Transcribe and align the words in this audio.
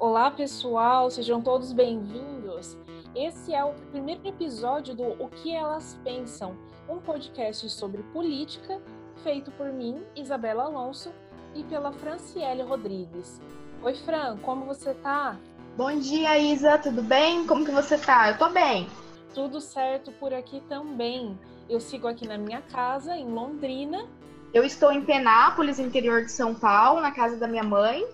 Olá, 0.00 0.30
pessoal, 0.30 1.10
sejam 1.10 1.42
todos 1.42 1.72
bem-vindos. 1.72 2.78
Esse 3.16 3.52
é 3.52 3.64
o 3.64 3.74
primeiro 3.90 4.24
episódio 4.28 4.94
do 4.94 5.02
O 5.02 5.28
que 5.28 5.52
Elas 5.52 5.98
Pensam, 6.04 6.56
um 6.88 6.98
podcast 6.98 7.68
sobre 7.68 8.04
política 8.12 8.80
feito 9.24 9.50
por 9.50 9.72
mim, 9.72 10.00
Isabela 10.14 10.62
Alonso, 10.62 11.12
e 11.52 11.64
pela 11.64 11.90
Franciele 11.90 12.62
Rodrigues. 12.62 13.42
Oi, 13.82 13.92
Fran, 13.96 14.36
como 14.36 14.66
você 14.66 14.94
tá? 14.94 15.36
Bom 15.76 15.98
dia, 15.98 16.38
Isa, 16.38 16.78
tudo 16.78 17.02
bem? 17.02 17.44
Como 17.44 17.64
que 17.64 17.72
você 17.72 17.98
tá? 17.98 18.30
Eu 18.30 18.38
tô 18.38 18.50
bem. 18.50 18.86
Tudo 19.34 19.60
certo 19.60 20.12
por 20.12 20.32
aqui 20.32 20.62
também. 20.68 21.36
Eu 21.68 21.80
sigo 21.80 22.06
aqui 22.06 22.24
na 22.24 22.38
minha 22.38 22.62
casa, 22.62 23.16
em 23.16 23.26
Londrina. 23.26 24.06
Eu 24.54 24.62
estou 24.62 24.92
em 24.92 25.04
Penápolis, 25.04 25.80
interior 25.80 26.24
de 26.24 26.30
São 26.30 26.54
Paulo, 26.54 27.00
na 27.00 27.10
casa 27.10 27.36
da 27.36 27.48
minha 27.48 27.64
mãe 27.64 28.06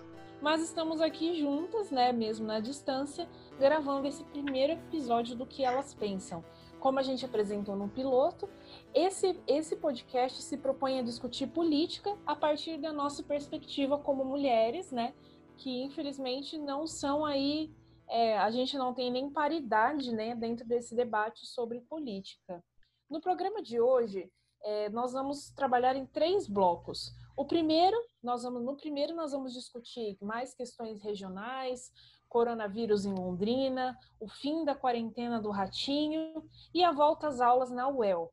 mas 0.45 0.61
estamos 0.61 1.01
aqui 1.01 1.33
juntas, 1.39 1.89
né, 1.89 2.11
mesmo 2.11 2.45
na 2.45 2.59
distância, 2.59 3.27
gravando 3.57 4.07
esse 4.07 4.23
primeiro 4.25 4.73
episódio 4.73 5.35
do 5.35 5.43
que 5.43 5.65
elas 5.65 5.95
pensam. 5.95 6.45
Como 6.79 6.99
a 6.99 7.01
gente 7.01 7.25
apresentou 7.25 7.75
no 7.75 7.89
piloto, 7.89 8.47
esse, 8.93 9.41
esse 9.47 9.75
podcast 9.75 10.39
se 10.43 10.55
propõe 10.55 10.99
a 10.99 11.01
discutir 11.01 11.47
política 11.47 12.15
a 12.27 12.35
partir 12.35 12.77
da 12.77 12.93
nossa 12.93 13.23
perspectiva 13.23 13.97
como 13.97 14.23
mulheres, 14.23 14.91
né, 14.91 15.15
que 15.57 15.81
infelizmente 15.81 16.59
não 16.59 16.85
são 16.85 17.25
aí, 17.25 17.73
é, 18.07 18.37
a 18.37 18.51
gente 18.51 18.77
não 18.77 18.93
tem 18.93 19.09
nem 19.09 19.31
paridade, 19.31 20.11
né, 20.11 20.35
dentro 20.35 20.63
desse 20.67 20.95
debate 20.95 21.43
sobre 21.47 21.81
política. 21.81 22.63
No 23.09 23.19
programa 23.19 23.63
de 23.63 23.81
hoje, 23.81 24.31
é, 24.63 24.89
nós 24.89 25.11
vamos 25.11 25.49
trabalhar 25.55 25.95
em 25.95 26.05
três 26.05 26.47
blocos. 26.47 27.11
O 27.37 27.43
primeiro, 27.43 27.97
nós 28.23 28.43
vamos, 28.43 28.63
no 28.63 28.77
primeiro 28.77 29.13
nós 29.13 29.33
vamos 29.33 29.53
discutir 29.53 30.17
mais 30.21 30.53
questões 30.53 31.01
regionais, 31.01 31.91
coronavírus 32.29 33.05
em 33.05 33.13
Londrina, 33.13 33.97
o 34.19 34.27
fim 34.27 34.63
da 34.63 34.73
quarentena 34.73 35.41
do 35.41 35.51
Ratinho 35.51 36.43
e 36.73 36.81
a 36.81 36.93
volta 36.93 37.27
às 37.27 37.41
aulas 37.41 37.71
na 37.71 37.89
UEL. 37.89 38.31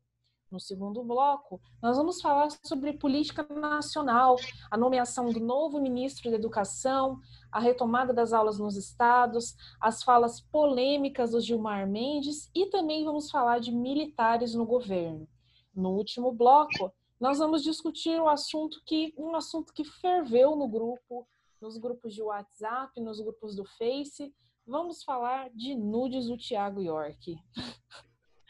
No 0.53 0.61
segundo 0.61 1.03
bloco, 1.03 1.61
nós 1.83 1.97
vamos 1.97 2.21
falar 2.21 2.49
sobre 2.63 2.93
política 2.93 3.43
nacional, 3.55 4.37
a 4.71 4.77
nomeação 4.77 5.31
do 5.31 5.41
novo 5.41 5.81
ministro 5.81 6.31
da 6.31 6.37
Educação, 6.37 7.19
a 7.51 7.59
retomada 7.59 8.13
das 8.13 8.33
aulas 8.33 8.59
nos 8.59 8.77
estados, 8.77 9.57
as 9.81 10.03
falas 10.03 10.41
polêmicas 10.41 11.33
do 11.33 11.41
Gilmar 11.41 11.89
Mendes 11.89 12.51
e 12.55 12.67
também 12.67 13.05
vamos 13.05 13.31
falar 13.31 13.59
de 13.59 13.73
militares 13.73 14.55
no 14.55 14.65
governo. 14.65 15.27
No 15.75 15.91
último 15.91 16.31
bloco, 16.31 16.93
nós 17.23 17.39
vamos 17.39 17.63
discutir 17.63 18.21
o 18.21 18.29
assunto 18.29 18.83
que 18.85 19.15
um 19.17 19.37
assunto 19.37 19.73
que 19.73 19.85
ferveu 19.85 20.57
no 20.57 20.67
grupo, 20.67 21.25
nos 21.61 21.79
grupos 21.79 22.13
de 22.13 22.21
WhatsApp, 22.21 23.01
nos 23.01 23.21
grupos 23.21 23.55
do 23.55 23.65
Face. 23.79 24.35
Vamos 24.67 25.05
falar 25.05 25.49
de 25.51 25.73
nudes 25.77 26.27
do 26.27 26.37
Thiago 26.37 26.83
York. 26.83 27.37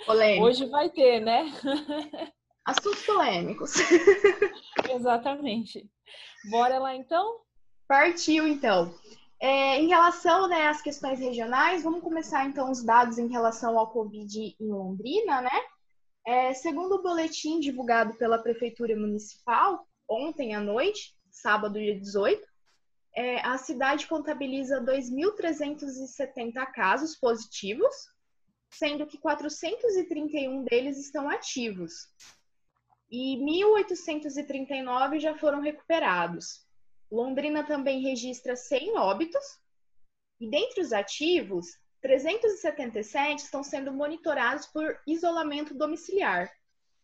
Polêmico. 0.07 0.47
Hoje 0.47 0.65
vai 0.71 0.89
ter, 0.89 1.21
né? 1.21 1.53
Assuntos 2.65 3.05
polêmicos. 3.05 3.75
Exatamente. 4.91 5.87
Bora 6.51 6.79
lá 6.79 6.97
então? 6.97 7.41
Partiu 7.87 8.49
então. 8.49 8.95
É, 9.39 9.83
em 9.83 9.89
relação 9.89 10.49
né, 10.49 10.69
às 10.69 10.81
questões 10.81 11.21
regionais, 11.21 11.83
vamos 11.83 12.03
começar 12.03 12.47
então 12.47 12.71
os 12.71 12.83
dados 12.83 13.19
em 13.19 13.29
relação 13.29 13.79
ao 13.79 13.93
Covid 13.93 14.57
em 14.59 14.73
Londrina, 14.73 15.43
né? 15.43 15.61
É, 16.25 16.55
segundo 16.55 16.97
o 16.97 17.03
boletim 17.03 17.59
divulgado 17.59 18.15
pela 18.15 18.43
Prefeitura 18.43 18.97
Municipal, 18.97 19.87
ontem 20.09 20.55
à 20.55 20.61
noite, 20.61 21.15
sábado, 21.31 21.79
dia 21.79 21.99
18, 21.99 22.47
é, 23.15 23.41
a 23.41 23.59
cidade 23.59 24.07
contabiliza 24.07 24.81
2.370 24.81 26.65
casos 26.73 27.17
positivos, 27.17 27.95
sendo 28.71 29.07
que 29.07 29.19
431 29.19 30.65
deles 30.65 30.99
estão 30.99 31.29
ativos 31.29 31.93
e 33.13 33.37
1.839 33.37 35.21
já 35.21 35.37
foram 35.37 35.61
recuperados. 35.61 36.67
Londrina 37.11 37.63
também 37.63 38.01
registra 38.01 38.57
100 38.57 38.97
óbitos, 38.97 39.45
e 40.41 40.49
dentre 40.49 40.81
os 40.81 40.95
ativos, 40.95 41.67
377 42.03 43.45
estão 43.45 43.63
sendo 43.63 43.93
monitorados 43.93 44.67
por 44.67 45.01
isolamento 45.07 45.73
domiciliar 45.73 46.53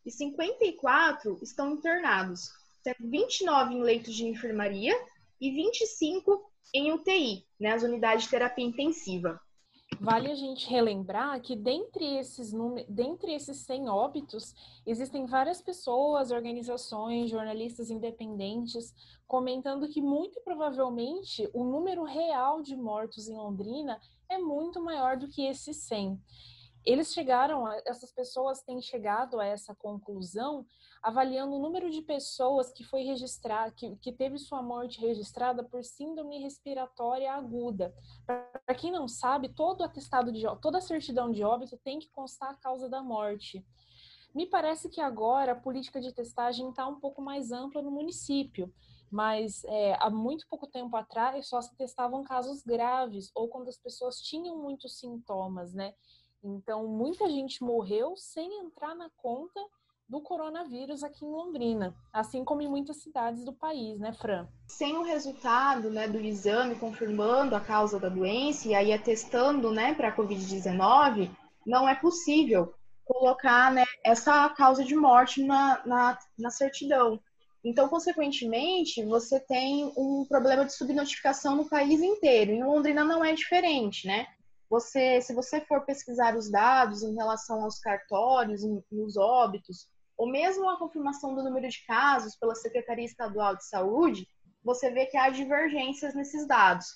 e 0.05 0.11
54 0.11 1.39
estão 1.43 1.71
internados, 1.73 2.51
sendo 2.83 3.09
29 3.09 3.75
em 3.75 3.83
leitos 3.83 4.15
de 4.15 4.27
enfermaria 4.27 4.95
e 5.41 5.51
25 5.51 6.51
em 6.75 6.93
UTI, 6.93 7.47
né, 7.59 7.73
as 7.73 7.83
unidades 7.83 8.25
de 8.25 8.31
terapia 8.31 8.65
intensiva. 8.65 9.41
Vale 10.01 10.31
a 10.31 10.35
gente 10.35 10.69
relembrar 10.69 11.41
que 11.41 11.57
dentre 11.57 12.19
esses, 12.19 12.53
dentre 12.89 13.35
esses 13.35 13.59
100 13.59 13.89
óbitos, 13.89 14.55
existem 14.87 15.27
várias 15.27 15.61
pessoas, 15.61 16.31
organizações, 16.31 17.31
jornalistas 17.31 17.91
independentes 17.91 18.95
comentando 19.27 19.89
que 19.89 20.01
muito 20.01 20.41
provavelmente 20.43 21.51
o 21.53 21.65
número 21.65 22.05
real 22.05 22.63
de 22.63 22.77
mortos 22.77 23.29
em 23.29 23.37
Londrina 23.37 24.01
é 24.29 24.39
muito 24.39 24.81
maior 24.81 25.17
do 25.17 25.29
que 25.29 25.45
esses 25.45 25.77
100. 25.79 26.21
Eles 26.85 27.13
chegaram, 27.13 27.69
essas 27.85 28.13
pessoas 28.13 28.63
têm 28.63 28.81
chegado 28.81 29.41
a 29.41 29.45
essa 29.45 29.75
conclusão 29.75 30.65
avaliando 31.03 31.55
o 31.55 31.59
número 31.59 31.91
de 31.91 32.03
pessoas 32.03 32.73
que 32.73 32.85
foi 32.85 33.03
registrado, 33.03 33.75
que, 33.75 33.97
que 33.97 34.13
teve 34.13 34.39
sua 34.39 34.63
morte 34.63 35.01
registrada 35.01 35.63
por 35.63 35.85
síndrome 35.85 36.39
respiratória 36.39 37.33
aguda. 37.33 37.95
Para 38.27 38.75
quem 38.75 38.91
não 38.91 39.07
sabe, 39.09 39.49
todo 39.49 39.83
atestado 39.83 40.33
de 40.33 40.45
toda 40.61 40.81
certidão 40.81 41.31
de 41.31 41.43
óbito 41.43 41.77
tem 41.79 41.99
que 41.99 42.11
constar 42.11 42.51
a 42.51 42.57
causa 42.57 42.89
da 42.89 43.03
morte. 43.03 43.65
Me 44.35 44.47
parece 44.47 44.89
que 44.89 45.01
agora 45.01 45.53
a 45.53 45.57
política 45.57 46.01
de 46.01 46.13
testagem 46.13 46.69
está 46.71 46.87
um 46.87 47.01
pouco 47.01 47.23
mais 47.23 47.51
ampla 47.51 47.83
no 47.83 47.91
município 47.91 48.73
mas 49.11 49.65
é, 49.65 49.97
há 50.01 50.11
muito 50.11 50.47
pouco 50.49 50.67
tempo 50.67 50.95
atrás 50.97 51.49
só 51.49 51.61
se 51.61 51.75
testavam 51.77 52.23
casos 52.23 52.63
graves 52.63 53.31
ou 53.35 53.49
quando 53.49 53.69
as 53.69 53.79
pessoas 53.79 54.21
tinham 54.21 54.57
muitos 54.59 54.99
sintomas, 54.99 55.73
né? 55.73 55.95
Então, 56.43 56.87
muita 56.87 57.29
gente 57.29 57.63
morreu 57.63 58.17
sem 58.17 58.61
entrar 58.61 58.95
na 58.95 59.11
conta 59.17 59.61
do 60.09 60.21
coronavírus 60.21 61.03
aqui 61.05 61.25
em 61.25 61.31
Londrina, 61.31 61.95
assim 62.13 62.43
como 62.45 62.63
em 62.63 62.69
muitas 62.69 63.03
cidades 63.03 63.45
do 63.45 63.53
país, 63.53 63.99
né, 63.99 64.13
Fran? 64.13 64.49
Sem 64.67 64.97
o 64.97 65.03
resultado, 65.03 65.91
né, 65.91 66.09
do 66.09 66.19
exame 66.19 66.77
confirmando 66.77 67.55
a 67.55 67.61
causa 67.61 68.01
da 68.01 68.09
doença 68.09 68.69
e 68.69 68.75
aí 68.75 68.93
atestando, 68.93 69.71
né, 69.71 69.95
para 69.95 70.09
a 70.09 70.17
COVID-19, 70.17 71.31
não 71.67 71.87
é 71.87 71.95
possível 71.95 72.73
colocar, 73.05 73.73
né, 73.73 73.85
essa 74.05 74.49
causa 74.51 74.83
de 74.83 74.97
morte 74.97 75.43
na, 75.43 75.83
na, 75.85 76.19
na 76.39 76.51
certidão. 76.51 77.21
Então, 77.63 77.89
consequentemente, 77.89 79.05
você 79.05 79.39
tem 79.41 79.93
um 79.97 80.25
problema 80.27 80.65
de 80.65 80.73
subnotificação 80.73 81.57
no 81.57 81.69
país 81.69 82.01
inteiro. 82.01 82.53
Em 82.53 82.65
Londrina 82.65 83.05
não 83.05 83.25
é 83.25 83.35
diferente, 83.35 84.07
né? 84.07 84.27
Você, 84.71 85.21
se 85.21 85.35
você 85.35 85.61
for 85.63 85.85
pesquisar 85.85 86.37
os 86.37 86.51
dados 86.51 87.03
em 87.03 87.15
relação 87.15 87.63
aos 87.63 87.79
cartórios, 87.79 88.63
nos 88.93 89.17
óbitos, 89.17 89.89
ou 90.19 90.29
mesmo 90.29 90.69
a 90.69 90.77
confirmação 90.77 91.33
do 91.34 91.45
número 91.45 91.69
de 91.69 91.87
casos 91.87 92.37
pela 92.37 92.56
Secretaria 92.56 93.05
Estadual 93.05 93.56
de 93.56 93.65
Saúde, 93.65 94.29
você 94.65 94.91
vê 94.91 95.06
que 95.06 95.17
há 95.17 95.31
divergências 95.31 96.12
nesses 96.12 96.47
dados. 96.47 96.87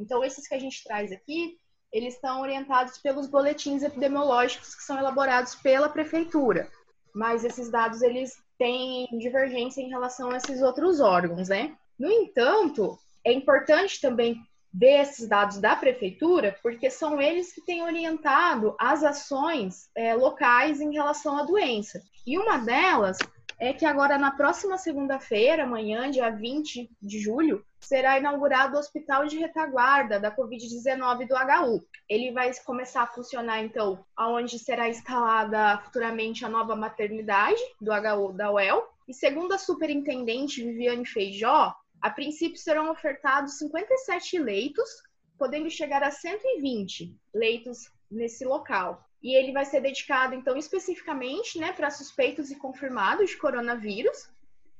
Então, 0.00 0.24
esses 0.24 0.48
que 0.48 0.54
a 0.54 0.58
gente 0.58 0.82
traz 0.82 1.12
aqui, 1.12 1.56
eles 1.92 2.14
estão 2.14 2.40
orientados 2.40 2.98
pelos 2.98 3.28
boletins 3.28 3.84
epidemiológicos 3.84 4.74
que 4.74 4.82
são 4.82 4.98
elaborados 4.98 5.54
pela 5.54 5.88
prefeitura. 5.88 6.68
Mas 7.14 7.44
esses 7.44 7.70
dados, 7.70 8.02
eles 8.02 8.36
tem 8.58 9.06
divergência 9.18 9.80
em 9.80 9.88
relação 9.88 10.30
a 10.30 10.36
esses 10.36 10.60
outros 10.60 10.98
órgãos, 10.98 11.48
né? 11.48 11.76
No 11.98 12.10
entanto, 12.10 12.98
é 13.24 13.32
importante 13.32 14.00
também 14.00 14.36
ver 14.72 15.02
esses 15.02 15.28
dados 15.28 15.58
da 15.58 15.76
prefeitura, 15.76 16.56
porque 16.62 16.88
são 16.88 17.20
eles 17.20 17.52
que 17.52 17.60
têm 17.60 17.82
orientado 17.82 18.74
as 18.78 19.04
ações 19.04 19.90
é, 19.94 20.14
locais 20.14 20.80
em 20.80 20.92
relação 20.92 21.36
à 21.38 21.42
doença. 21.42 22.02
E 22.26 22.38
uma 22.38 22.58
delas 22.58 23.18
é 23.58 23.72
que 23.72 23.84
agora, 23.84 24.18
na 24.18 24.32
próxima 24.32 24.76
segunda-feira, 24.76 25.62
amanhã, 25.62 26.10
dia 26.10 26.30
20 26.30 26.90
de 27.00 27.20
julho, 27.20 27.64
será 27.78 28.18
inaugurado 28.18 28.74
o 28.76 28.78
Hospital 28.80 29.26
de 29.26 29.38
Retaguarda 29.38 30.18
da 30.18 30.34
Covid-19 30.34 31.28
do 31.28 31.34
HU. 31.36 31.86
Ele 32.08 32.32
vai 32.32 32.50
começar 32.64 33.02
a 33.02 33.06
funcionar, 33.06 33.62
então, 33.62 34.04
aonde 34.16 34.58
será 34.58 34.88
instalada 34.88 35.78
futuramente 35.78 36.44
a 36.44 36.48
nova 36.48 36.74
maternidade 36.74 37.60
do 37.80 37.92
HU 37.92 38.32
da 38.32 38.50
UEL. 38.50 38.88
E 39.06 39.14
segundo 39.14 39.52
a 39.52 39.58
superintendente 39.58 40.64
Viviane 40.64 41.06
Feijó, 41.06 41.72
a 42.02 42.10
princípio 42.10 42.58
serão 42.58 42.90
ofertados 42.90 43.58
57 43.58 44.38
leitos, 44.38 44.90
podendo 45.38 45.70
chegar 45.70 46.02
a 46.02 46.10
120 46.10 47.16
leitos 47.32 47.90
nesse 48.10 48.44
local 48.44 49.08
e 49.22 49.36
ele 49.36 49.52
vai 49.52 49.64
ser 49.64 49.80
dedicado, 49.80 50.34
então, 50.34 50.56
especificamente 50.56 51.58
né, 51.58 51.72
para 51.72 51.90
suspeitos 51.90 52.50
e 52.50 52.56
confirmados 52.56 53.30
de 53.30 53.36
coronavírus. 53.36 54.28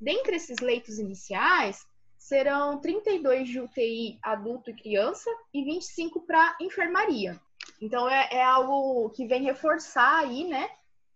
Dentre 0.01 0.35
esses 0.35 0.59
leitos 0.59 0.99
iniciais, 0.99 1.87
serão 2.19 2.81
32 2.81 3.49
de 3.49 3.61
UTI 3.61 4.19
adulto 4.21 4.71
e 4.71 4.75
criança 4.75 5.31
e 5.55 5.65
25 5.65 6.23
para 6.23 6.57
enfermaria. 6.61 7.41
Então 7.81 8.09
é, 8.09 8.29
é, 8.33 8.43
algo 8.43 9.11
que 9.11 9.27
vem 9.27 9.45
reforçar 9.45 10.19
aí, 10.19 10.45
né, 10.49 10.69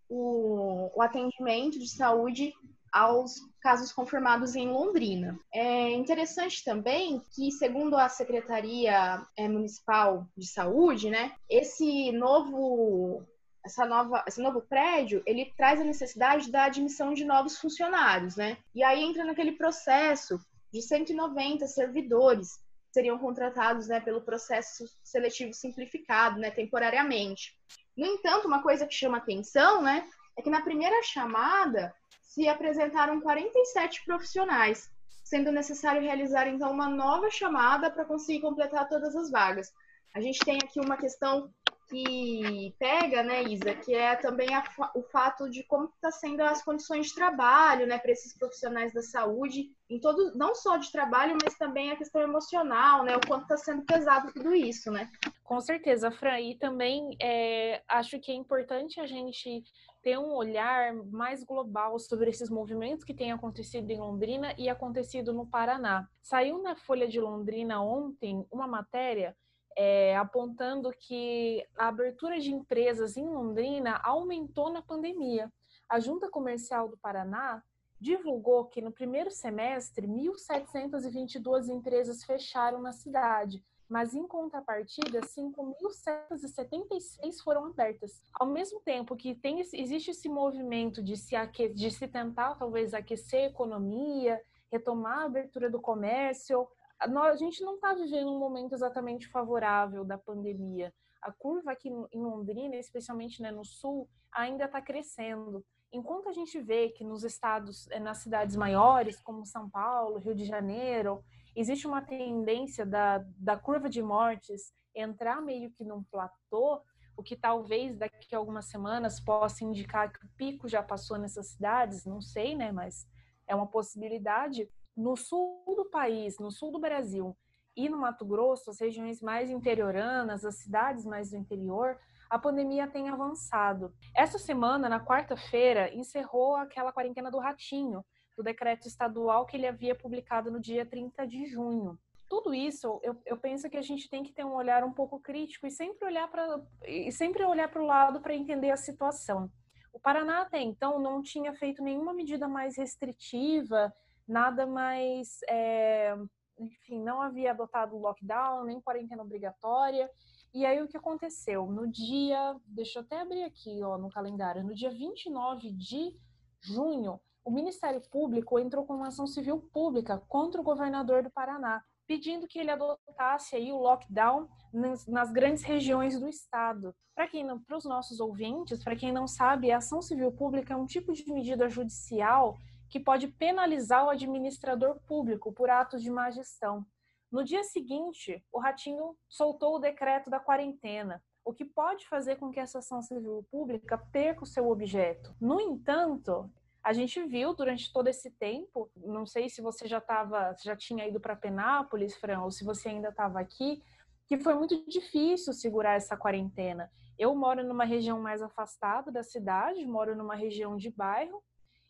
o, 0.09 0.91
o 0.95 1.03
atendimento 1.03 1.81
de 1.81 1.89
saúde 1.89 2.55
aos 2.97 3.35
casos 3.61 3.93
confirmados 3.93 4.57
em 4.57 4.69
Londrina. 4.69 5.39
É 5.53 5.91
interessante 5.91 6.65
também 6.65 7.21
que, 7.35 7.53
segundo 7.53 7.95
a 7.95 8.09
Secretaria 8.09 9.23
é, 9.37 9.47
Municipal 9.47 10.27
de 10.35 10.47
Saúde, 10.47 11.11
né, 11.11 11.33
esse 11.51 12.11
novo 12.13 13.23
essa 13.63 13.85
nova, 13.85 14.25
esse 14.27 14.41
novo 14.41 14.63
prédio, 14.63 15.23
ele 15.27 15.53
traz 15.57 15.81
a 15.81 15.85
necessidade 15.85 16.51
da 16.51 16.65
admissão 16.65 17.13
de 17.13 17.25
novos 17.25 17.59
funcionários, 17.59 18.37
né? 18.37 18.57
E 18.73 18.83
aí 18.83 19.03
entra 19.03 19.25
naquele 19.25 19.53
processo 19.53 20.39
de 20.73 20.81
190 20.81 21.67
servidores 21.67 22.57
que 22.57 22.95
seriam 22.95 23.19
contratados, 23.19 23.89
né, 23.89 23.99
pelo 24.01 24.23
processo 24.23 24.85
seletivo 25.03 25.53
simplificado, 25.53 26.39
né, 26.39 26.51
temporariamente. 26.53 27.57
No 27.97 28.07
entanto, 28.07 28.47
uma 28.47 28.63
coisa 28.63 28.87
que 28.87 28.95
chama 28.95 29.19
atenção, 29.19 29.83
né, 29.83 30.09
é 30.39 30.43
que 30.43 30.51
na 30.51 30.63
primeira 30.63 31.03
chamada 31.03 31.93
se 32.27 32.49
apresentaram 32.49 33.21
47 33.21 34.05
profissionais, 34.05 34.91
sendo 35.25 35.51
necessário 35.51 36.03
realizar 36.03 36.47
então 36.49 36.71
uma 36.71 36.89
nova 36.89 37.31
chamada 37.31 37.91
para 37.91 38.05
conseguir 38.05 38.41
completar 38.41 38.89
todas 38.89 39.15
as 39.17 39.31
vagas. 39.31 39.73
A 40.15 40.21
gente 40.21 40.39
tem 40.41 40.57
aqui 40.57 40.81
uma 40.81 40.97
questão 40.97 41.53
que 41.89 42.75
pega, 42.79 43.23
né, 43.23 43.43
Isa, 43.45 43.75
que 43.75 43.95
é 43.95 44.17
também 44.17 44.55
a, 44.55 44.63
o 44.95 45.03
fato 45.03 45.49
de 45.49 45.63
como 45.65 45.87
está 45.87 46.11
sendo 46.11 46.43
as 46.43 46.63
condições 46.63 47.07
de 47.07 47.15
trabalho, 47.15 47.87
né, 47.87 47.99
para 47.99 48.13
esses 48.13 48.37
profissionais 48.37 48.93
da 48.93 49.03
saúde, 49.03 49.71
em 49.89 50.01
todo, 50.01 50.37
não 50.37 50.55
só 50.55 50.77
de 50.77 50.91
trabalho, 50.91 51.39
mas 51.43 51.57
também 51.57 51.91
a 51.91 51.97
questão 51.97 52.21
emocional, 52.21 53.05
né, 53.05 53.17
o 53.17 53.27
quanto 53.27 53.43
está 53.43 53.57
sendo 53.57 53.83
pesado 53.83 54.33
tudo 54.33 54.55
isso, 54.55 54.91
né? 54.91 55.11
Com 55.45 55.61
certeza, 55.61 56.11
Fran, 56.11 56.41
e 56.41 56.57
também 56.57 57.17
é, 57.23 57.83
acho 57.89 58.19
que 58.19 58.33
é 58.33 58.35
importante 58.35 59.01
a 59.01 59.07
gente 59.07 59.63
ter 60.03 60.19
um 60.19 60.35
olhar 60.35 60.93
mais 60.93 61.43
global 61.43 61.99
sobre 61.99 62.31
esses 62.31 62.51
movimentos 62.51 63.05
que 63.05 63.15
têm 63.15 63.33
acontecido 63.33 63.91
em 63.91 63.99
Londrina 63.99 64.55
e 64.59 64.69
acontecido 64.69 65.33
no 65.33 65.47
Paraná. 65.47 66.09
Saiu 66.23 66.63
na 66.63 66.77
Folha 66.77 67.09
de 67.09 67.21
Londrina 67.21 67.81
ontem 67.81 68.47
uma 68.51 68.67
matéria 68.67 69.37
é, 69.77 70.17
apontando 70.17 70.91
que 70.91 71.65
a 71.77 71.89
abertura 71.89 72.41
de 72.41 72.53
empresas 72.53 73.17
em 73.17 73.29
Londrina 73.29 74.01
aumentou 74.03 74.71
na 74.71 74.81
pandemia. 74.81 75.53
A 75.89 76.01
Junta 76.01 76.31
Comercial 76.31 76.89
do 76.89 76.97
Paraná 76.97 77.63
divulgou 78.01 78.65
que 78.65 78.81
no 78.81 78.91
primeiro 78.91 79.31
semestre 79.31 80.07
1.722 80.07 81.69
empresas 81.69 82.25
fecharam 82.25 82.81
na 82.81 82.93
cidade, 82.93 83.63
mas 83.89 84.15
em 84.15 84.27
contrapartida 84.27 85.21
5.776 85.21 87.43
foram 87.43 87.67
abertas. 87.67 88.21
Ao 88.35 88.47
mesmo 88.47 88.81
tempo 88.81 89.15
que 89.15 89.35
tem, 89.35 89.61
existe 89.61 90.11
esse 90.11 90.29
movimento 90.29 91.03
de 91.03 91.17
se, 91.17 91.37
aque, 91.37 91.69
de 91.69 91.91
se 91.91 92.09
tentar 92.09 92.57
talvez 92.57 92.93
aquecer 92.93 93.45
a 93.45 93.51
economia, 93.51 94.43
retomar 94.71 95.21
a 95.21 95.25
abertura 95.25 95.71
do 95.71 95.81
comércio, 95.81 96.69
a 96.99 97.37
gente 97.37 97.63
não 97.63 97.75
está 97.77 97.95
vivendo 97.95 98.33
um 98.33 98.39
momento 98.39 98.75
exatamente 98.75 99.29
favorável 99.29 100.05
da 100.05 100.17
pandemia. 100.17 100.93
A 101.21 101.33
curva 101.33 101.73
aqui 101.73 101.89
em 101.89 102.23
Londrina, 102.23 102.77
especialmente 102.77 103.43
né, 103.43 103.51
no 103.51 103.65
sul, 103.65 104.09
ainda 104.33 104.65
está 104.65 104.81
crescendo. 104.81 105.65
Enquanto 105.93 106.29
a 106.29 106.33
gente 106.33 106.61
vê 106.61 106.91
que 106.91 107.05
nos 107.05 107.25
estados, 107.25 107.89
eh, 107.91 107.99
nas 107.99 108.19
cidades 108.19 108.57
maiores, 108.57 109.21
como 109.21 109.47
São 109.47 109.69
Paulo, 109.69 110.19
Rio 110.19 110.35
de 110.35 110.45
Janeiro, 110.45 111.25
existe 111.55 111.87
uma 111.87 112.03
tendência 112.03 112.85
da, 112.85 113.25
da 113.39 113.57
curva 113.57 113.89
de 113.89 114.03
mortes 114.03 114.75
entrar 114.95 115.41
meio 115.43 115.71
que 115.71 115.85
num 115.85 116.03
platô, 116.05 116.83
o 117.17 117.23
que 117.23 117.37
talvez 117.37 117.97
daqui 117.97 118.35
a 118.35 118.39
algumas 118.39 118.67
semanas 118.67 119.21
possa 119.21 119.65
indicar 119.65 120.13
que 120.13 120.25
o 120.25 120.29
pico 120.37 120.69
já 120.69 120.83
passou 120.83 121.19
nessas 121.19 121.49
cidades, 121.49 122.05
não 122.05 122.21
sei, 122.21 122.55
né, 122.55 122.73
mas 122.73 123.07
é 123.47 123.55
uma 123.55 123.67
possibilidade 123.67 124.69
no 124.97 125.17
sul 125.17 125.63
do 125.77 125.85
país, 125.91 126.39
no 126.39 126.51
sul 126.51 126.73
do 126.73 126.79
Brasil 126.79 127.37
e 127.77 127.89
no 127.89 127.99
Mato 127.99 128.25
Grosso, 128.25 128.71
as 128.71 128.81
regiões 128.81 129.21
mais 129.21 129.51
interioranas, 129.51 130.45
as 130.45 130.57
cidades 130.57 131.05
mais 131.05 131.31
do 131.31 131.37
interior, 131.37 131.99
a 132.31 132.39
pandemia 132.39 132.89
tem 132.89 133.09
avançado. 133.09 133.93
Essa 134.15 134.39
semana, 134.39 134.89
na 134.89 135.05
quarta-feira, 135.05 135.95
encerrou 135.95 136.57
aquela 136.57 136.93
quarentena 136.93 137.31
do 137.31 137.39
ratinho, 137.39 138.05
do 138.37 138.43
decreto 138.43 138.89
estadual 138.89 139.47
que 139.47 139.57
ele 139.57 139.67
havia 139.67 139.95
publicado 139.95 140.51
no 140.51 140.61
dia 140.61 140.87
30 140.87 141.27
de 141.27 141.47
junho. 141.47 141.99
Tudo 142.29 142.53
isso, 142.53 142.99
eu, 143.03 143.17
eu 143.25 143.37
penso 143.37 143.71
que 143.71 143.77
a 143.77 143.83
gente 143.83 144.09
tem 144.09 144.23
que 144.23 144.33
ter 144.33 144.45
um 144.45 144.55
olhar 144.55 144.83
um 144.83 144.93
pouco 144.93 145.21
crítico 145.21 145.67
e 145.67 145.71
sempre 145.71 146.07
olhar 146.07 146.29
para 146.29 146.61
e 146.85 147.13
sempre 147.13 147.45
olhar 147.45 147.69
para 147.69 147.81
o 147.81 147.87
lado 147.87 148.21
para 148.21 148.35
entender 148.35 148.71
a 148.71 148.77
situação. 148.77 149.49
O 149.93 150.01
Paraná 150.01 150.43
até 150.43 150.61
então 150.61 150.99
não 150.99 151.23
tinha 151.23 151.55
feito 151.55 151.83
nenhuma 151.83 152.13
medida 152.13 152.49
mais 152.49 152.77
restritiva 152.77 153.95
nada 154.27 154.67
mais, 154.67 155.39
é, 155.49 156.17
enfim, 156.59 157.03
não 157.03 157.21
havia 157.21 157.51
adotado 157.51 157.97
lockdown, 157.97 158.65
nem 158.65 158.81
quarentena 158.81 159.23
obrigatória. 159.23 160.11
E 160.55 160.65
aí 160.65 160.83
o 160.83 160.89
que 160.89 160.97
aconteceu? 160.97 161.67
No 161.67 161.87
dia, 161.87 162.57
deixa 162.67 162.99
eu 162.99 163.03
até 163.03 163.21
abrir 163.21 163.45
aqui 163.45 163.83
ó, 163.83 163.99
no 163.99 164.11
calendário, 164.11 164.65
no 164.65 164.75
dia 164.75 164.91
29 164.91 165.71
de 165.73 166.17
junho, 166.61 167.21
o 167.45 167.51
Ministério 167.51 168.01
Público 168.11 168.59
entrou 168.59 168.85
com 168.85 168.95
uma 168.95 169.09
ação 169.09 169.27
civil 169.27 169.61
pública 169.73 170.19
contra 170.29 170.61
o 170.61 170.65
governador 170.65 171.23
do 171.23 171.31
Paraná, 171.31 171.83
pedindo 172.07 172.47
que 172.47 172.59
ele 172.59 172.71
adotasse 172.71 173.55
aí 173.55 173.71
o 173.71 173.79
lockdown 173.79 174.49
nas, 174.73 175.07
nas 175.07 175.31
grandes 175.31 175.63
regiões 175.63 176.19
do 176.19 176.29
estado. 176.29 176.95
Para 177.15 177.29
quem 177.29 177.47
para 177.61 177.77
os 177.77 177.85
nossos 177.85 178.19
ouvintes, 178.19 178.83
para 178.83 178.97
quem 178.97 179.13
não 179.13 179.29
sabe, 179.29 179.71
a 179.71 179.79
ação 179.79 180.03
civil 180.03 180.33
pública 180.33 180.75
é 180.75 180.77
um 180.77 180.87
tipo 180.87 181.13
de 181.13 181.31
medida 181.33 181.69
judicial 181.69 182.57
que 182.89 183.01
pode 183.01 183.29
penalizar 183.29 184.05
o 184.05 184.11
administrador 184.11 184.99
público 185.07 185.53
por 185.53 185.71
atos 185.71 186.03
de 186.03 186.11
má 186.11 186.31
gestão. 186.31 186.87
No 187.31 187.43
dia 187.43 187.65
seguinte, 187.65 188.45
o 188.53 188.61
Ratinho 188.61 189.17
soltou 189.29 189.77
o 189.77 189.79
decreto 189.79 190.31
da 190.31 190.39
quarentena, 190.39 191.23
o 191.45 191.53
que 191.53 191.65
pode 191.65 192.09
fazer 192.09 192.37
com 192.37 192.51
que 192.51 192.61
essa 192.61 192.79
ação 192.79 193.03
civil 193.03 193.47
pública 193.51 193.99
perca 193.99 194.45
o 194.45 194.47
seu 194.47 194.69
objeto. 194.71 195.35
No 195.41 195.61
entanto, 195.61 196.51
a 196.83 196.93
gente 196.93 197.21
viu 197.25 197.53
durante 197.53 197.93
todo 197.93 198.07
esse 198.09 198.31
tempo, 198.31 198.89
não 198.97 199.27
sei 199.27 199.49
se 199.49 199.61
você 199.61 199.89
já 199.89 199.99
estava, 199.99 200.55
já 200.63 200.77
tinha 200.77 201.07
ido 201.07 201.21
para 201.21 201.35
Penápolis, 201.35 202.17
Fran, 202.17 202.43
ou 202.43 202.51
se 202.51 202.65
você 202.65 202.91
ainda 202.91 203.09
estava 203.09 203.41
aqui, 203.41 203.83
que 204.27 204.39
foi 204.39 204.55
muito 204.55 204.89
difícil 204.89 205.53
segurar 205.53 205.95
essa 205.95 206.17
quarentena. 206.17 206.91
Eu 207.19 207.35
moro 207.35 207.65
numa 207.65 207.85
região 207.85 208.21
mais 208.21 208.43
afastada 208.43 209.11
da 209.11 209.23
cidade, 209.23 209.85
moro 209.85 210.15
numa 210.15 210.35
região 210.35 210.77
de 210.77 210.91
bairro, 210.91 211.43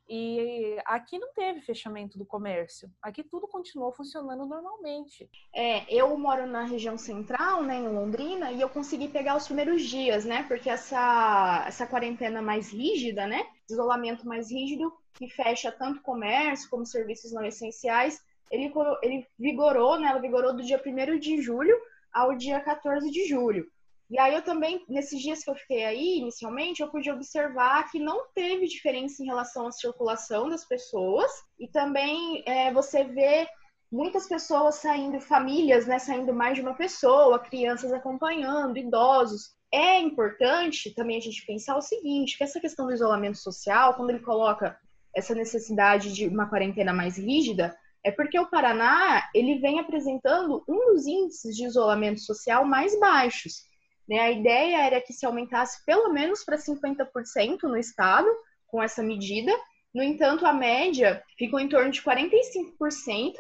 e 0.09 0.79
aqui 0.85 1.19
não 1.19 1.33
teve 1.33 1.61
fechamento 1.61 2.17
do 2.19 2.25
comércio. 2.25 2.89
Aqui 3.03 3.25
tudo 3.25 3.49
continuou 3.49 3.93
funcionando 3.93 4.47
normalmente. 4.47 5.29
É, 5.55 5.85
eu 5.93 6.17
moro 6.17 6.47
na 6.47 6.65
região 6.65 6.97
central, 6.97 7.63
né, 7.63 7.77
em 7.77 7.89
Londrina, 7.89 8.53
e 8.53 8.61
eu 8.61 8.69
consegui 8.69 9.09
pegar 9.09 9.37
os 9.37 9.47
primeiros 9.47 9.83
dias, 9.83 10.25
né? 10.25 10.45
Porque 10.45 10.71
essa, 10.71 11.65
essa 11.67 11.87
quarentena 11.87 12.41
mais 12.41 12.73
rígida, 12.73 13.27
né? 13.27 13.45
Isolamento 13.69 14.27
mais 14.27 14.51
rígido, 14.51 14.93
que 15.15 15.29
fecha 15.29 15.73
tanto 15.73 16.03
comércio 16.03 16.71
como 16.71 16.87
serviços 16.87 17.33
não 17.33 17.45
essenciais, 17.45 18.23
ele, 18.51 18.73
ele 19.03 19.27
vigorou, 19.39 19.99
né? 19.99 20.09
Ela 20.09 20.21
vigorou 20.21 20.55
do 20.55 20.63
dia 20.63 20.81
1 20.85 21.19
de 21.19 21.43
julho 21.43 21.77
ao 22.13 22.37
dia 22.37 22.61
14 22.61 23.11
de 23.11 23.27
julho. 23.27 23.67
E 24.09 24.19
aí 24.19 24.35
eu 24.35 24.43
também, 24.43 24.85
nesses 24.89 25.21
dias 25.21 25.43
que 25.43 25.51
eu 25.51 25.55
fiquei 25.55 25.85
aí, 25.85 26.19
inicialmente, 26.19 26.81
eu 26.81 26.89
pude 26.89 27.11
observar 27.11 27.91
que 27.91 27.99
não 27.99 28.27
teve 28.35 28.69
diferença 28.69 29.23
em 29.23 29.27
relação 29.27 29.67
à 29.67 29.73
circulação 29.73 30.49
das 30.49 30.65
pessoas. 30.65 31.31
E 31.59 31.67
também 31.69 32.43
é, 32.47 32.73
você 32.73 33.03
vê 33.03 33.49
muitas 33.91 34.29
pessoas 34.29 34.77
saindo, 34.77 35.21
famílias, 35.21 35.87
né, 35.87 35.99
saindo 35.99 36.33
mais 36.33 36.55
de 36.55 36.61
uma 36.61 36.75
pessoa, 36.75 37.39
crianças 37.39 37.93
acompanhando, 37.93 38.79
idosos. 38.79 39.57
É 39.73 40.01
importante 40.01 40.95
também 40.95 41.17
a 41.17 41.21
gente 41.21 41.45
pensar 41.45 41.77
o 41.77 41.83
seguinte, 41.83 42.39
que 42.39 42.45
essa 42.45 42.61
questão 42.61 42.87
do 42.87 42.93
isolamento 42.93 43.39
social, 43.39 43.95
quando 43.95 44.11
ele 44.11 44.21
coloca 44.21 44.79
essa 45.15 45.35
necessidade 45.35 46.13
de 46.13 46.29
uma 46.29 46.49
quarentena 46.49 46.93
mais 46.93 47.17
rígida, 47.17 47.77
é 48.05 48.13
porque 48.13 48.39
o 48.39 48.49
Paraná 48.49 49.29
ele 49.35 49.59
vem 49.59 49.81
apresentando 49.81 50.63
um 50.69 50.93
dos 50.93 51.07
índices 51.07 51.57
de 51.57 51.65
isolamento 51.65 52.21
social 52.21 52.65
mais 52.65 52.99
baixos. 53.01 53.65
Né? 54.09 54.21
A 54.21 54.31
ideia 54.31 54.87
era 54.87 55.01
que 55.01 55.13
se 55.13 55.27
aumentasse 55.27 55.85
pelo 55.85 56.13
menos 56.13 56.45
para 56.45 56.57
50% 56.57 57.63
no 57.65 57.77
estado 57.77 58.29
com 58.67 58.83
essa 58.83 59.03
medida. 59.03 59.53
No 59.95 60.03
entanto, 60.03 60.47
a 60.47 60.53
média 60.53 61.23
ficou 61.39 61.59
em 61.59 61.69
torno 61.69 61.91
de 61.91 62.03
45%, 62.03 63.35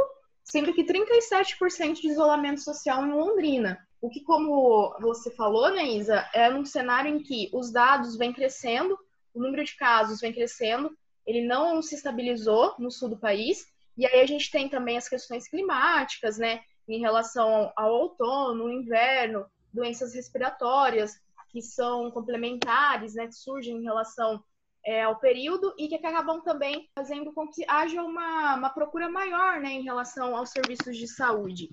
sendo 0.44 0.72
que 0.72 0.84
37% 0.84 2.00
de 2.00 2.08
isolamento 2.08 2.60
social 2.60 3.04
em 3.04 3.12
Londrina. 3.12 3.78
O 4.00 4.08
que, 4.08 4.22
como 4.22 4.96
você 5.00 5.30
falou, 5.30 5.70
né, 5.70 5.84
Isa, 5.84 6.28
é 6.34 6.48
um 6.50 6.64
cenário 6.64 7.14
em 7.14 7.22
que 7.22 7.50
os 7.52 7.72
dados 7.72 8.16
vêm 8.16 8.32
crescendo, 8.32 8.96
o 9.34 9.40
número 9.40 9.64
de 9.64 9.76
casos 9.76 10.20
vem 10.20 10.32
crescendo, 10.32 10.96
ele 11.26 11.44
não 11.46 11.82
se 11.82 11.94
estabilizou 11.94 12.74
no 12.78 12.90
sul 12.90 13.08
do 13.08 13.18
país, 13.18 13.66
E 13.96 14.04
aí 14.06 14.20
a 14.20 14.26
gente 14.26 14.50
tem 14.50 14.68
também 14.68 14.98
as 14.98 15.08
questões 15.08 15.48
climáticas, 15.48 16.36
né, 16.36 16.60
em 16.86 17.00
relação 17.00 17.72
ao 17.74 17.92
outono, 17.92 18.70
inverno, 18.70 19.46
doenças 19.76 20.14
respiratórias 20.14 21.20
que 21.50 21.62
são 21.62 22.10
complementares, 22.10 23.14
né, 23.14 23.26
que 23.26 23.34
surgem 23.34 23.76
em 23.76 23.84
relação 23.84 24.42
é, 24.84 25.02
ao 25.02 25.18
período 25.18 25.74
e 25.78 25.88
que 25.88 25.94
acabam 25.96 26.40
também 26.40 26.88
fazendo 26.94 27.32
com 27.32 27.48
que 27.48 27.64
haja 27.68 28.02
uma, 28.02 28.56
uma 28.56 28.70
procura 28.70 29.08
maior 29.08 29.60
né, 29.60 29.70
em 29.70 29.82
relação 29.82 30.36
aos 30.36 30.50
serviços 30.50 30.96
de 30.96 31.06
saúde. 31.06 31.68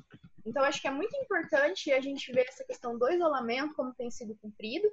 Então, 0.46 0.64
acho 0.64 0.82
que 0.82 0.88
é 0.88 0.92
muito 0.92 1.16
importante 1.16 1.92
a 1.92 2.02
gente 2.02 2.32
ver 2.34 2.48
essa 2.48 2.66
questão 2.66 2.98
do 2.98 3.10
isolamento, 3.10 3.76
como 3.76 3.94
tem 3.94 4.12
sido 4.12 4.36
cumprido. 4.42 4.88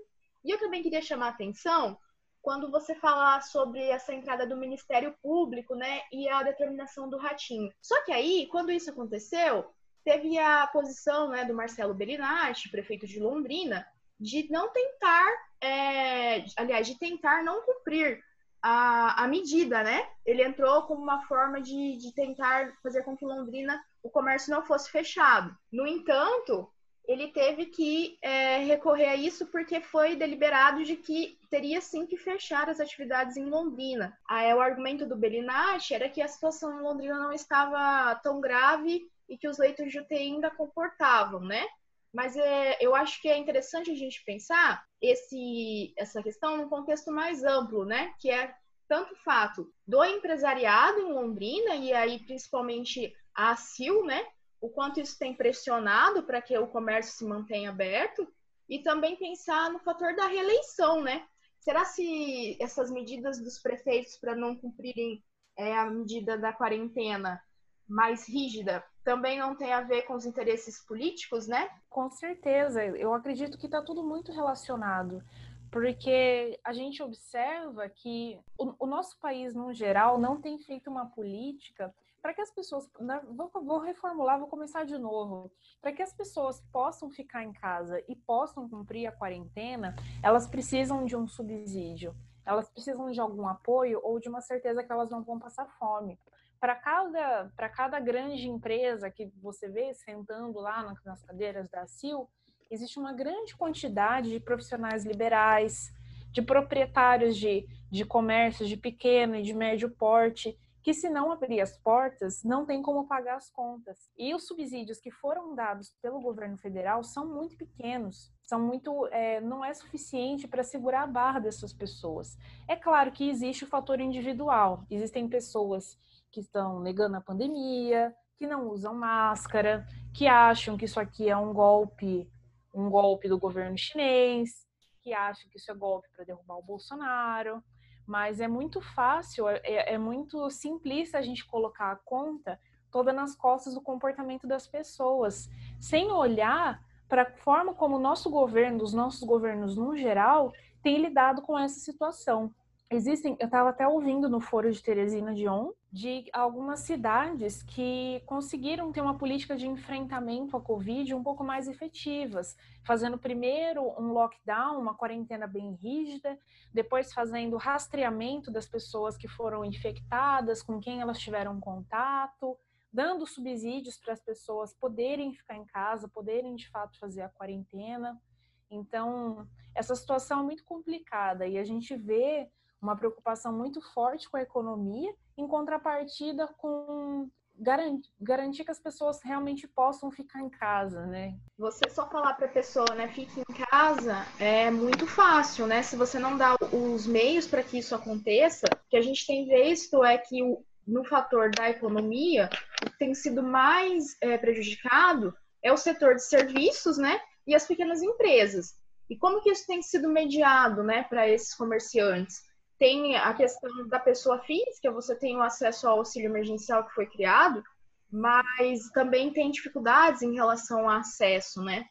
E 0.44 0.50
eu 0.50 0.58
também 0.58 0.82
queria 0.82 1.02
chamar 1.02 1.26
a 1.26 1.30
atenção 1.30 1.98
quando 2.40 2.70
você 2.70 2.94
fala 2.94 3.40
sobre 3.40 3.82
essa 3.82 4.14
entrada 4.14 4.46
do 4.46 4.56
Ministério 4.56 5.14
Público, 5.22 5.74
né, 5.74 6.02
e 6.12 6.28
a 6.28 6.42
determinação 6.42 7.08
do 7.08 7.18
ratinho. 7.18 7.72
Só 7.80 8.02
que 8.04 8.12
aí, 8.12 8.46
quando 8.50 8.70
isso 8.70 8.90
aconteceu, 8.90 9.70
teve 10.04 10.38
a 10.38 10.66
posição, 10.66 11.28
né, 11.28 11.44
do 11.44 11.54
Marcelo 11.54 11.94
Bellinati, 11.94 12.70
prefeito 12.70 13.06
de 13.06 13.20
Londrina, 13.20 13.86
de 14.18 14.48
não 14.50 14.70
tentar, 14.70 15.26
é, 15.60 16.44
aliás, 16.56 16.86
de 16.86 16.98
tentar 16.98 17.42
não 17.42 17.62
cumprir 17.62 18.22
a, 18.62 19.24
a 19.24 19.28
medida, 19.28 19.82
né? 19.82 20.06
Ele 20.24 20.42
entrou 20.42 20.82
como 20.82 21.02
uma 21.02 21.22
forma 21.26 21.60
de, 21.60 21.96
de 21.96 22.12
tentar 22.12 22.74
fazer 22.82 23.02
com 23.02 23.16
que 23.16 23.24
Londrina 23.24 23.82
o 24.02 24.10
comércio 24.10 24.50
não 24.50 24.62
fosse 24.62 24.90
fechado. 24.90 25.56
No 25.72 25.86
entanto, 25.86 26.70
ele 27.06 27.28
teve 27.28 27.66
que 27.66 28.18
é, 28.22 28.58
recorrer 28.58 29.08
a 29.08 29.16
isso 29.16 29.46
porque 29.46 29.80
foi 29.80 30.14
deliberado 30.14 30.84
de 30.84 30.96
que 30.96 31.38
teria 31.50 31.80
sim 31.80 32.06
que 32.06 32.16
fechar 32.16 32.68
as 32.68 32.80
atividades 32.80 33.36
em 33.36 33.46
Londrina. 33.46 34.16
Aí, 34.28 34.52
o 34.54 34.60
argumento 34.60 35.06
do 35.06 35.16
Bellinati 35.16 35.94
era 35.94 36.08
que 36.08 36.22
a 36.22 36.28
situação 36.28 36.78
em 36.78 36.82
Londrina 36.82 37.18
não 37.18 37.32
estava 37.32 38.14
tão 38.16 38.40
grave 38.40 39.10
e 39.30 39.38
que 39.38 39.48
os 39.48 39.58
leitos 39.58 39.90
de 39.90 40.00
UTI 40.00 40.16
ainda 40.16 40.50
comportavam, 40.50 41.40
né? 41.40 41.64
Mas 42.12 42.36
é, 42.36 42.76
eu 42.80 42.94
acho 42.94 43.22
que 43.22 43.28
é 43.28 43.38
interessante 43.38 43.90
a 43.90 43.94
gente 43.94 44.22
pensar 44.24 44.84
esse, 45.00 45.94
essa 45.96 46.20
questão 46.20 46.56
num 46.56 46.68
contexto 46.68 47.12
mais 47.12 47.44
amplo, 47.44 47.84
né? 47.84 48.12
Que 48.18 48.30
é 48.30 48.52
tanto 48.88 49.14
o 49.14 49.18
fato 49.18 49.72
do 49.86 50.04
empresariado 50.04 50.98
em 50.98 51.12
Londrina, 51.12 51.76
e 51.76 51.92
aí 51.92 52.18
principalmente 52.18 53.14
a 53.32 53.52
ACIL, 53.52 54.04
né? 54.04 54.26
O 54.60 54.68
quanto 54.68 54.98
isso 55.00 55.16
tem 55.16 55.32
pressionado 55.32 56.24
para 56.24 56.42
que 56.42 56.58
o 56.58 56.66
comércio 56.66 57.16
se 57.16 57.24
mantenha 57.24 57.70
aberto, 57.70 58.26
e 58.68 58.80
também 58.80 59.16
pensar 59.16 59.70
no 59.70 59.78
fator 59.78 60.14
da 60.16 60.26
reeleição, 60.26 61.00
né? 61.00 61.24
Será 61.60 61.84
se 61.84 62.56
essas 62.60 62.90
medidas 62.90 63.40
dos 63.40 63.60
prefeitos 63.60 64.16
para 64.16 64.34
não 64.34 64.56
cumprirem 64.56 65.22
é, 65.56 65.76
a 65.76 65.86
medida 65.86 66.36
da 66.36 66.52
quarentena 66.52 67.40
mais 67.86 68.28
rígida 68.28 68.84
também 69.04 69.38
não 69.38 69.54
tem 69.54 69.72
a 69.72 69.80
ver 69.80 70.02
com 70.02 70.14
os 70.14 70.26
interesses 70.26 70.84
políticos, 70.84 71.46
né? 71.46 71.70
Com 71.88 72.10
certeza, 72.10 72.84
eu 72.84 73.14
acredito 73.14 73.58
que 73.58 73.66
está 73.66 73.82
tudo 73.82 74.02
muito 74.02 74.32
relacionado, 74.32 75.22
porque 75.70 76.58
a 76.64 76.72
gente 76.72 77.02
observa 77.02 77.88
que 77.88 78.38
o, 78.58 78.74
o, 78.78 78.86
nosso 78.86 79.18
país, 79.18 79.54
no 79.54 79.72
geral, 79.72 80.18
não 80.18 80.40
tem 80.40 80.58
feito 80.58 80.90
uma 80.90 81.06
política 81.06 81.94
para 82.20 82.34
que 82.34 82.40
as 82.42 82.50
pessoas. 82.50 82.88
Né, 82.98 83.20
vou, 83.30 83.50
vou 83.54 83.78
reformular, 83.78 84.38
vou 84.38 84.48
começar 84.48 84.84
de 84.84 84.98
novo. 84.98 85.50
Para 85.80 85.92
que 85.92 86.02
as 86.02 86.12
pessoas 86.12 86.60
possam 86.72 87.08
ficar 87.10 87.42
em 87.42 87.52
casa 87.52 88.02
e 88.06 88.14
possam 88.14 88.68
cumprir 88.68 89.06
a 89.06 89.12
quarentena, 89.12 89.96
elas 90.22 90.46
precisam 90.46 91.06
de 91.06 91.16
um 91.16 91.26
subsídio. 91.26 92.14
Elas 92.44 92.68
precisam 92.68 93.10
de 93.10 93.20
algum 93.20 93.46
apoio 93.46 94.00
ou 94.02 94.18
de 94.18 94.28
uma 94.28 94.40
certeza 94.40 94.82
que 94.82 94.92
elas 94.92 95.10
não 95.10 95.22
vão 95.22 95.38
passar 95.38 95.66
fome 95.78 96.18
para 96.60 96.74
cada, 96.76 97.50
para 97.56 97.68
cada 97.70 97.98
grande 97.98 98.46
empresa 98.46 99.10
que 99.10 99.32
você 99.40 99.68
vê 99.68 99.94
sentando 99.94 100.60
lá 100.60 100.94
nas 101.04 101.22
cadeiras 101.22 101.68
da 101.70 101.86
CIL, 101.86 102.28
existe 102.70 102.98
uma 102.98 103.14
grande 103.14 103.56
quantidade 103.56 104.28
de 104.28 104.38
profissionais 104.38 105.04
liberais, 105.04 105.90
de 106.30 106.42
proprietários 106.42 107.36
de, 107.36 107.66
de 107.90 108.04
comércios 108.04 108.68
de 108.68 108.76
pequeno 108.76 109.34
e 109.34 109.42
de 109.42 109.54
médio 109.54 109.90
porte, 109.90 110.56
que 110.82 110.94
se 110.94 111.10
não 111.10 111.30
abrir 111.30 111.60
as 111.60 111.76
portas, 111.78 112.42
não 112.42 112.64
tem 112.64 112.80
como 112.80 113.06
pagar 113.06 113.36
as 113.36 113.50
contas. 113.50 114.10
E 114.16 114.34
os 114.34 114.46
subsídios 114.46 114.98
que 114.98 115.10
foram 115.10 115.54
dados 115.54 115.94
pelo 116.00 116.20
governo 116.20 116.56
federal 116.56 117.02
são 117.02 117.26
muito 117.26 117.56
pequenos, 117.56 118.32
são 118.42 118.60
muito, 118.60 119.06
é, 119.08 119.40
não 119.40 119.64
é 119.64 119.74
suficiente 119.74 120.48
para 120.48 120.62
segurar 120.62 121.02
a 121.02 121.06
barra 121.06 121.40
dessas 121.40 121.72
pessoas. 121.72 122.38
É 122.66 122.76
claro 122.76 123.12
que 123.12 123.28
existe 123.28 123.64
o 123.64 123.68
fator 123.68 124.00
individual, 124.00 124.84
existem 124.90 125.28
pessoas 125.28 125.98
que 126.30 126.40
estão 126.40 126.80
negando 126.80 127.16
a 127.16 127.20
pandemia, 127.20 128.14
que 128.36 128.46
não 128.46 128.68
usam 128.68 128.94
máscara, 128.94 129.86
que 130.14 130.26
acham 130.26 130.76
que 130.76 130.84
isso 130.84 130.98
aqui 130.98 131.28
é 131.28 131.36
um 131.36 131.52
golpe, 131.52 132.30
um 132.72 132.88
golpe 132.88 133.28
do 133.28 133.38
governo 133.38 133.76
chinês, 133.76 134.66
que 135.02 135.12
acham 135.12 135.48
que 135.50 135.58
isso 135.58 135.70
é 135.70 135.74
golpe 135.74 136.08
para 136.14 136.24
derrubar 136.24 136.56
o 136.56 136.62
Bolsonaro. 136.62 137.62
Mas 138.06 138.40
é 138.40 138.48
muito 138.48 138.80
fácil, 138.80 139.48
é, 139.48 139.60
é, 139.62 139.94
é 139.94 139.98
muito 139.98 140.50
simplista 140.50 141.18
a 141.18 141.22
gente 141.22 141.46
colocar 141.46 141.92
a 141.92 141.96
conta 141.96 142.58
toda 142.90 143.12
nas 143.12 143.36
costas 143.36 143.74
do 143.74 143.80
comportamento 143.80 144.46
das 144.46 144.66
pessoas, 144.66 145.48
sem 145.78 146.10
olhar 146.10 146.82
para 147.08 147.22
a 147.22 147.30
forma 147.30 147.74
como 147.74 147.96
o 147.96 148.00
nosso 148.00 148.30
governo, 148.30 148.82
os 148.82 148.92
nossos 148.92 149.22
governos 149.22 149.76
no 149.76 149.96
geral, 149.96 150.52
têm 150.82 150.98
lidado 150.98 151.42
com 151.42 151.58
essa 151.58 151.78
situação. 151.78 152.54
Existem, 152.92 153.36
eu 153.38 153.46
estava 153.46 153.68
até 153.68 153.86
ouvindo 153.86 154.28
no 154.28 154.40
foro 154.40 154.68
de 154.72 154.82
Teresina 154.82 155.32
de 155.32 155.48
On, 155.48 155.72
de 155.92 156.24
algumas 156.32 156.80
cidades 156.80 157.62
que 157.62 158.20
conseguiram 158.26 158.90
ter 158.90 159.00
uma 159.00 159.16
política 159.16 159.56
de 159.56 159.68
enfrentamento 159.68 160.56
à 160.56 160.60
Covid 160.60 161.14
um 161.14 161.22
pouco 161.22 161.44
mais 161.44 161.68
efetivas, 161.68 162.56
fazendo 162.84 163.16
primeiro 163.16 163.84
um 163.96 164.12
lockdown, 164.12 164.80
uma 164.80 164.92
quarentena 164.92 165.46
bem 165.46 165.74
rígida, 165.74 166.36
depois 166.74 167.12
fazendo 167.12 167.56
rastreamento 167.56 168.50
das 168.50 168.66
pessoas 168.66 169.16
que 169.16 169.28
foram 169.28 169.64
infectadas, 169.64 170.60
com 170.60 170.80
quem 170.80 171.00
elas 171.00 171.20
tiveram 171.20 171.60
contato, 171.60 172.58
dando 172.92 173.24
subsídios 173.24 173.98
para 173.98 174.14
as 174.14 174.20
pessoas 174.20 174.74
poderem 174.74 175.32
ficar 175.32 175.54
em 175.54 175.64
casa, 175.64 176.08
poderem 176.08 176.56
de 176.56 176.68
fato 176.68 176.98
fazer 176.98 177.22
a 177.22 177.28
quarentena. 177.28 178.20
Então, 178.68 179.46
essa 179.76 179.94
situação 179.94 180.40
é 180.40 180.42
muito 180.42 180.64
complicada 180.64 181.46
e 181.46 181.56
a 181.56 181.62
gente 181.62 181.94
vê 181.94 182.50
uma 182.80 182.96
preocupação 182.96 183.52
muito 183.52 183.80
forte 183.92 184.28
com 184.28 184.36
a 184.36 184.42
economia, 184.42 185.14
em 185.36 185.46
contrapartida 185.46 186.48
com 186.58 187.28
garantir, 187.60 188.64
que 188.64 188.70
as 188.70 188.80
pessoas 188.80 189.20
realmente 189.22 189.68
possam 189.68 190.10
ficar 190.10 190.40
em 190.40 190.48
casa, 190.48 191.04
né? 191.06 191.34
Você 191.58 191.90
só 191.90 192.08
falar 192.08 192.32
para 192.34 192.46
a 192.46 192.50
pessoa, 192.50 192.94
né, 192.94 193.08
fique 193.08 193.40
em 193.40 193.54
casa, 193.66 194.24
é 194.38 194.70
muito 194.70 195.06
fácil, 195.06 195.66
né? 195.66 195.82
Se 195.82 195.94
você 195.94 196.18
não 196.18 196.38
dá 196.38 196.56
os 196.72 197.06
meios 197.06 197.46
para 197.46 197.62
que 197.62 197.78
isso 197.78 197.94
aconteça, 197.94 198.66
o 198.66 198.88
que 198.88 198.96
a 198.96 199.02
gente 199.02 199.26
tem 199.26 199.46
visto 199.46 200.02
é 200.02 200.16
que 200.16 200.40
no 200.86 201.04
fator 201.04 201.50
da 201.50 201.68
economia, 201.68 202.48
o 202.82 202.90
que 202.90 202.98
tem 202.98 203.14
sido 203.14 203.42
mais 203.42 204.16
é, 204.22 204.38
prejudicado 204.38 205.34
é 205.62 205.70
o 205.70 205.76
setor 205.76 206.14
de 206.14 206.24
serviços, 206.24 206.96
né? 206.96 207.20
E 207.46 207.54
as 207.54 207.66
pequenas 207.66 208.02
empresas. 208.02 208.74
E 209.08 209.16
como 209.16 209.42
que 209.42 209.50
isso 209.50 209.66
tem 209.66 209.82
sido 209.82 210.08
mediado, 210.08 210.82
né, 210.82 211.02
para 211.02 211.28
esses 211.28 211.54
comerciantes? 211.54 212.42
Tem 212.80 213.14
a 213.14 213.34
questão 213.34 213.86
da 213.88 214.00
pessoa 214.00 214.38
física, 214.38 214.90
você 214.90 215.14
tem 215.14 215.36
o 215.36 215.42
acesso 215.42 215.86
ao 215.86 215.98
auxílio 215.98 216.30
emergencial 216.30 216.82
que 216.86 216.94
foi 216.94 217.04
criado, 217.04 217.62
mas 218.10 218.88
também 218.90 219.30
tem 219.30 219.50
dificuldades 219.50 220.22
em 220.22 220.32
relação 220.32 220.88
ao 220.88 220.96
acesso, 220.96 221.62
né? 221.62 221.84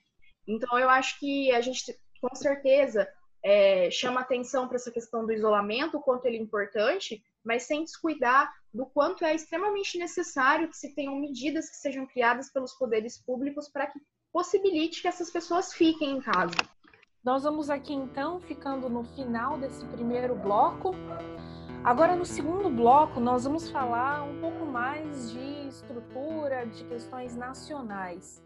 Então, 0.48 0.80
eu 0.80 0.90
acho 0.90 1.20
que 1.20 1.52
a 1.52 1.62
gente, 1.62 1.96
com 2.20 2.36
certeza, 2.36 3.08
é, 3.44 3.92
chama 3.92 4.22
atenção 4.22 4.68
para 4.68 4.78
essa 4.78 4.92
questão 4.92 5.24
do 5.24 5.32
isolamento, 5.32 5.98
o 5.98 6.02
quanto 6.02 6.26
ele 6.26 6.38
é 6.38 6.42
importante, 6.42 7.24
mas 7.44 7.68
sem 7.68 7.84
descuidar 7.84 8.52
do 8.74 8.88
quanto 8.88 9.24
é 9.24 9.36
extremamente 9.36 9.96
necessário 10.00 10.70
que 10.70 10.78
se 10.78 10.96
tenham 10.96 11.16
medidas 11.16 11.70
que 11.70 11.78
sejam 11.78 12.08
criadas 12.08 12.52
pelos 12.52 12.74
poderes 12.74 13.16
públicos 13.24 13.70
para 13.70 13.86
que 13.86 14.00
possibilite 14.34 15.04
que 15.04 15.08
essas 15.08 15.30
pessoas 15.30 15.72
fiquem 15.72 16.18
em 16.18 16.20
casa. 16.20 16.56
Nós 17.22 17.44
vamos 17.44 17.70
aqui 17.70 17.94
então 17.94 18.40
ficando 18.40 18.90
no 18.90 19.04
final 19.04 19.58
desse 19.58 19.86
primeiro 19.88 20.36
bloco. 20.36 20.92
Agora, 21.84 22.16
no 22.16 22.26
segundo 22.26 22.70
bloco, 22.70 23.20
nós 23.20 23.44
vamos 23.44 23.70
falar 23.70 24.24
um 24.24 24.40
pouco 24.40 24.66
mais 24.66 25.30
de 25.30 25.68
estrutura, 25.68 26.66
de 26.66 26.86
questões 26.86 27.36
nacionais. 27.36 28.42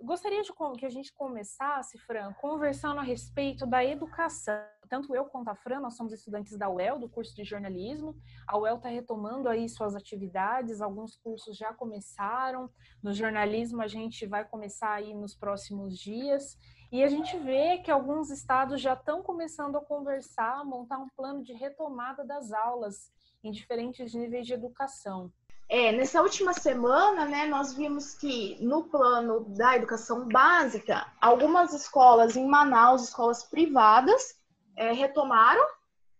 Gostaria 0.00 0.42
de 0.42 0.50
que 0.78 0.86
a 0.86 0.90
gente 0.90 1.12
começasse, 1.12 1.98
Fran, 1.98 2.32
conversando 2.40 2.98
a 2.98 3.02
respeito 3.02 3.66
da 3.66 3.84
educação. 3.84 4.58
Tanto 4.88 5.14
eu 5.14 5.26
quanto 5.26 5.48
a 5.48 5.54
Fran, 5.54 5.80
nós 5.80 5.94
somos 5.94 6.14
estudantes 6.14 6.56
da 6.58 6.68
UEL, 6.68 6.98
do 6.98 7.10
curso 7.10 7.36
de 7.36 7.44
jornalismo. 7.44 8.16
A 8.48 8.58
UEL 8.58 8.76
está 8.76 8.88
retomando 8.88 9.48
aí 9.48 9.68
suas 9.68 9.94
atividades, 9.94 10.80
alguns 10.80 11.16
cursos 11.16 11.56
já 11.56 11.72
começaram. 11.74 12.70
No 13.02 13.12
jornalismo, 13.12 13.82
a 13.82 13.86
gente 13.86 14.26
vai 14.26 14.44
começar 14.44 14.92
aí 14.94 15.14
nos 15.14 15.36
próximos 15.36 15.96
dias. 15.96 16.58
E 16.92 17.02
a 17.02 17.08
gente 17.08 17.38
vê 17.38 17.78
que 17.78 17.90
alguns 17.90 18.30
estados 18.30 18.78
já 18.78 18.92
estão 18.92 19.22
começando 19.22 19.76
a 19.76 19.80
conversar, 19.80 20.60
a 20.60 20.64
montar 20.64 20.98
um 20.98 21.08
plano 21.16 21.42
de 21.42 21.54
retomada 21.54 22.22
das 22.22 22.52
aulas 22.52 23.10
em 23.42 23.50
diferentes 23.50 24.12
níveis 24.12 24.46
de 24.46 24.52
educação. 24.52 25.32
É, 25.70 25.90
nessa 25.90 26.20
última 26.20 26.52
semana, 26.52 27.24
né, 27.24 27.46
nós 27.46 27.72
vimos 27.72 28.14
que 28.14 28.58
no 28.60 28.84
plano 28.84 29.40
da 29.56 29.74
educação 29.74 30.28
básica, 30.28 31.10
algumas 31.18 31.72
escolas 31.72 32.36
em 32.36 32.46
Manaus, 32.46 33.04
escolas 33.04 33.42
privadas, 33.42 34.38
é, 34.76 34.92
retomaram 34.92 35.66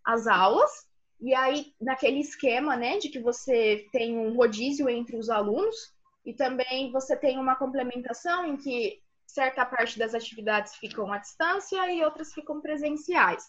as 0.03 0.25
aulas, 0.25 0.87
e 1.21 1.35
aí 1.35 1.71
naquele 1.79 2.19
esquema, 2.19 2.75
né, 2.75 2.97
de 2.97 3.09
que 3.09 3.19
você 3.19 3.87
tem 3.91 4.17
um 4.17 4.35
rodízio 4.35 4.89
entre 4.89 5.17
os 5.17 5.29
alunos, 5.29 5.93
e 6.25 6.33
também 6.33 6.91
você 6.91 7.15
tem 7.15 7.37
uma 7.37 7.55
complementação 7.55 8.43
em 8.47 8.57
que 8.57 9.02
certa 9.25 9.65
parte 9.65 9.97
das 9.97 10.13
atividades 10.13 10.75
ficam 10.75 11.11
à 11.11 11.17
distância 11.17 11.91
e 11.91 12.03
outras 12.03 12.33
ficam 12.33 12.61
presenciais. 12.61 13.43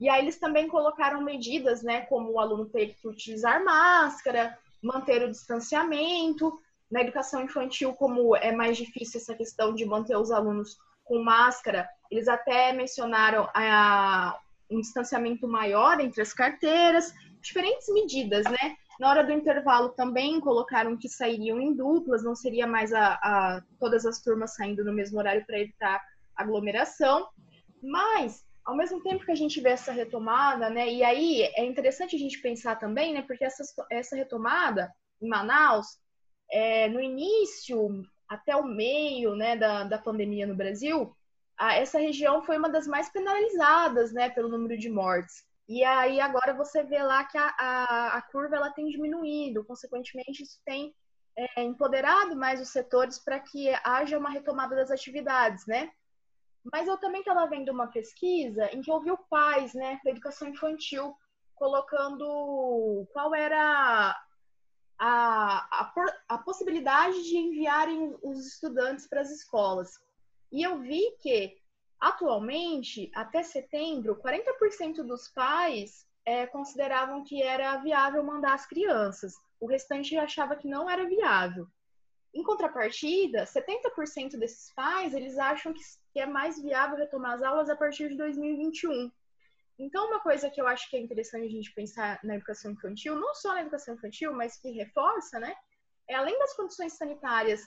E 0.00 0.08
aí 0.08 0.22
eles 0.22 0.38
também 0.38 0.66
colocaram 0.66 1.20
medidas, 1.20 1.82
né, 1.82 2.02
como 2.02 2.32
o 2.32 2.40
aluno 2.40 2.64
ter 2.66 2.94
que 2.94 3.06
utilizar 3.06 3.62
máscara, 3.62 4.56
manter 4.82 5.22
o 5.22 5.30
distanciamento. 5.30 6.58
Na 6.90 7.02
educação 7.02 7.42
infantil, 7.42 7.92
como 7.92 8.34
é 8.34 8.50
mais 8.50 8.76
difícil 8.76 9.20
essa 9.20 9.34
questão 9.34 9.74
de 9.74 9.84
manter 9.84 10.16
os 10.16 10.30
alunos 10.30 10.76
com 11.04 11.22
máscara, 11.22 11.88
eles 12.10 12.28
até 12.28 12.72
mencionaram 12.72 13.48
a, 13.54 14.38
um 14.70 14.80
distanciamento 14.80 15.46
maior 15.46 16.00
entre 16.00 16.22
as 16.22 16.32
carteiras, 16.32 17.12
diferentes 17.40 17.92
medidas, 17.92 18.44
né? 18.44 18.76
Na 19.00 19.08
hora 19.08 19.24
do 19.24 19.32
intervalo 19.32 19.88
também 19.88 20.38
colocaram 20.40 20.94
que 20.94 21.08
sairiam 21.08 21.58
em 21.58 21.74
duplas, 21.74 22.22
não 22.22 22.34
seria 22.34 22.66
mais 22.66 22.92
a, 22.92 23.14
a 23.14 23.62
todas 23.78 24.04
as 24.04 24.20
turmas 24.20 24.54
saindo 24.54 24.84
no 24.84 24.92
mesmo 24.92 25.18
horário 25.18 25.42
para 25.46 25.58
evitar 25.58 26.04
aglomeração. 26.36 27.26
Mas, 27.82 28.44
ao 28.62 28.76
mesmo 28.76 29.02
tempo 29.02 29.24
que 29.24 29.30
a 29.30 29.34
gente 29.34 29.58
vê 29.58 29.70
essa 29.70 29.90
retomada, 29.90 30.68
né? 30.68 30.86
E 30.92 31.02
aí 31.02 31.44
é 31.56 31.64
interessante 31.64 32.14
a 32.14 32.18
gente 32.18 32.42
pensar 32.42 32.76
também, 32.76 33.14
né? 33.14 33.22
Porque 33.22 33.42
essa, 33.42 33.64
essa 33.90 34.14
retomada 34.14 34.92
em 35.22 35.28
Manaus, 35.30 35.98
é, 36.52 36.86
no 36.90 37.00
início 37.00 38.04
até 38.28 38.54
o 38.54 38.64
meio 38.64 39.34
né, 39.34 39.56
da, 39.56 39.82
da 39.82 39.96
pandemia 39.96 40.46
no 40.46 40.54
Brasil, 40.54 41.16
a, 41.56 41.74
essa 41.74 41.98
região 41.98 42.42
foi 42.42 42.58
uma 42.58 42.68
das 42.68 42.86
mais 42.86 43.08
penalizadas 43.08 44.12
né, 44.12 44.28
pelo 44.28 44.50
número 44.50 44.78
de 44.78 44.90
mortes. 44.90 45.42
E 45.70 45.84
aí 45.84 46.20
agora 46.20 46.52
você 46.52 46.82
vê 46.82 47.00
lá 47.00 47.22
que 47.22 47.38
a, 47.38 47.54
a, 47.56 48.16
a 48.16 48.22
curva 48.22 48.56
ela 48.56 48.72
tem 48.72 48.88
diminuído, 48.88 49.64
consequentemente 49.64 50.42
isso 50.42 50.60
tem 50.64 50.92
é, 51.36 51.62
empoderado 51.62 52.34
mais 52.34 52.60
os 52.60 52.70
setores 52.70 53.20
para 53.20 53.38
que 53.38 53.72
haja 53.84 54.18
uma 54.18 54.30
retomada 54.30 54.74
das 54.74 54.90
atividades, 54.90 55.64
né? 55.68 55.92
Mas 56.72 56.88
eu 56.88 56.98
também 56.98 57.20
estava 57.20 57.46
vendo 57.46 57.70
uma 57.70 57.86
pesquisa 57.86 58.68
em 58.74 58.82
que 58.82 58.90
ouviu 58.90 59.16
pais, 59.16 59.72
né, 59.72 60.00
da 60.04 60.10
educação 60.10 60.48
infantil, 60.48 61.14
colocando 61.54 63.06
qual 63.12 63.32
era 63.32 64.20
a, 64.98 65.68
a, 65.70 65.92
a 66.30 66.38
possibilidade 66.38 67.22
de 67.22 67.36
enviarem 67.36 68.18
os 68.24 68.44
estudantes 68.44 69.06
para 69.06 69.20
as 69.20 69.30
escolas. 69.30 69.92
E 70.50 70.64
eu 70.64 70.80
vi 70.80 71.16
que 71.20 71.59
Atualmente, 72.00 73.10
até 73.14 73.42
setembro, 73.42 74.16
40% 74.16 75.02
dos 75.02 75.28
pais 75.28 76.06
é, 76.24 76.46
consideravam 76.46 77.22
que 77.22 77.42
era 77.42 77.76
viável 77.76 78.22
mandar 78.22 78.54
as 78.54 78.64
crianças. 78.64 79.34
O 79.60 79.66
restante 79.66 80.16
achava 80.16 80.56
que 80.56 80.66
não 80.66 80.88
era 80.88 81.06
viável. 81.06 81.66
Em 82.32 82.42
contrapartida, 82.42 83.44
70% 83.44 84.38
desses 84.38 84.72
pais, 84.72 85.12
eles 85.12 85.36
acham 85.36 85.74
que, 85.74 85.80
é 86.16 86.26
mais 86.26 86.60
viável 86.60 86.96
retomar 86.96 87.34
as 87.34 87.42
aulas 87.42 87.68
a 87.68 87.76
partir 87.76 88.08
de 88.08 88.16
2021. 88.16 89.10
Então, 89.78 90.06
uma 90.08 90.20
coisa 90.20 90.48
que 90.48 90.60
eu 90.60 90.66
acho 90.66 90.88
que 90.88 90.96
é 90.96 91.00
interessante 91.00 91.46
a 91.46 91.50
gente 91.50 91.72
pensar 91.72 92.20
na 92.22 92.36
educação 92.36 92.72
infantil, 92.72 93.16
não 93.16 93.34
só 93.34 93.54
na 93.54 93.62
educação 93.62 93.94
infantil, 93.94 94.32
mas 94.32 94.56
que 94.56 94.70
reforça, 94.70 95.38
né? 95.38 95.54
É 96.08 96.14
além 96.14 96.38
das 96.38 96.54
condições 96.54 96.94
sanitárias 96.94 97.66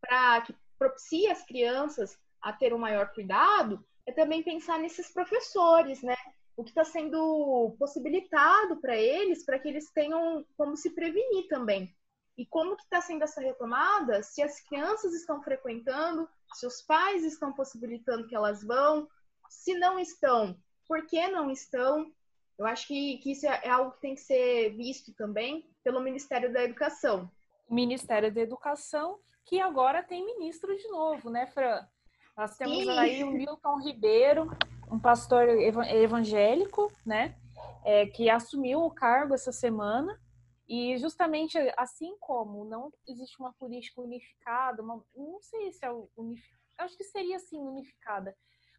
para 0.00 0.42
que 0.42 0.54
propicie 0.78 1.28
as 1.28 1.44
crianças 1.44 2.18
a 2.42 2.52
ter 2.52 2.74
um 2.74 2.78
maior 2.78 3.12
cuidado 3.12 3.84
é 4.06 4.12
também 4.12 4.42
pensar 4.42 4.78
nesses 4.78 5.12
professores, 5.12 6.02
né? 6.02 6.16
O 6.56 6.64
que 6.64 6.70
está 6.70 6.84
sendo 6.84 7.74
possibilitado 7.78 8.76
para 8.80 8.96
eles, 8.96 9.44
para 9.44 9.58
que 9.58 9.68
eles 9.68 9.90
tenham 9.90 10.44
como 10.56 10.76
se 10.76 10.90
prevenir 10.90 11.48
também. 11.48 11.94
E 12.36 12.46
como 12.46 12.76
que 12.76 12.82
está 12.82 13.00
sendo 13.00 13.24
essa 13.24 13.40
retomada? 13.40 14.22
Se 14.22 14.42
as 14.42 14.60
crianças 14.60 15.14
estão 15.14 15.42
frequentando, 15.42 16.28
se 16.54 16.66
os 16.66 16.82
pais 16.82 17.24
estão 17.24 17.52
possibilitando 17.52 18.26
que 18.26 18.34
elas 18.34 18.64
vão, 18.64 19.08
se 19.48 19.74
não 19.74 19.98
estão, 19.98 20.56
por 20.86 21.06
que 21.06 21.28
não 21.28 21.50
estão? 21.50 22.10
Eu 22.58 22.66
acho 22.66 22.86
que, 22.86 23.18
que 23.18 23.32
isso 23.32 23.46
é, 23.46 23.68
algo 23.68 23.92
que 23.92 24.00
tem 24.00 24.14
que 24.14 24.20
ser 24.20 24.70
visto 24.76 25.12
também 25.14 25.68
pelo 25.84 26.00
Ministério 26.00 26.52
da 26.52 26.64
Educação. 26.64 27.30
Ministério 27.68 28.32
da 28.32 28.40
Educação, 28.40 29.18
que 29.44 29.60
agora 29.60 30.02
tem 30.02 30.24
ministro 30.24 30.76
de 30.76 30.88
novo, 30.88 31.30
né, 31.30 31.46
Fran? 31.46 31.86
Nós 32.36 32.56
temos 32.56 32.78
Sim. 32.78 32.90
aí 32.90 33.24
o 33.24 33.30
Milton 33.30 33.78
Ribeiro, 33.80 34.50
um 34.90 34.98
pastor 34.98 35.48
evangélico, 35.48 36.90
né? 37.04 37.36
É, 37.84 38.06
que 38.06 38.30
assumiu 38.30 38.82
o 38.82 38.90
cargo 38.90 39.34
essa 39.34 39.52
semana. 39.52 40.18
E 40.66 40.96
justamente 40.96 41.58
assim 41.76 42.16
como 42.18 42.64
não 42.64 42.90
existe 43.06 43.38
uma 43.38 43.52
política 43.52 44.00
unificada, 44.00 44.82
uma, 44.82 45.04
não 45.14 45.40
sei 45.42 45.70
se 45.72 45.84
é 45.84 45.90
unificada, 46.16 46.62
acho 46.78 46.96
que 46.96 47.04
seria 47.04 47.36
assim 47.36 47.58
unificada, 47.58 48.34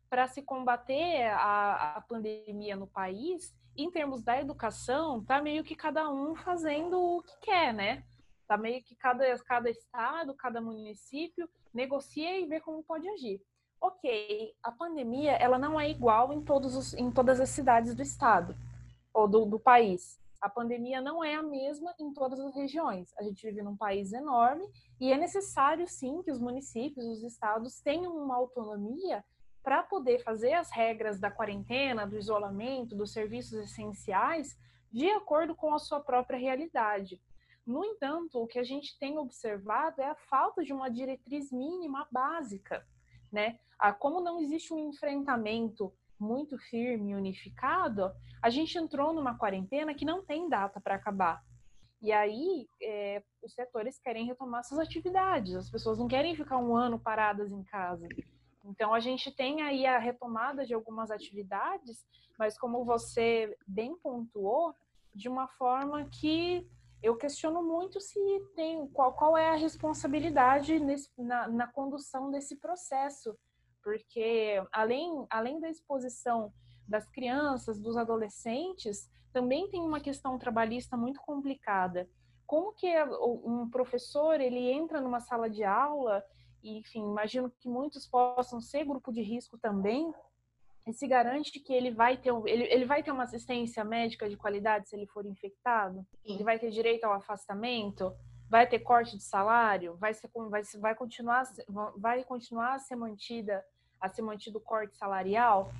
para 0.09 0.27
se 0.27 0.41
combater 0.41 1.23
a, 1.27 1.97
a 1.97 2.01
pandemia 2.01 2.75
no 2.75 2.87
país, 2.87 3.53
em 3.75 3.91
termos 3.91 4.23
da 4.23 4.39
educação, 4.39 5.23
tá 5.23 5.41
meio 5.41 5.63
que 5.63 5.75
cada 5.75 6.09
um 6.09 6.35
fazendo 6.35 6.99
o 6.99 7.21
que 7.21 7.37
quer, 7.41 7.73
né? 7.73 8.03
Tá 8.47 8.57
meio 8.57 8.83
que 8.83 8.95
cada, 8.95 9.37
cada 9.39 9.69
estado, 9.69 10.33
cada 10.35 10.61
município 10.61 11.49
negocia 11.73 12.39
e 12.39 12.45
vê 12.45 12.59
como 12.59 12.83
pode 12.83 13.07
agir. 13.09 13.41
Ok, 13.81 14.55
a 14.63 14.71
pandemia 14.71 15.33
ela 15.33 15.59
não 15.59 15.79
é 15.79 15.89
igual 15.89 16.31
em, 16.31 16.41
todos 16.41 16.75
os, 16.75 16.93
em 16.93 17.11
todas 17.11 17.39
as 17.39 17.49
cidades 17.49 17.93
do 17.93 18.01
estado 18.01 18.55
ou 19.13 19.27
do, 19.27 19.45
do 19.45 19.59
país. 19.59 20.19
A 20.39 20.49
pandemia 20.49 20.99
não 20.99 21.23
é 21.23 21.35
a 21.35 21.43
mesma 21.43 21.93
em 21.99 22.11
todas 22.13 22.39
as 22.39 22.53
regiões. 22.55 23.13
A 23.17 23.23
gente 23.23 23.45
vive 23.45 23.61
num 23.61 23.77
país 23.77 24.11
enorme 24.11 24.65
e 24.99 25.11
é 25.11 25.17
necessário, 25.17 25.87
sim, 25.87 26.21
que 26.21 26.31
os 26.31 26.39
municípios, 26.39 27.05
os 27.05 27.23
estados 27.23 27.79
tenham 27.81 28.15
uma 28.15 28.35
autonomia 28.35 29.23
para 29.63 29.81
poder 29.83 30.21
fazer 30.23 30.53
as 30.53 30.69
regras 30.69 31.19
da 31.19 31.31
quarentena, 31.31 32.05
do 32.05 32.17
isolamento, 32.17 32.95
dos 32.95 33.13
serviços 33.13 33.53
essenciais, 33.53 34.57
de 34.91 35.09
acordo 35.11 35.55
com 35.55 35.73
a 35.73 35.79
sua 35.79 36.01
própria 36.01 36.37
realidade. 36.37 37.21
No 37.65 37.83
entanto, 37.85 38.41
o 38.41 38.47
que 38.47 38.59
a 38.59 38.63
gente 38.63 38.97
tem 38.99 39.17
observado 39.17 40.01
é 40.01 40.09
a 40.09 40.15
falta 40.15 40.63
de 40.63 40.73
uma 40.73 40.89
diretriz 40.89 41.51
mínima 41.51 42.07
básica, 42.11 42.85
né? 43.31 43.57
Ah, 43.79 43.93
como 43.93 44.19
não 44.19 44.39
existe 44.39 44.73
um 44.73 44.89
enfrentamento 44.89 45.93
muito 46.19 46.57
firme 46.57 47.11
e 47.11 47.15
unificado, 47.15 48.11
a 48.41 48.49
gente 48.49 48.77
entrou 48.77 49.13
numa 49.13 49.37
quarentena 49.37 49.93
que 49.93 50.05
não 50.05 50.23
tem 50.23 50.49
data 50.49 50.79
para 50.79 50.95
acabar. 50.95 51.43
E 52.01 52.11
aí, 52.11 52.67
é, 52.81 53.23
os 53.41 53.53
setores 53.53 53.97
querem 53.97 54.25
retomar 54.25 54.63
suas 54.65 54.81
atividades, 54.81 55.55
as 55.55 55.69
pessoas 55.69 55.97
não 55.97 56.07
querem 56.07 56.35
ficar 56.35 56.57
um 56.57 56.75
ano 56.75 56.99
paradas 56.99 57.49
em 57.49 57.63
casa. 57.63 58.07
Então, 58.65 58.93
a 58.93 58.99
gente 58.99 59.31
tem 59.31 59.61
aí 59.61 59.85
a 59.85 59.97
retomada 59.97 60.65
de 60.65 60.73
algumas 60.73 61.11
atividades, 61.11 62.05
mas 62.37 62.57
como 62.57 62.83
você 62.83 63.57
bem 63.65 63.95
pontuou, 63.97 64.75
de 65.15 65.29
uma 65.29 65.47
forma 65.47 66.05
que 66.09 66.67
eu 67.03 67.17
questiono 67.17 67.61
muito 67.61 67.99
se 67.99 68.17
tem 68.55 68.87
qual, 68.87 69.13
qual 69.13 69.37
é 69.37 69.49
a 69.49 69.55
responsabilidade 69.55 70.79
nesse, 70.79 71.09
na, 71.17 71.49
na 71.49 71.67
condução 71.67 72.31
desse 72.31 72.55
processo, 72.55 73.37
porque 73.83 74.63
além, 74.71 75.27
além 75.29 75.59
da 75.59 75.69
exposição 75.69 76.53
das 76.87 77.05
crianças, 77.09 77.77
dos 77.77 77.97
adolescentes, 77.97 79.11
também 79.33 79.69
tem 79.69 79.81
uma 79.81 79.99
questão 79.99 80.39
trabalhista 80.39 80.95
muito 80.95 81.19
complicada. 81.19 82.09
Como 82.45 82.71
que 82.71 82.87
um 83.43 83.69
professor 83.69 84.39
ele 84.39 84.71
entra 84.71 85.01
numa 85.01 85.19
sala 85.19 85.49
de 85.49 85.63
aula 85.63 86.23
e, 86.63 86.77
enfim, 86.77 87.01
imagino 87.01 87.51
que 87.59 87.67
muitos 87.67 88.07
possam 88.07 88.61
ser 88.61 88.85
grupo 88.85 89.11
de 89.11 89.21
risco 89.21 89.57
também, 89.57 90.13
e 90.85 90.93
se 90.93 91.07
garante 91.07 91.59
que 91.59 91.73
ele 91.73 91.91
vai 91.91 92.17
ter 92.17 92.33
ele, 92.45 92.63
ele 92.65 92.85
vai 92.85 93.01
ter 93.01 93.11
uma 93.11 93.23
assistência 93.23 93.83
médica 93.83 94.29
de 94.29 94.35
qualidade 94.35 94.89
se 94.89 94.95
ele 94.95 95.07
for 95.07 95.25
infectado? 95.25 96.05
Sim. 96.25 96.35
Ele 96.35 96.43
vai 96.43 96.59
ter 96.59 96.69
direito 96.69 97.05
ao 97.05 97.13
afastamento? 97.13 98.13
Vai 98.49 98.67
ter 98.67 98.79
corte 98.79 99.17
de 99.17 99.23
salário? 99.23 99.95
Vai 99.97 100.13
ser 100.13 100.29
vai, 100.49 100.61
vai 100.79 100.95
continuar 100.95 101.43
vai 101.97 102.23
continuar 102.23 102.75
a 102.75 102.79
ser 102.79 102.95
mantida 102.95 103.63
a 103.99 104.09
ser 104.09 104.21
mantido 104.21 104.57
o 104.57 104.61
corte 104.61 104.97
salarial? 104.97 105.71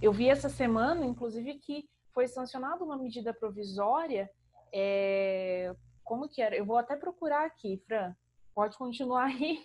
Eu 0.00 0.12
vi 0.12 0.28
essa 0.28 0.48
semana, 0.48 1.04
inclusive, 1.04 1.54
que 1.58 1.88
foi 2.12 2.26
sancionada 2.26 2.82
uma 2.82 2.96
medida 2.96 3.34
provisória. 3.34 4.30
É, 4.72 5.74
como 6.02 6.28
que 6.28 6.40
era? 6.40 6.56
Eu 6.56 6.64
vou 6.64 6.78
até 6.78 6.96
procurar 6.96 7.44
aqui, 7.44 7.82
Fran. 7.86 8.14
Pode 8.54 8.78
continuar 8.78 9.26
aí. 9.26 9.60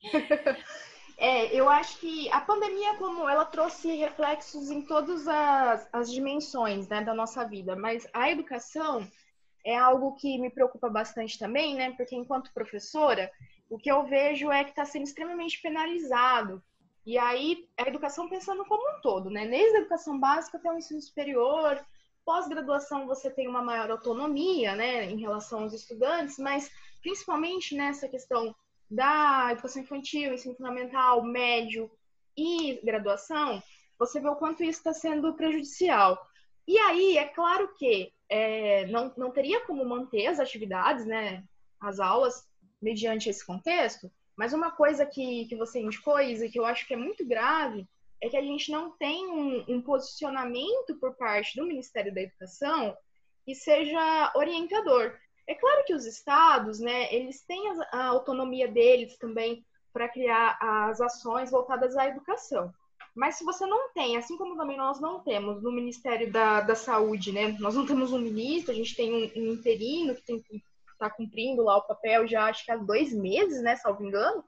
É, 1.20 1.52
eu 1.52 1.68
acho 1.68 1.98
que 1.98 2.30
a 2.30 2.40
pandemia, 2.40 2.94
como 2.96 3.28
ela 3.28 3.44
trouxe 3.44 3.94
reflexos 3.96 4.70
em 4.70 4.82
todas 4.82 5.26
as, 5.26 5.88
as 5.92 6.12
dimensões 6.12 6.86
né, 6.88 7.02
da 7.02 7.12
nossa 7.12 7.44
vida, 7.44 7.74
mas 7.74 8.06
a 8.12 8.30
educação, 8.30 9.04
é 9.64 9.76
algo 9.76 10.14
que 10.14 10.38
me 10.38 10.48
preocupa 10.48 10.88
bastante 10.88 11.38
também, 11.38 11.74
né? 11.74 11.92
Porque 11.92 12.14
enquanto 12.14 12.52
professora, 12.54 13.30
o 13.68 13.76
que 13.76 13.90
eu 13.90 14.04
vejo 14.04 14.50
é 14.50 14.64
que 14.64 14.70
está 14.70 14.84
sendo 14.84 15.04
extremamente 15.04 15.60
penalizado. 15.60 16.62
E 17.04 17.18
aí, 17.18 17.68
a 17.76 17.88
educação 17.88 18.28
pensando 18.28 18.64
como 18.64 18.82
um 18.96 19.00
todo, 19.00 19.28
né? 19.28 19.46
Desde 19.46 19.76
a 19.76 19.80
educação 19.80 20.18
básica 20.18 20.56
até 20.56 20.70
o 20.70 20.78
ensino 20.78 21.02
superior, 21.02 21.84
pós-graduação 22.24 23.06
você 23.06 23.30
tem 23.30 23.48
uma 23.48 23.62
maior 23.62 23.90
autonomia, 23.90 24.74
né, 24.76 25.04
em 25.04 25.18
relação 25.18 25.62
aos 25.62 25.72
estudantes, 25.72 26.38
mas 26.38 26.70
principalmente 27.00 27.74
nessa 27.74 28.06
questão 28.06 28.54
da 28.90 29.48
educação 29.52 29.82
infantil, 29.82 30.32
ensino 30.32 30.54
fundamental, 30.54 31.22
médio 31.22 31.90
e 32.36 32.80
graduação, 32.84 33.62
você 33.98 34.20
vê 34.20 34.28
o 34.28 34.36
quanto 34.36 34.62
isso 34.62 34.78
está 34.78 34.92
sendo 34.92 35.34
prejudicial. 35.34 36.18
E 36.66 36.78
aí, 36.78 37.18
é 37.18 37.26
claro 37.26 37.74
que 37.74 38.12
é, 38.28 38.86
não, 38.86 39.12
não 39.16 39.30
teria 39.30 39.64
como 39.66 39.84
manter 39.84 40.26
as 40.26 40.38
atividades, 40.38 41.04
né, 41.04 41.44
as 41.80 41.98
aulas, 41.98 42.46
mediante 42.80 43.28
esse 43.28 43.44
contexto, 43.44 44.10
mas 44.36 44.52
uma 44.52 44.70
coisa 44.70 45.04
que, 45.04 45.46
que 45.46 45.56
você 45.56 45.80
indicou, 45.80 46.20
Isa, 46.20 46.48
que 46.48 46.58
eu 46.58 46.64
acho 46.64 46.86
que 46.86 46.94
é 46.94 46.96
muito 46.96 47.26
grave, 47.26 47.86
é 48.22 48.28
que 48.28 48.36
a 48.36 48.42
gente 48.42 48.70
não 48.70 48.90
tem 48.96 49.26
um, 49.26 49.64
um 49.68 49.82
posicionamento 49.82 50.96
por 51.00 51.16
parte 51.16 51.56
do 51.56 51.66
Ministério 51.66 52.14
da 52.14 52.22
Educação 52.22 52.96
que 53.44 53.54
seja 53.54 54.32
orientador. 54.36 55.16
É 55.48 55.54
claro 55.54 55.82
que 55.84 55.94
os 55.94 56.04
estados, 56.04 56.78
né, 56.78 57.12
eles 57.12 57.42
têm 57.42 57.72
a, 57.90 58.04
autonomia 58.04 58.68
deles 58.68 59.16
também 59.16 59.64
para 59.92 60.06
criar 60.06 60.58
as 60.60 61.00
ações 61.00 61.50
voltadas 61.50 61.96
à 61.96 62.06
educação. 62.06 62.70
Mas 63.14 63.36
se 63.36 63.44
você 63.44 63.64
não 63.64 63.90
tem, 63.94 64.18
assim 64.18 64.36
como 64.36 64.58
também 64.58 64.76
nós 64.76 65.00
não 65.00 65.20
temos 65.20 65.62
no 65.62 65.72
Ministério 65.72 66.30
da, 66.30 66.60
da 66.60 66.74
Saúde, 66.74 67.32
né? 67.32 67.56
Nós 67.58 67.74
não 67.74 67.86
temos 67.86 68.12
um 68.12 68.18
ministro, 68.18 68.70
a 68.70 68.74
gente 68.74 68.94
tem 68.94 69.12
um, 69.12 69.42
um 69.42 69.52
interino 69.54 70.14
que 70.14 70.22
tem 70.22 70.40
que 70.40 70.62
está 70.92 71.08
cumprindo 71.08 71.62
lá 71.62 71.76
o 71.78 71.86
papel 71.86 72.26
já 72.26 72.44
acho 72.44 72.64
que 72.64 72.72
há 72.72 72.76
dois 72.76 73.12
meses, 73.12 73.62
né, 73.62 73.76
salvo 73.76 74.04
engano. 74.04 74.44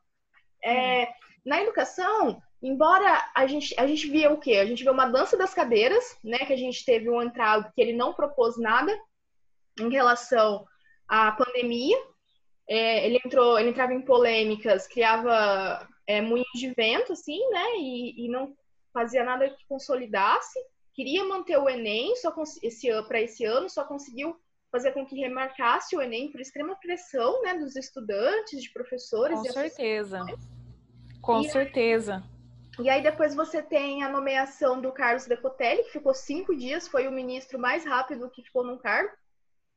É, 0.63 1.09
Na 1.47 1.63
educação, 1.63 2.43
embora 2.63 3.31
a 3.35 3.47
gente, 3.47 3.75
a 3.79 3.87
gente 3.87 4.09
via 4.09 4.31
o 4.31 4.39
quê? 4.39 4.57
A 4.57 4.67
gente 4.67 4.85
vê 4.85 4.91
uma 4.91 5.07
dança 5.07 5.37
das 5.37 5.55
cadeiras, 5.55 6.19
né, 6.23 6.39
que 6.39 6.53
a 6.53 6.57
gente 6.57 6.85
teve 6.85 7.09
um 7.09 7.23
entrado 7.23 7.73
que 7.73 7.81
ele 7.81 7.93
não 7.95 8.13
propôs 8.13 8.59
nada 8.59 8.93
em 9.79 9.89
relação 9.89 10.67
à 11.11 11.33
pandemia. 11.33 11.99
É, 12.69 13.05
ele 13.05 13.21
entrou, 13.25 13.59
ele 13.59 13.71
entrava 13.71 13.93
em 13.93 14.01
polêmicas, 14.01 14.87
criava 14.87 15.89
é, 16.07 16.21
moinhos 16.21 16.47
de 16.55 16.73
vento, 16.73 17.13
assim, 17.13 17.39
né, 17.51 17.65
e, 17.79 18.27
e 18.27 18.29
não 18.29 18.55
fazia 18.95 19.25
nada 19.25 19.51
que 19.51 19.67
consolidasse. 19.69 20.59
Queria 20.95 21.25
manter 21.25 21.59
o 21.59 21.69
Enem 21.69 22.15
só 22.17 22.33
esse 22.63 22.89
para 23.09 23.21
esse 23.21 23.45
ano, 23.45 23.69
só 23.69 23.85
conseguiu 23.85 24.37
fazer 24.71 24.93
com 24.93 25.05
que 25.05 25.17
remarcasse 25.17 25.97
o 25.97 26.01
Enem 26.01 26.31
por 26.31 26.41
extrema 26.41 26.77
pressão 26.77 27.43
né, 27.43 27.55
dos 27.55 27.75
estudantes, 27.75 28.63
de 28.63 28.73
professores. 28.73 29.37
Com 29.39 29.53
certeza. 29.53 30.25
Com 31.21 31.41
e 31.41 31.51
certeza. 31.51 32.23
Aí, 32.79 32.85
e 32.85 32.89
aí 32.89 33.03
depois 33.03 33.35
você 33.35 33.61
tem 33.61 34.05
a 34.05 34.09
nomeação 34.09 34.81
do 34.81 34.93
Carlos 34.93 35.27
Decotelli, 35.27 35.83
que 35.85 35.93
ficou 35.93 36.15
cinco 36.15 36.55
dias, 36.55 36.87
foi 36.87 37.09
o 37.09 37.13
ministro 37.13 37.59
mais 37.59 37.85
rápido 37.85 38.31
que 38.31 38.45
ficou 38.45 38.65
no 38.65 38.79
cargo. 38.79 39.11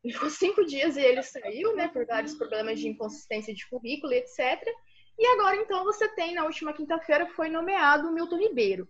Ele 0.04 0.14
ficou 0.14 0.30
cinco 0.30 0.66
dias 0.66 0.98
e 0.98 1.02
ele 1.02 1.24
saiu, 1.24 1.76
né, 1.76 1.88
por 1.88 2.06
vários 2.06 2.34
problemas 2.36 2.80
de 2.80 2.90
inconsistência 2.90 3.54
de 3.54 3.68
currículo, 3.70 4.12
etc. 4.14 4.62
E 5.18 5.26
agora, 5.28 5.56
então, 5.56 5.84
você 5.84 6.08
tem, 6.10 6.34
na 6.34 6.44
última 6.44 6.74
quinta-feira, 6.74 7.26
foi 7.28 7.50
nomeado 7.50 8.10
o 8.10 8.14
Milton 8.14 8.38
Ribeiro. 8.38 8.90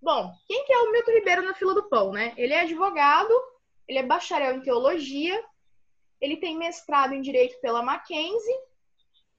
Bom, 0.00 0.32
quem 0.46 0.64
que 0.64 0.72
é 0.72 0.78
o 0.78 0.92
Milton 0.92 1.10
Ribeiro 1.10 1.42
na 1.42 1.54
fila 1.54 1.74
do 1.74 1.88
pão, 1.88 2.12
né? 2.12 2.32
Ele 2.36 2.54
é 2.54 2.60
advogado, 2.60 3.32
ele 3.86 3.98
é 3.98 4.02
bacharel 4.02 4.54
em 4.54 4.62
teologia, 4.62 5.44
ele 6.20 6.36
tem 6.36 6.56
mestrado 6.56 7.12
em 7.12 7.20
direito 7.20 7.60
pela 7.60 7.82
Mackenzie 7.82 8.54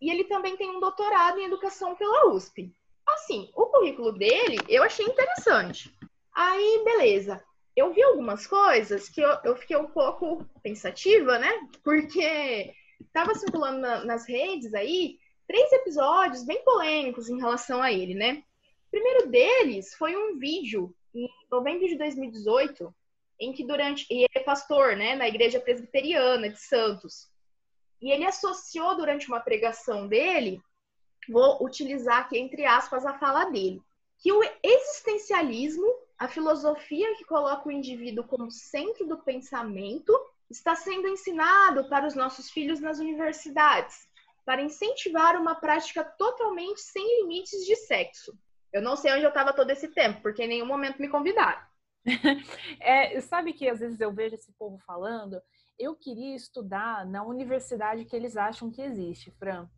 e 0.02 0.12
ele 0.12 0.26
também 0.26 0.58
tem 0.58 0.69
um 0.69 0.80
doutorado 0.80 1.39
em 1.39 1.45
educação 1.45 1.95
pela 1.95 2.28
USP. 2.28 2.74
Assim, 3.08 3.50
o 3.56 3.65
currículo 3.67 4.12
dele 4.12 4.58
eu 4.67 4.84
achei 4.84 5.06
interessante. 5.06 5.93
Aí, 6.34 6.82
beleza. 6.84 7.43
Eu 7.80 7.94
vi 7.94 8.04
algumas 8.04 8.46
coisas 8.46 9.08
que 9.08 9.22
eu, 9.22 9.38
eu 9.46 9.56
fiquei 9.56 9.78
um 9.78 9.88
pouco 9.88 10.46
pensativa, 10.62 11.39
né? 11.39 11.50
Porque 11.82 12.74
estava 13.00 13.34
circulando 13.34 13.80
na, 13.80 14.04
nas 14.04 14.28
redes 14.28 14.74
aí 14.74 15.18
três 15.48 15.72
episódios 15.72 16.44
bem 16.44 16.62
polêmicos 16.63 17.30
em 17.30 17.39
relação 17.39 17.82
a 17.82 17.92
ele, 17.92 18.13
né? 18.13 18.44
O 18.88 18.92
primeiro 18.92 19.30
deles 19.30 19.94
foi 19.96 20.15
um 20.15 20.38
vídeo 20.38 20.94
em 21.15 21.30
novembro 21.50 21.88
de 21.88 21.98
2018 21.98 22.94
em 23.39 23.54
que 23.54 23.65
durante 23.65 24.06
e 24.12 24.24
ele 24.24 24.28
é 24.36 24.42
pastor, 24.42 24.98
né, 24.98 25.15
na 25.15 25.28
igreja 25.28 25.60
presbiteriana 25.60 26.50
de 26.50 26.60
Santos. 26.60 27.30
E 28.02 28.12
ele 28.12 28.26
associou 28.26 28.98
durante 28.98 29.28
uma 29.28 29.39
pregação 29.39 30.08
dele, 30.08 30.62
vou 31.30 31.63
utilizar 31.63 32.20
aqui 32.20 32.38
entre 32.38 32.65
aspas 32.65 33.06
a 33.06 33.18
fala 33.18 33.46
dele, 33.46 33.82
que 34.18 34.32
o 34.32 34.42
existencialismo, 34.62 35.88
a 36.20 36.28
filosofia 36.28 37.16
que 37.16 37.24
coloca 37.24 37.68
o 37.68 37.72
indivíduo 37.72 38.26
como 38.26 38.52
centro 38.52 39.08
do 39.08 39.18
pensamento, 39.18 40.14
está 40.50 40.76
sendo 40.76 41.08
ensinado 41.08 41.88
para 41.88 42.06
os 42.06 42.14
nossos 42.14 42.52
filhos 42.52 42.82
nas 42.82 43.00
universidades, 43.00 44.08
para 44.46 44.62
incentivar 44.62 45.40
uma 45.40 45.56
prática 45.56 46.04
totalmente 46.04 46.82
sem 46.82 47.22
limites 47.22 47.66
de 47.66 47.76
sexo. 47.76 48.38
Eu 48.74 48.82
não 48.82 48.98
sei 48.98 49.14
onde 49.14 49.24
eu 49.24 49.30
estava 49.30 49.54
todo 49.54 49.70
esse 49.70 49.88
tempo, 49.88 50.22
porque 50.22 50.44
em 50.44 50.48
nenhum 50.48 50.66
momento 50.66 51.00
me 51.00 51.08
convidaram. 51.08 51.62
é, 52.82 53.20
sabe 53.22 53.54
que 53.54 53.70
às 53.70 53.80
vezes 53.80 54.02
eu 54.02 54.12
vejo 54.12 54.36
esse 54.36 54.52
povo 54.54 54.78
falando, 54.80 55.42
eu 55.78 55.96
queria 55.96 56.36
estudar 56.36 57.06
na 57.06 57.24
universidade 57.24 58.04
que 58.04 58.16
eles 58.16 58.36
acham 58.36 58.70
que 58.70 58.82
existe, 58.82 59.32
Fran. 59.32 59.70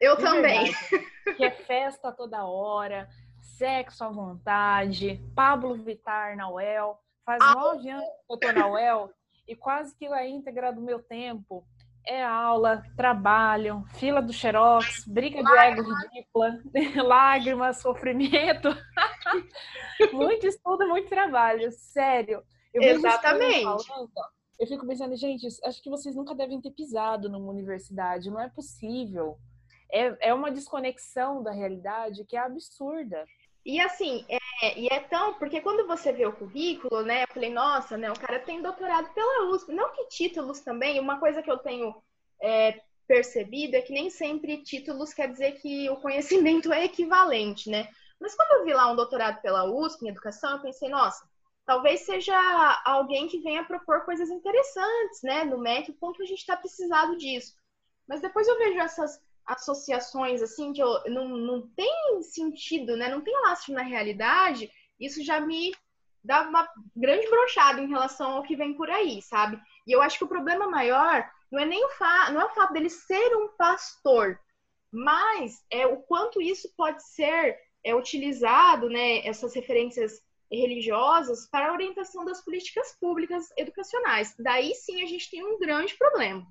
Eu 0.00 0.16
De 0.16 0.22
também. 0.22 0.72
Verdade, 0.72 1.36
que 1.36 1.44
é 1.44 1.50
festa 1.50 2.10
toda 2.10 2.46
hora, 2.46 3.08
sexo 3.56 4.04
à 4.04 4.08
vontade, 4.08 5.20
Pablo 5.34 5.74
Vittar 5.74 6.36
na 6.36 6.50
UEL. 6.50 6.98
Faz 7.24 7.42
ah, 7.42 7.54
nove 7.54 7.88
anos 7.90 8.04
que 8.04 8.32
eu 8.32 8.36
tô 8.38 8.52
na 8.52 8.66
UEL 8.68 9.10
e 9.46 9.54
quase 9.54 9.96
que 9.96 10.06
a 10.06 10.26
íntegra 10.26 10.72
do 10.72 10.80
meu 10.80 11.00
tempo 11.00 11.64
é 12.06 12.24
aula, 12.24 12.82
trabalho, 12.96 13.84
fila 13.94 14.22
do 14.22 14.32
xerox, 14.32 15.04
briga 15.06 15.42
de 15.42 15.58
ego 15.58 15.82
ridícula, 15.82 16.60
lágrimas, 17.04 17.80
sofrimento. 17.80 18.68
muito 20.12 20.46
estudo, 20.46 20.88
muito 20.88 21.08
trabalho, 21.08 21.70
sério. 21.72 22.42
Eu 22.72 22.82
Exatamente. 22.82 23.86
Falando, 23.86 24.10
eu 24.58 24.66
fico 24.66 24.86
pensando, 24.86 25.16
gente, 25.16 25.46
acho 25.64 25.82
que 25.82 25.90
vocês 25.90 26.14
nunca 26.14 26.34
devem 26.34 26.60
ter 26.60 26.70
pisado 26.70 27.28
numa 27.28 27.50
universidade, 27.50 28.30
não 28.30 28.40
é 28.40 28.48
possível. 28.48 29.38
É, 29.92 30.28
é 30.28 30.34
uma 30.34 30.50
desconexão 30.50 31.42
da 31.42 31.50
realidade 31.50 32.24
que 32.24 32.36
é 32.36 32.40
absurda. 32.40 33.24
E 33.64 33.80
assim, 33.80 34.24
é, 34.28 34.78
e 34.78 34.88
é 34.88 35.00
tão, 35.00 35.34
porque 35.34 35.60
quando 35.60 35.86
você 35.86 36.12
vê 36.12 36.26
o 36.26 36.32
currículo, 36.32 37.02
né, 37.02 37.24
eu 37.24 37.28
falei, 37.28 37.50
nossa, 37.50 37.96
né, 37.96 38.10
o 38.10 38.18
cara 38.18 38.38
tem 38.40 38.62
doutorado 38.62 39.12
pela 39.12 39.50
USP, 39.50 39.72
não 39.72 39.92
que 39.92 40.06
títulos 40.06 40.60
também, 40.60 40.98
uma 40.98 41.18
coisa 41.20 41.42
que 41.42 41.50
eu 41.50 41.58
tenho 41.58 41.94
é, 42.40 42.80
percebido 43.06 43.76
é 43.76 43.82
que 43.82 43.92
nem 43.92 44.08
sempre 44.08 44.62
títulos 44.62 45.12
quer 45.12 45.28
dizer 45.30 45.52
que 45.60 45.90
o 45.90 45.96
conhecimento 45.96 46.72
é 46.72 46.84
equivalente, 46.84 47.68
né? 47.68 47.88
Mas 48.20 48.34
quando 48.34 48.60
eu 48.60 48.64
vi 48.64 48.72
lá 48.72 48.90
um 48.90 48.96
doutorado 48.96 49.40
pela 49.40 49.64
USP 49.64 50.04
em 50.04 50.10
educação, 50.10 50.52
eu 50.52 50.62
pensei, 50.62 50.88
nossa, 50.88 51.26
talvez 51.66 52.00
seja 52.00 52.36
alguém 52.84 53.28
que 53.28 53.40
venha 53.40 53.64
propor 53.64 54.04
coisas 54.04 54.28
interessantes, 54.28 55.22
né, 55.22 55.44
no 55.44 55.58
MEC, 55.58 55.90
o 55.90 55.94
ponto 55.94 56.22
a 56.22 56.26
gente 56.26 56.38
está 56.38 56.56
precisado 56.56 57.16
disso. 57.16 57.54
Mas 58.06 58.20
depois 58.20 58.46
eu 58.46 58.58
vejo 58.58 58.78
essas 58.78 59.20
associações 59.52 60.42
assim 60.42 60.72
que 60.72 60.82
eu, 60.82 61.02
não, 61.06 61.28
não 61.28 61.68
tem 61.68 62.22
sentido, 62.22 62.96
né? 62.96 63.08
Não 63.08 63.20
tem 63.20 63.34
lastro 63.42 63.74
na 63.74 63.82
realidade, 63.82 64.70
isso 64.98 65.22
já 65.22 65.40
me 65.40 65.74
dá 66.22 66.42
uma 66.42 66.68
grande 66.94 67.28
brochada 67.28 67.80
em 67.80 67.88
relação 67.88 68.32
ao 68.32 68.42
que 68.42 68.56
vem 68.56 68.74
por 68.74 68.90
aí, 68.90 69.22
sabe? 69.22 69.60
E 69.86 69.92
eu 69.92 70.02
acho 70.02 70.18
que 70.18 70.24
o 70.24 70.28
problema 70.28 70.68
maior 70.68 71.28
não 71.50 71.60
é 71.60 71.64
nem 71.66 71.84
o, 71.84 71.88
fa 71.90 72.30
não 72.30 72.40
é 72.40 72.44
o 72.44 72.54
fato 72.54 72.72
dele 72.72 72.90
ser 72.90 73.36
um 73.36 73.48
pastor, 73.56 74.38
mas 74.92 75.64
é 75.70 75.86
o 75.86 76.02
quanto 76.02 76.40
isso 76.40 76.72
pode 76.76 77.02
ser 77.02 77.58
é, 77.82 77.94
utilizado, 77.94 78.88
né, 78.88 79.26
essas 79.26 79.54
referências 79.54 80.20
religiosas 80.52 81.48
para 81.48 81.70
a 81.70 81.72
orientação 81.72 82.24
das 82.24 82.44
políticas 82.44 82.96
públicas 83.00 83.48
educacionais. 83.56 84.34
Daí 84.38 84.74
sim 84.74 85.02
a 85.02 85.06
gente 85.06 85.30
tem 85.30 85.44
um 85.44 85.58
grande 85.58 85.94
problema. 85.96 86.46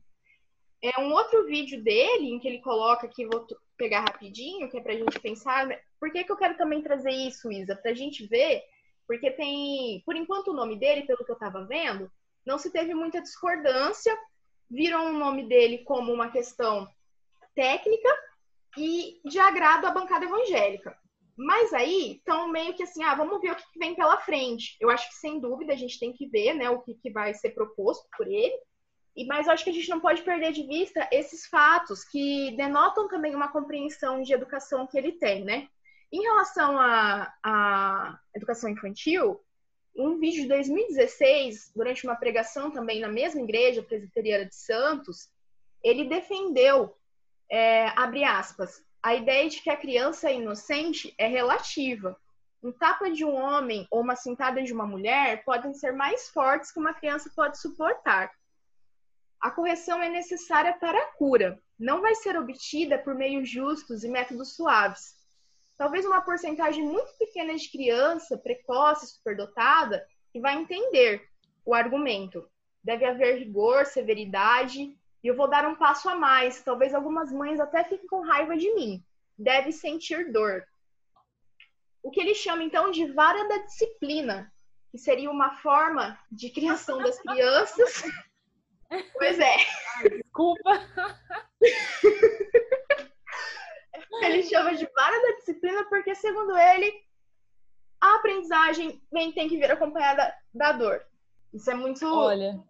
É 0.81 0.99
um 0.99 1.11
outro 1.11 1.45
vídeo 1.45 1.83
dele 1.83 2.29
em 2.29 2.39
que 2.39 2.47
ele 2.47 2.61
coloca 2.61 3.05
aqui, 3.05 3.25
vou 3.25 3.45
pegar 3.77 4.01
rapidinho, 4.01 4.69
que 4.69 4.77
é 4.77 4.81
para 4.81 4.93
a 4.93 4.97
gente 4.97 5.19
pensar. 5.19 5.65
Né? 5.67 5.79
Por 5.99 6.11
que, 6.11 6.23
que 6.23 6.31
eu 6.31 6.37
quero 6.37 6.55
também 6.57 6.81
trazer 6.81 7.11
isso, 7.11 7.51
Isa? 7.51 7.75
Para 7.75 7.91
a 7.91 7.95
gente 7.95 8.25
ver, 8.27 8.63
porque 9.07 9.31
tem, 9.31 10.01
por 10.05 10.15
enquanto, 10.15 10.49
o 10.49 10.53
nome 10.53 10.77
dele, 10.77 11.05
pelo 11.05 11.25
que 11.25 11.31
eu 11.31 11.33
estava 11.33 11.65
vendo, 11.65 12.09
não 12.45 12.57
se 12.57 12.71
teve 12.71 12.93
muita 12.93 13.21
discordância. 13.21 14.17
Viram 14.69 15.09
o 15.09 15.17
nome 15.17 15.47
dele 15.47 15.79
como 15.79 16.13
uma 16.13 16.29
questão 16.29 16.87
técnica 17.55 18.09
e 18.77 19.19
de 19.25 19.39
agrado 19.39 19.85
à 19.85 19.91
bancada 19.91 20.25
evangélica. 20.25 20.97
Mas 21.35 21.73
aí, 21.73 22.19
então, 22.21 22.49
meio 22.49 22.73
que 22.73 22.83
assim, 22.83 23.01
ah, 23.03 23.15
vamos 23.15 23.39
ver 23.41 23.51
o 23.51 23.55
que 23.55 23.79
vem 23.79 23.95
pela 23.95 24.17
frente. 24.17 24.75
Eu 24.79 24.89
acho 24.89 25.07
que, 25.07 25.15
sem 25.15 25.39
dúvida, 25.39 25.73
a 25.73 25.75
gente 25.75 25.97
tem 25.97 26.11
que 26.11 26.27
ver 26.27 26.53
né, 26.53 26.69
o 26.69 26.81
que, 26.81 26.93
que 26.95 27.09
vai 27.09 27.33
ser 27.33 27.51
proposto 27.51 28.07
por 28.17 28.27
ele. 28.27 28.55
Mas 29.27 29.47
eu 29.47 29.53
acho 29.53 29.63
que 29.63 29.69
a 29.69 29.73
gente 29.73 29.89
não 29.89 29.99
pode 29.99 30.21
perder 30.21 30.51
de 30.51 30.63
vista 30.63 31.07
esses 31.11 31.45
fatos 31.47 32.03
que 32.03 32.55
denotam 32.55 33.07
também 33.07 33.35
uma 33.35 33.51
compreensão 33.51 34.21
de 34.21 34.33
educação 34.33 34.87
que 34.87 34.97
ele 34.97 35.13
tem, 35.13 35.43
né? 35.43 35.67
Em 36.11 36.21
relação 36.21 36.79
à, 36.79 38.19
educação 38.35 38.69
infantil, 38.69 39.39
um 39.95 40.17
vídeo 40.17 40.43
de 40.43 40.47
2016, 40.47 41.71
durante 41.75 42.05
uma 42.05 42.15
pregação 42.15 42.71
também 42.71 42.99
na 42.99 43.09
mesma 43.09 43.41
igreja 43.41 43.83
presbiteriana 43.83 44.45
de 44.45 44.55
Santos, 44.55 45.29
ele 45.83 46.05
defendeu, 46.05 46.95
é, 47.49 47.87
abre 47.89 48.23
aspas, 48.23 48.83
a 49.03 49.13
ideia 49.13 49.49
de 49.49 49.61
que 49.61 49.69
a 49.69 49.77
criança 49.77 50.31
inocente 50.31 51.13
é 51.17 51.27
relativa. 51.27 52.17
Um 52.61 52.71
tapa 52.71 53.09
de 53.09 53.23
um 53.23 53.35
homem 53.35 53.87
ou 53.89 54.01
uma 54.01 54.15
cintada 54.15 54.61
de 54.61 54.73
uma 54.73 54.85
mulher 54.85 55.43
podem 55.45 55.73
ser 55.73 55.93
mais 55.93 56.29
fortes 56.29 56.71
que 56.71 56.79
uma 56.79 56.93
criança 56.93 57.31
pode 57.35 57.59
suportar. 57.59 58.31
A 59.41 59.49
correção 59.49 60.01
é 60.01 60.09
necessária 60.09 60.73
para 60.73 60.97
a 60.97 61.11
cura. 61.13 61.61
Não 61.77 62.01
vai 62.01 62.13
ser 62.15 62.37
obtida 62.37 62.97
por 62.97 63.15
meios 63.15 63.49
justos 63.49 64.03
e 64.03 64.09
métodos 64.09 64.55
suaves. 64.55 65.15
Talvez 65.77 66.05
uma 66.05 66.21
porcentagem 66.21 66.83
muito 66.83 67.17
pequena 67.17 67.55
de 67.55 67.71
criança 67.71 68.37
precoce, 68.37 69.07
superdotada, 69.07 70.05
que 70.31 70.41
vai 70.41 70.55
entender 70.55 71.25
o 71.65 71.73
argumento. 71.73 72.45
Deve 72.83 73.05
haver 73.05 73.39
rigor, 73.39 73.85
severidade, 73.85 74.97
e 75.23 75.27
eu 75.27 75.35
vou 75.35 75.49
dar 75.49 75.65
um 75.65 75.75
passo 75.75 76.09
a 76.09 76.15
mais. 76.15 76.61
Talvez 76.61 76.93
algumas 76.93 77.31
mães 77.31 77.61
até 77.61 77.83
fiquem 77.85 78.07
com 78.07 78.21
raiva 78.21 78.57
de 78.57 78.73
mim. 78.75 79.01
Deve 79.37 79.71
sentir 79.71 80.33
dor. 80.33 80.65
O 82.03 82.11
que 82.11 82.19
ele 82.19 82.35
chama 82.35 82.63
então 82.63 82.91
de 82.91 83.05
vara 83.13 83.47
da 83.47 83.59
disciplina, 83.59 84.51
que 84.91 84.97
seria 84.97 85.31
uma 85.31 85.57
forma 85.57 86.19
de 86.29 86.49
criação 86.49 86.97
das 86.97 87.21
crianças 87.21 88.03
Pois 89.13 89.39
é. 89.39 89.57
desculpa. 90.09 90.81
ele 94.23 94.43
chama 94.43 94.75
de 94.75 94.85
vara 94.93 95.21
da 95.21 95.37
disciplina 95.37 95.85
porque, 95.85 96.15
segundo 96.15 96.57
ele, 96.57 96.93
a 98.01 98.15
aprendizagem 98.15 99.01
vem, 99.11 99.31
tem 99.31 99.47
que 99.47 99.57
vir 99.57 99.71
acompanhada 99.71 100.33
da 100.53 100.71
dor. 100.71 101.05
Isso 101.53 101.69
é 101.69 101.73
muito 101.73 102.05
Olha. 102.05 102.63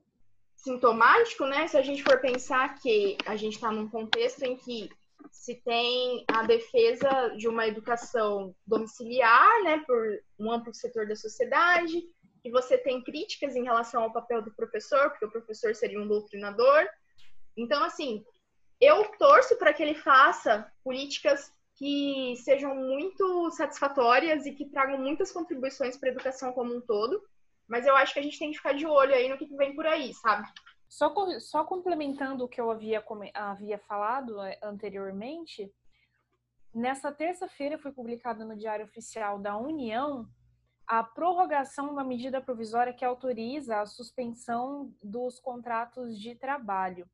sintomático, 0.56 1.46
né? 1.46 1.68
Se 1.68 1.78
a 1.78 1.82
gente 1.82 2.04
for 2.04 2.20
pensar 2.20 2.76
que 2.80 3.18
a 3.26 3.36
gente 3.36 3.56
está 3.56 3.72
num 3.72 3.90
contexto 3.90 4.44
em 4.44 4.56
que 4.56 4.90
se 5.32 5.56
tem 5.56 6.24
a 6.28 6.44
defesa 6.44 7.30
de 7.38 7.48
uma 7.48 7.68
educação 7.68 8.56
domiciliar, 8.66 9.64
né, 9.64 9.84
por 9.86 10.20
um 10.40 10.52
amplo 10.52 10.74
setor 10.74 11.08
da 11.08 11.16
sociedade, 11.16 12.04
que 12.40 12.50
você 12.50 12.78
tem 12.78 13.04
críticas 13.04 13.56
em 13.56 13.64
relação 13.64 14.04
ao 14.04 14.14
papel 14.14 14.42
do 14.42 14.52
professor, 14.52 15.10
porque 15.10 15.26
o 15.26 15.32
professor 15.32 15.76
seria 15.76 16.00
um 16.00 16.08
doutrinador. 16.08 16.88
Então, 17.56 17.84
assim, 17.84 18.24
eu 18.80 19.04
torço 19.18 19.58
para 19.58 19.74
que 19.74 19.84
ele 19.84 19.96
faça 19.96 20.72
políticas 20.84 21.54
que 21.76 22.36
sejam 22.38 22.76
muito 22.76 23.50
satisfatórias 23.52 24.46
e 24.46 24.52
que 24.52 24.70
tragam 24.70 24.98
muitas 24.98 25.32
contribuições 25.32 25.98
para 25.98 26.10
a 26.10 26.12
educação 26.12 26.52
como 26.52 26.76
um 26.76 26.82
todo. 26.82 27.22
Mas 27.68 27.86
eu 27.86 27.96
acho 27.96 28.14
que 28.14 28.20
a 28.20 28.24
gente 28.24 28.40
tem 28.40 28.52
que 28.52 28.58
ficar 28.58 28.74
de 28.74 28.86
olho 28.86 29.14
aí 29.14 29.30
no 29.30 29.38
que 29.38 29.46
vem 29.56 29.76
por 29.76 29.86
aí, 29.86 30.14
sabe? 30.14 30.48
Só, 30.90 31.14
só 31.40 31.64
complementando 31.64 32.44
o 32.44 32.48
que 32.50 32.60
eu 32.60 32.72
havia, 32.72 33.04
havia 33.34 33.78
falado 33.78 34.42
é, 34.42 34.58
anteriormente, 34.64 35.72
nessa 36.74 37.12
terça-feira 37.12 37.78
foi 37.78 37.92
publicado 37.92 38.44
no 38.44 38.58
Diário 38.58 38.86
Oficial 38.86 39.40
da 39.40 39.56
União 39.56 40.28
a 40.90 41.04
prorrogação 41.04 41.94
da 41.94 42.04
medida 42.04 42.42
provisória 42.42 42.92
que 42.92 43.06
autoriza 43.06 43.80
a 43.80 43.86
suspensão 43.86 44.92
dos 45.04 45.40
contratos 45.40 46.20
de 46.20 46.34
trabalho. 46.34 47.08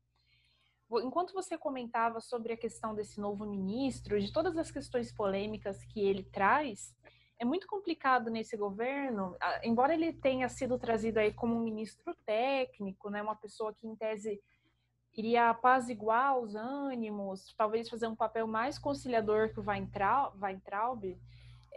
Enquanto 0.90 1.34
você 1.34 1.58
comentava 1.58 2.18
sobre 2.18 2.54
a 2.54 2.56
questão 2.56 2.94
desse 2.94 3.20
novo 3.20 3.44
ministro, 3.44 4.18
de 4.18 4.32
todas 4.32 4.56
as 4.56 4.70
questões 4.70 5.12
polêmicas 5.12 5.84
que 5.84 6.00
ele 6.00 6.22
traz, 6.22 6.96
é 7.38 7.44
muito 7.44 7.66
complicado 7.66 8.30
nesse 8.30 8.56
governo, 8.56 9.36
embora 9.62 9.92
ele 9.92 10.10
tenha 10.10 10.48
sido 10.48 10.78
trazido 10.78 11.18
aí 11.18 11.34
como 11.34 11.54
um 11.54 11.62
ministro 11.62 12.16
técnico, 12.24 13.10
né, 13.10 13.20
uma 13.20 13.36
pessoa 13.36 13.74
que 13.74 13.86
em 13.86 13.94
tese 13.94 14.42
iria 15.12 15.50
apaziguar 15.50 16.38
os 16.38 16.54
ânimos, 16.54 17.54
talvez 17.58 17.90
fazer 17.90 18.06
um 18.06 18.16
papel 18.16 18.46
mais 18.46 18.78
conciliador 18.78 19.52
que 19.52 19.60
o 19.60 19.64
Weintraub, 19.66 20.34
Weintraub 20.42 21.04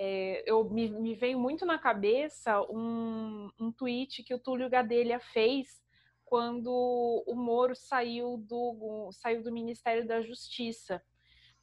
é, 0.01 0.43
eu 0.45 0.63
me, 0.63 0.87
me, 0.89 1.13
veio 1.13 1.37
muito 1.37 1.65
na 1.65 1.77
cabeça 1.77 2.61
um, 2.71 3.51
um 3.59 3.69
tweet 3.69 4.23
que 4.23 4.33
o 4.33 4.39
Túlio 4.39 4.69
Gadelha 4.69 5.19
fez 5.19 5.83
quando 6.23 6.71
o 7.27 7.35
Moro 7.35 7.75
saiu 7.75 8.37
do, 8.37 9.09
saiu 9.11 9.43
do 9.43 9.51
Ministério 9.51 10.07
da 10.07 10.21
Justiça. 10.21 11.03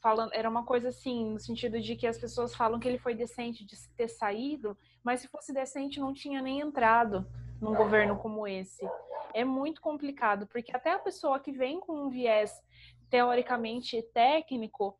Falando, 0.03 0.35
era 0.35 0.51
uma 0.51 0.66
coisa 0.66 0.90
assim, 0.90 1.31
no 1.31 1.40
sentido 1.40 1.81
de 1.81 1.96
que 1.96 2.07
as 2.07 2.18
pessoas 2.18 2.55
falam 2.55 2.79
que 2.79 2.87
ele 2.87 2.99
foi 2.99 3.14
decente 3.14 3.64
de 3.64 3.75
ter 3.96 4.09
saído, 4.09 4.77
mas 5.03 5.20
se 5.20 5.29
fosse 5.29 5.51
decente 5.55 5.99
não 5.99 6.12
tinha 6.12 6.42
nem 6.42 6.61
entrado 6.61 7.27
num 7.59 7.75
governo 7.75 8.18
como 8.18 8.46
esse. 8.46 8.87
É 9.33 9.44
muito 9.46 9.81
complicado, 9.81 10.46
porque 10.46 10.77
até 10.77 10.92
a 10.92 10.99
pessoa 10.99 11.40
que 11.40 11.53
vem 11.53 11.81
com 11.81 11.94
um 11.94 12.11
viés 12.11 12.53
teoricamente 13.09 14.03
técnico, 14.12 14.99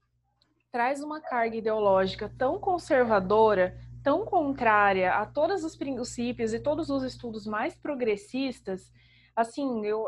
traz 0.77 1.03
uma 1.03 1.23
carga 1.23 1.57
ideológica 1.57 2.31
tão 2.37 2.61
conservadora, 2.61 3.81
tão 4.05 4.27
contrária 4.27 5.15
a 5.15 5.25
todos 5.25 5.65
os 5.65 5.75
princípios 5.75 6.53
e 6.53 6.61
todos 6.61 6.91
os 6.91 7.03
estudos 7.03 7.47
mais 7.47 7.75
progressistas, 7.75 8.93
assim, 9.35 9.87
eu 9.87 10.05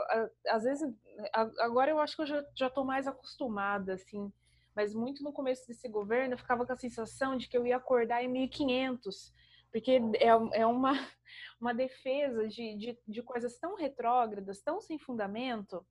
às 0.47 0.65
vezes 0.65 0.87
agora 1.33 1.91
eu 1.91 1.99
acho 1.99 2.15
que 2.15 2.21
eu 2.21 2.27
já 2.27 2.45
já 2.55 2.71
mais 2.85 3.07
acostumada 3.07 3.95
assim, 3.95 4.31
mas 4.77 4.95
muito 4.95 5.25
no 5.25 5.33
começo 5.33 5.67
desse 5.67 5.89
governo 5.89 6.35
eu 6.35 6.39
ficava 6.39 6.67
com 6.67 6.73
a 6.75 6.77
sensação 6.77 7.35
de 7.39 7.49
que 7.49 7.57
eu 7.57 7.67
ia 7.67 7.79
acordar 7.79 8.23
em 8.23 8.29
1500, 8.29 9.33
porque 9.73 10.03
é, 10.21 10.61
é 10.61 10.67
uma 10.67 10.93
uma 11.59 11.73
defesa 11.73 12.47
de, 12.47 12.77
de, 12.77 12.99
de 13.09 13.23
coisas 13.23 13.59
tão 13.59 13.75
retrógradas, 13.75 14.61
tão 14.61 14.83
sem 14.83 14.99
fundamento, 14.99 15.83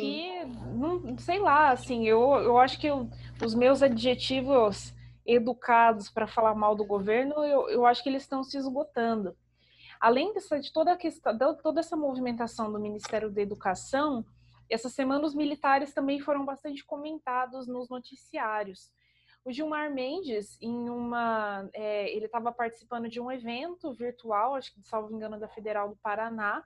que, 0.00 0.44
não, 0.74 1.18
sei 1.18 1.38
lá, 1.38 1.70
assim, 1.70 2.06
eu, 2.06 2.20
eu 2.36 2.58
acho 2.58 2.78
que 2.78 2.86
eu, 2.86 3.08
os 3.44 3.54
meus 3.54 3.82
adjetivos 3.82 4.92
educados 5.26 6.10
para 6.10 6.26
falar 6.26 6.54
mal 6.54 6.74
do 6.74 6.84
governo, 6.84 7.44
eu, 7.44 7.68
eu 7.68 7.86
acho 7.86 8.02
que 8.02 8.08
eles 8.08 8.22
estão 8.22 8.42
se 8.42 8.58
esgotando. 8.58 9.36
Além 10.00 10.34
dessa, 10.34 10.60
de 10.60 10.72
toda, 10.72 10.92
a 10.92 10.96
questão, 10.96 11.36
toda 11.62 11.80
essa 11.80 11.96
movimentação 11.96 12.70
do 12.70 12.78
Ministério 12.78 13.30
da 13.30 13.40
Educação, 13.40 14.24
essa 14.68 14.88
semana 14.88 15.24
os 15.24 15.34
militares 15.34 15.94
também 15.94 16.20
foram 16.20 16.44
bastante 16.44 16.84
comentados 16.84 17.66
nos 17.66 17.88
noticiários. 17.88 18.90
O 19.44 19.52
Gilmar 19.52 19.92
Mendes, 19.92 20.58
em 20.60 20.88
uma, 20.88 21.68
é, 21.72 22.14
ele 22.14 22.26
estava 22.26 22.50
participando 22.50 23.08
de 23.08 23.20
um 23.20 23.30
evento 23.30 23.92
virtual, 23.94 24.54
acho 24.54 24.72
que, 24.72 24.82
salvo 24.82 25.14
engano, 25.14 25.38
da 25.38 25.48
Federal 25.48 25.88
do 25.88 25.96
Paraná, 25.96 26.64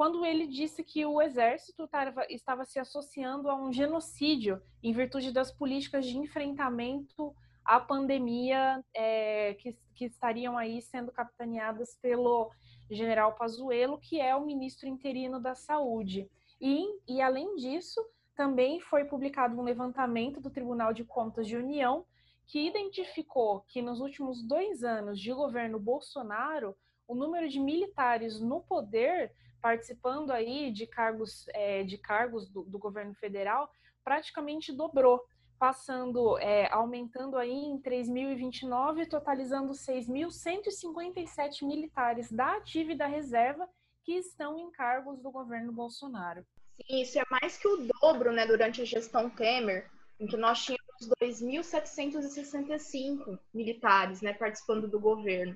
quando 0.00 0.24
ele 0.24 0.46
disse 0.46 0.82
que 0.82 1.04
o 1.04 1.20
exército 1.20 1.86
tava, 1.86 2.24
estava 2.30 2.64
se 2.64 2.78
associando 2.78 3.50
a 3.50 3.54
um 3.54 3.70
genocídio 3.70 4.58
em 4.82 4.94
virtude 4.94 5.30
das 5.30 5.52
políticas 5.52 6.06
de 6.06 6.16
enfrentamento 6.16 7.36
à 7.62 7.78
pandemia 7.78 8.82
é, 8.94 9.52
que, 9.60 9.76
que 9.94 10.06
estariam 10.06 10.56
aí 10.56 10.80
sendo 10.80 11.12
capitaneadas 11.12 11.98
pelo 12.00 12.50
general 12.90 13.34
Pazuello, 13.34 13.98
que 13.98 14.18
é 14.18 14.34
o 14.34 14.46
ministro 14.46 14.88
interino 14.88 15.38
da 15.38 15.54
Saúde. 15.54 16.30
E, 16.58 16.86
e 17.06 17.20
além 17.20 17.56
disso, 17.56 18.02
também 18.34 18.80
foi 18.80 19.04
publicado 19.04 19.54
um 19.54 19.62
levantamento 19.62 20.40
do 20.40 20.48
Tribunal 20.48 20.94
de 20.94 21.04
Contas 21.04 21.46
de 21.46 21.58
União 21.58 22.06
que 22.46 22.66
identificou 22.66 23.66
que 23.68 23.82
nos 23.82 24.00
últimos 24.00 24.42
dois 24.42 24.82
anos 24.82 25.20
de 25.20 25.30
governo 25.30 25.78
Bolsonaro, 25.78 26.74
o 27.06 27.14
número 27.14 27.50
de 27.50 27.60
militares 27.60 28.40
no 28.40 28.62
poder 28.62 29.30
participando 29.60 30.30
aí 30.30 30.72
de 30.72 30.86
cargos, 30.86 31.44
é, 31.48 31.82
de 31.82 31.98
cargos 31.98 32.48
do, 32.48 32.62
do, 32.62 32.78
governo 32.78 33.12
federal 33.14 33.70
praticamente 34.02 34.72
dobrou, 34.72 35.22
passando, 35.58 36.38
é, 36.38 36.72
aumentando 36.72 37.36
aí 37.36 37.52
em 37.52 37.78
3.029, 37.80 39.06
totalizando 39.08 39.72
6.157 39.72 41.66
militares 41.66 42.32
da 42.32 42.56
ativa 42.56 42.92
e 42.92 42.96
da 42.96 43.06
reserva 43.06 43.68
que 44.02 44.14
estão 44.14 44.58
em 44.58 44.70
cargos 44.70 45.20
do 45.20 45.30
governo 45.30 45.70
Bolsonaro. 45.72 46.42
Sim, 46.76 47.02
isso 47.02 47.18
é 47.18 47.24
mais 47.30 47.58
que 47.58 47.68
o 47.68 47.86
dobro, 48.00 48.32
né, 48.32 48.46
durante 48.46 48.80
a 48.80 48.84
gestão 48.84 49.28
Temer, 49.28 49.90
em 50.18 50.26
que 50.26 50.36
nós 50.36 50.64
tínhamos 50.64 50.80
2.765 51.22 53.38
militares, 53.52 54.22
né, 54.22 54.32
participando 54.32 54.88
do 54.88 54.98
governo. 54.98 55.54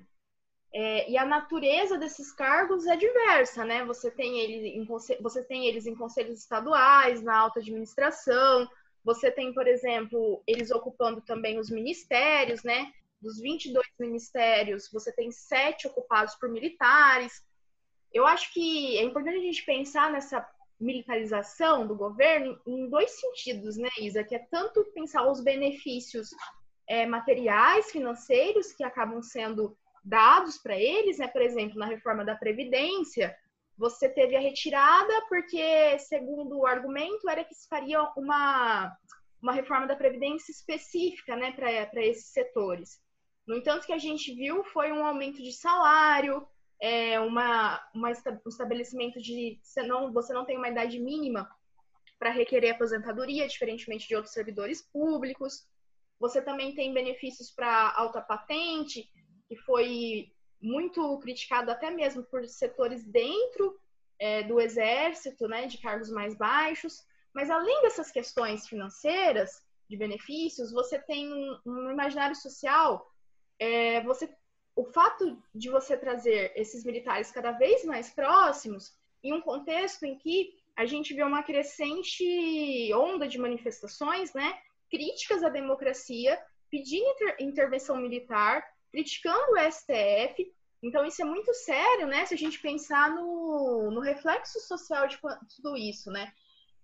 É, 0.76 1.08
e 1.08 1.16
a 1.16 1.24
natureza 1.24 1.96
desses 1.96 2.32
cargos 2.32 2.84
é 2.86 2.96
diversa, 2.96 3.64
né? 3.64 3.84
Você 3.84 4.10
tem, 4.10 4.40
ele 4.40 4.68
em, 4.70 4.84
você 4.84 5.44
tem 5.44 5.66
eles 5.66 5.86
em 5.86 5.94
conselhos 5.94 6.40
estaduais, 6.40 7.22
na 7.22 7.38
alta 7.38 7.60
administração, 7.60 8.68
você 9.04 9.30
tem, 9.30 9.54
por 9.54 9.68
exemplo, 9.68 10.42
eles 10.46 10.72
ocupando 10.72 11.20
também 11.20 11.60
os 11.60 11.70
ministérios, 11.70 12.64
né? 12.64 12.90
Dos 13.20 13.40
22 13.40 13.86
ministérios, 14.00 14.90
você 14.90 15.12
tem 15.12 15.30
sete 15.30 15.86
ocupados 15.86 16.34
por 16.34 16.48
militares. 16.48 17.44
Eu 18.12 18.26
acho 18.26 18.52
que 18.52 18.96
é 18.96 19.02
importante 19.04 19.36
a 19.36 19.42
gente 19.42 19.64
pensar 19.64 20.10
nessa 20.10 20.44
militarização 20.80 21.86
do 21.86 21.94
governo 21.94 22.60
em 22.66 22.88
dois 22.88 23.12
sentidos, 23.12 23.76
né, 23.76 23.90
Isa? 24.00 24.24
Que 24.24 24.34
é 24.34 24.46
tanto 24.50 24.84
pensar 24.92 25.30
os 25.30 25.40
benefícios 25.40 26.30
é, 26.88 27.06
materiais, 27.06 27.92
financeiros, 27.92 28.72
que 28.72 28.82
acabam 28.82 29.22
sendo 29.22 29.76
dados 30.04 30.58
para 30.58 30.76
eles, 30.76 31.18
né? 31.18 31.28
Por 31.28 31.40
exemplo, 31.40 31.78
na 31.78 31.86
reforma 31.86 32.24
da 32.24 32.34
Previdência, 32.34 33.36
você 33.76 34.08
teve 34.08 34.36
a 34.36 34.40
retirada 34.40 35.12
porque, 35.28 35.98
segundo 35.98 36.58
o 36.58 36.66
argumento, 36.66 37.28
era 37.28 37.44
que 37.44 37.54
se 37.54 37.68
faria 37.68 38.02
uma, 38.16 38.96
uma 39.40 39.52
reforma 39.52 39.86
da 39.86 39.96
Previdência 39.96 40.52
específica 40.52 41.34
né, 41.34 41.52
para 41.52 42.04
esses 42.04 42.26
setores. 42.26 43.00
No 43.46 43.56
entanto, 43.56 43.82
o 43.82 43.86
que 43.86 43.92
a 43.92 43.98
gente 43.98 44.34
viu 44.34 44.62
foi 44.64 44.92
um 44.92 45.04
aumento 45.04 45.42
de 45.42 45.52
salário, 45.52 46.46
é, 46.80 47.18
uma, 47.20 47.82
uma, 47.94 48.10
um 48.10 48.48
estabelecimento 48.48 49.20
de 49.20 49.58
você 49.62 49.82
não, 49.82 50.12
você 50.12 50.32
não 50.32 50.44
tem 50.44 50.56
uma 50.56 50.68
idade 50.68 50.98
mínima 50.98 51.50
para 52.18 52.30
requerer 52.30 52.74
aposentadoria, 52.74 53.48
diferentemente 53.48 54.08
de 54.08 54.14
outros 54.14 54.32
servidores 54.32 54.82
públicos. 54.82 55.66
Você 56.20 56.40
também 56.40 56.74
tem 56.74 56.94
benefícios 56.94 57.50
para 57.50 57.92
alta 57.96 58.20
patente, 58.20 59.10
que 59.54 59.62
foi 59.62 60.32
muito 60.60 61.18
criticado 61.18 61.70
até 61.70 61.90
mesmo 61.90 62.22
por 62.24 62.46
setores 62.46 63.04
dentro 63.04 63.78
é, 64.18 64.42
do 64.42 64.60
exército, 64.60 65.46
né, 65.46 65.66
de 65.66 65.78
cargos 65.78 66.10
mais 66.10 66.34
baixos. 66.34 67.04
Mas 67.32 67.50
além 67.50 67.82
dessas 67.82 68.10
questões 68.10 68.66
financeiras, 68.66 69.62
de 69.88 69.96
benefícios, 69.96 70.72
você 70.72 70.98
tem 70.98 71.32
um, 71.32 71.58
um 71.66 71.90
imaginário 71.90 72.34
social. 72.34 73.12
É, 73.58 74.02
você, 74.02 74.34
o 74.74 74.84
fato 74.84 75.38
de 75.54 75.68
você 75.70 75.96
trazer 75.96 76.52
esses 76.56 76.84
militares 76.84 77.30
cada 77.30 77.52
vez 77.52 77.84
mais 77.84 78.10
próximos, 78.10 78.96
em 79.22 79.32
um 79.32 79.40
contexto 79.40 80.04
em 80.04 80.16
que 80.16 80.54
a 80.76 80.86
gente 80.86 81.14
vê 81.14 81.22
uma 81.22 81.42
crescente 81.42 82.92
onda 82.94 83.28
de 83.28 83.38
manifestações, 83.38 84.32
né, 84.32 84.58
críticas 84.90 85.42
à 85.44 85.48
democracia, 85.48 86.40
pedindo 86.70 87.06
inter 87.10 87.36
intervenção 87.38 87.96
militar, 87.96 88.64
criticando 88.94 89.54
o 89.54 89.72
STF. 89.72 90.54
Então, 90.80 91.04
isso 91.04 91.20
é 91.20 91.24
muito 91.24 91.52
sério, 91.52 92.06
né? 92.06 92.24
Se 92.24 92.34
a 92.34 92.38
gente 92.38 92.60
pensar 92.60 93.10
no, 93.10 93.90
no 93.90 94.00
reflexo 94.00 94.60
social 94.60 95.08
de 95.08 95.18
tudo 95.56 95.76
isso, 95.76 96.12
né? 96.12 96.32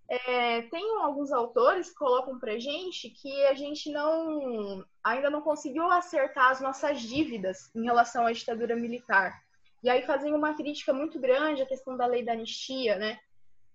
É, 0.09 0.63
tem 0.63 0.97
alguns 1.03 1.31
autores 1.31 1.91
que 1.91 1.95
colocam 1.95 2.37
pra 2.41 2.59
gente 2.59 3.11
que 3.11 3.47
a 3.47 3.55
gente 3.55 3.93
não 3.93 4.85
ainda 5.05 5.31
não 5.31 5.41
conseguiu 5.41 5.89
acertar 5.89 6.51
as 6.51 6.61
nossas 6.61 7.01
dívidas 7.01 7.71
em 7.77 7.85
relação 7.85 8.27
à 8.27 8.33
ditadura 8.33 8.75
militar. 8.75 9.41
E 9.85 9.89
aí 9.89 10.03
fazem 10.03 10.35
uma 10.35 10.55
crítica 10.55 10.93
muito 10.93 11.21
grande 11.21 11.63
à 11.63 11.67
questão 11.67 11.97
da 11.97 12.07
lei 12.07 12.25
da 12.25 12.33
anistia, 12.33 12.97
né? 12.99 13.21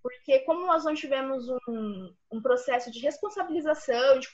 Porque 0.03 0.39
como 0.39 0.67
nós 0.67 0.83
não 0.83 0.93
tivemos 0.93 1.47
um, 1.69 2.13
um 2.29 2.41
processo 2.41 2.91
de 2.91 2.99
responsabilização, 2.99 4.19
de 4.19 4.27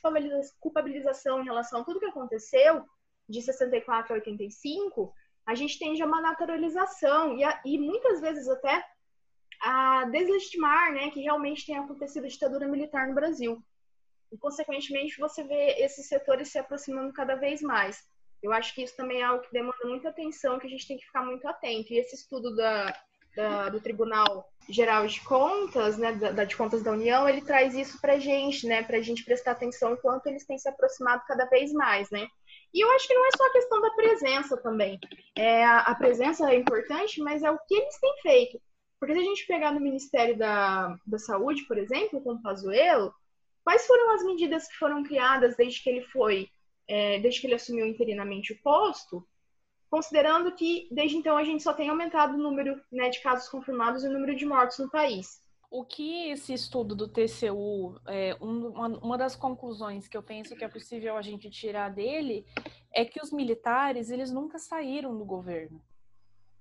culpabilização 0.59 1.39
em 1.39 1.45
relação 1.45 1.81
a 1.81 1.83
tudo 1.83 1.99
que 1.99 2.07
aconteceu, 2.07 2.83
de 3.27 3.41
64 3.41 4.13
a 4.13 4.15
85, 4.15 5.13
a 5.45 5.55
gente 5.55 5.79
tende 5.79 6.01
a 6.01 6.05
uma 6.05 6.21
naturalização 6.21 7.37
e, 7.37 7.43
a, 7.43 7.61
e 7.65 7.77
muitas 7.77 8.21
vezes 8.21 8.47
até 8.47 8.83
a 9.61 10.05
deslegitimar 10.05 10.91
né, 10.91 11.11
que 11.11 11.21
realmente 11.21 11.65
tem 11.65 11.77
acontecido 11.77 12.27
ditadura 12.27 12.67
militar 12.67 13.07
no 13.07 13.15
Brasil. 13.15 13.63
E, 14.31 14.37
consequentemente, 14.37 15.19
você 15.19 15.43
vê 15.43 15.75
esses 15.79 16.07
setores 16.07 16.49
se 16.49 16.57
aproximando 16.57 17.13
cada 17.13 17.35
vez 17.35 17.61
mais. 17.61 18.03
Eu 18.41 18.51
acho 18.51 18.73
que 18.73 18.81
isso 18.81 18.95
também 18.95 19.21
é 19.21 19.23
algo 19.23 19.43
que 19.43 19.51
demanda 19.51 19.85
muita 19.85 20.09
atenção, 20.09 20.57
que 20.57 20.65
a 20.65 20.69
gente 20.69 20.87
tem 20.87 20.97
que 20.97 21.05
ficar 21.05 21.23
muito 21.23 21.47
atento. 21.47 21.93
E 21.93 21.99
esse 21.99 22.15
estudo 22.15 22.55
da, 22.55 22.95
da, 23.35 23.69
do 23.69 23.79
Tribunal 23.79 24.49
Geral 24.67 25.05
de 25.05 25.21
Contas, 25.21 25.97
né, 25.97 26.13
da, 26.13 26.43
de 26.43 26.55
Contas 26.55 26.81
da 26.81 26.91
União, 26.91 27.27
ele 27.27 27.41
traz 27.41 27.75
isso 27.75 27.99
para 27.99 28.13
a 28.13 28.19
gente, 28.19 28.65
né, 28.65 28.83
para 28.83 28.97
a 28.97 29.01
gente 29.01 29.23
prestar 29.23 29.51
atenção 29.51 29.93
enquanto 29.93 30.27
eles 30.27 30.45
têm 30.45 30.57
se 30.57 30.69
aproximado 30.69 31.23
cada 31.27 31.45
vez 31.45 31.71
mais, 31.71 32.09
né. 32.09 32.27
E 32.73 32.83
eu 32.83 32.91
acho 32.91 33.07
que 33.07 33.13
não 33.13 33.25
é 33.25 33.29
só 33.35 33.45
a 33.45 33.51
questão 33.51 33.81
da 33.81 33.89
presença 33.91 34.57
também. 34.57 34.99
É, 35.35 35.65
a, 35.65 35.93
presença 35.95 36.49
é 36.49 36.55
importante, 36.55 37.21
mas 37.21 37.43
é 37.43 37.51
o 37.51 37.59
que 37.67 37.75
eles 37.75 37.99
têm 37.99 38.17
feito. 38.21 38.61
Porque 38.99 39.13
se 39.13 39.19
a 39.19 39.23
gente 39.23 39.47
pegar 39.47 39.73
no 39.73 39.79
Ministério 39.79 40.37
da, 40.37 40.95
da 41.05 41.17
Saúde, 41.17 41.63
por 41.63 41.77
exemplo, 41.77 42.21
com 42.21 42.33
o 42.33 42.41
Pazuello, 42.41 43.13
quais 43.63 43.85
foram 43.85 44.11
as 44.11 44.23
medidas 44.23 44.67
que 44.67 44.77
foram 44.77 45.03
criadas 45.03 45.55
desde 45.57 45.81
que 45.83 45.89
ele 45.89 46.05
foi, 46.05 46.47
é, 46.87 47.19
desde 47.19 47.41
que 47.41 47.47
ele 47.47 47.55
assumiu 47.55 47.85
interinamente 47.85 48.53
o 48.53 48.61
posto, 48.61 49.27
considerando 49.89 50.53
que 50.53 50.87
desde 50.91 51.17
então 51.17 51.35
a 51.35 51.43
gente 51.43 51.61
só 51.61 51.73
tem 51.73 51.89
aumentado 51.89 52.35
o 52.35 52.41
número 52.41 52.81
né, 52.91 53.09
de 53.09 53.21
casos 53.21 53.49
confirmados 53.49 54.03
e 54.03 54.07
o 54.07 54.11
número 54.11 54.35
de 54.35 54.45
mortos 54.45 54.79
no 54.79 54.89
país. 54.89 55.41
O 55.73 55.85
que 55.85 56.29
esse 56.29 56.53
estudo 56.53 56.93
do 56.93 57.07
TCU, 57.07 57.97
é, 58.05 58.35
uma, 58.41 58.89
uma 58.99 59.17
das 59.17 59.37
conclusões 59.37 60.05
que 60.05 60.17
eu 60.17 60.21
penso 60.21 60.53
que 60.53 60.65
é 60.65 60.67
possível 60.67 61.15
a 61.15 61.21
gente 61.21 61.49
tirar 61.49 61.87
dele 61.87 62.45
é 62.93 63.05
que 63.05 63.23
os 63.23 63.31
militares 63.31 64.09
eles 64.09 64.33
nunca 64.33 64.59
saíram 64.59 65.17
do 65.17 65.23
governo. 65.23 65.81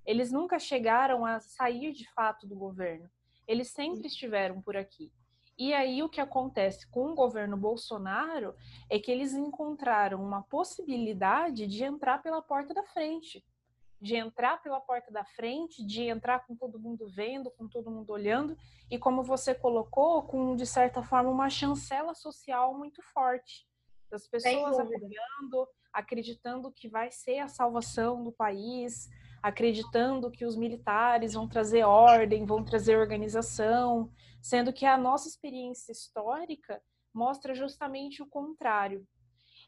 Eles 0.05 0.31
nunca 0.31 0.57
chegaram 0.57 1.25
a 1.25 1.41
sair 1.41 1.91
de 1.91 2.09
fato 2.13 2.47
do 2.47 2.55
governo. 2.55 3.09
Eles 3.45 3.67
sempre 3.67 4.07
estiveram 4.07 4.61
por 4.61 4.77
aqui. 4.77 5.11
E 5.57 5.73
aí 5.73 6.01
o 6.01 6.07
que 6.07 6.21
acontece 6.21 6.89
com 6.89 7.11
o 7.11 7.15
governo 7.15 7.57
Bolsonaro 7.57 8.55
é 8.89 8.97
que 8.97 9.11
eles 9.11 9.33
encontraram 9.33 10.23
uma 10.23 10.41
possibilidade 10.43 11.67
de 11.67 11.83
entrar 11.83 12.23
pela 12.23 12.41
porta 12.41 12.73
da 12.73 12.83
frente. 12.83 13.43
De 14.01 14.15
entrar 14.15 14.61
pela 14.61 14.81
porta 14.81 15.11
da 15.11 15.23
frente, 15.23 15.85
de 15.85 16.03
entrar 16.03 16.45
com 16.47 16.55
todo 16.55 16.79
mundo 16.79 17.07
vendo, 17.07 17.51
com 17.51 17.67
todo 17.67 17.91
mundo 17.91 18.11
olhando, 18.11 18.57
e 18.89 18.97
como 18.97 19.21
você 19.21 19.53
colocou, 19.53 20.23
com 20.23 20.55
de 20.55 20.65
certa 20.65 21.03
forma 21.03 21.29
uma 21.29 21.49
chancela 21.49 22.15
social 22.15 22.73
muito 22.75 23.01
forte. 23.13 23.67
Das 24.09 24.27
pessoas 24.27 24.79
apoiando, 24.79 25.67
acreditando 25.93 26.71
que 26.71 26.89
vai 26.89 27.11
ser 27.11 27.39
a 27.39 27.47
salvação 27.47 28.23
do 28.23 28.31
país, 28.31 29.07
acreditando 29.41 30.29
que 30.29 30.45
os 30.45 30.55
militares 30.55 31.33
vão 31.33 31.47
trazer 31.47 31.83
ordem, 31.83 32.45
vão 32.45 32.63
trazer 32.63 32.97
organização, 32.97 34.11
sendo 34.41 34.73
que 34.73 34.85
a 34.85 34.97
nossa 34.97 35.27
experiência 35.27 35.91
histórica 35.91 36.81
mostra 37.13 37.53
justamente 37.53 38.21
o 38.21 38.27
contrário. 38.27 39.05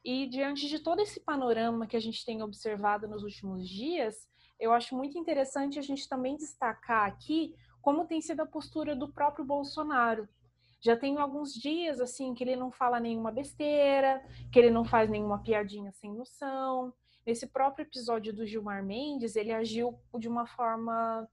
E 0.03 0.27
diante 0.27 0.67
de 0.67 0.79
todo 0.79 1.01
esse 1.01 1.19
panorama 1.19 1.87
que 1.87 1.95
a 1.95 1.99
gente 1.99 2.25
tem 2.25 2.41
observado 2.41 3.07
nos 3.07 3.23
últimos 3.23 3.67
dias, 3.67 4.27
eu 4.59 4.73
acho 4.73 4.95
muito 4.95 5.17
interessante 5.17 5.79
a 5.79 5.81
gente 5.81 6.07
também 6.07 6.35
destacar 6.35 7.07
aqui 7.07 7.55
como 7.81 8.05
tem 8.05 8.21
sido 8.21 8.41
a 8.41 8.45
postura 8.45 8.95
do 8.95 9.11
próprio 9.11 9.45
Bolsonaro. 9.45 10.27
Já 10.81 10.97
tem 10.97 11.17
alguns 11.17 11.53
dias 11.53 12.01
assim 12.01 12.33
que 12.33 12.43
ele 12.43 12.55
não 12.55 12.71
fala 12.71 12.99
nenhuma 12.99 13.31
besteira, 13.31 14.21
que 14.51 14.59
ele 14.59 14.69
não 14.69 14.83
faz 14.83 15.09
nenhuma 15.09 15.41
piadinha 15.41 15.91
sem 15.93 16.13
noção, 16.13 16.93
Nesse 17.25 17.47
próprio 17.47 17.83
episódio 17.83 18.33
do 18.33 18.45
Gilmar 18.45 18.83
Mendes, 18.83 19.35
ele 19.35 19.53
agiu 19.53 19.97
de 20.19 20.27
uma 20.27 20.45
forma 20.45 21.27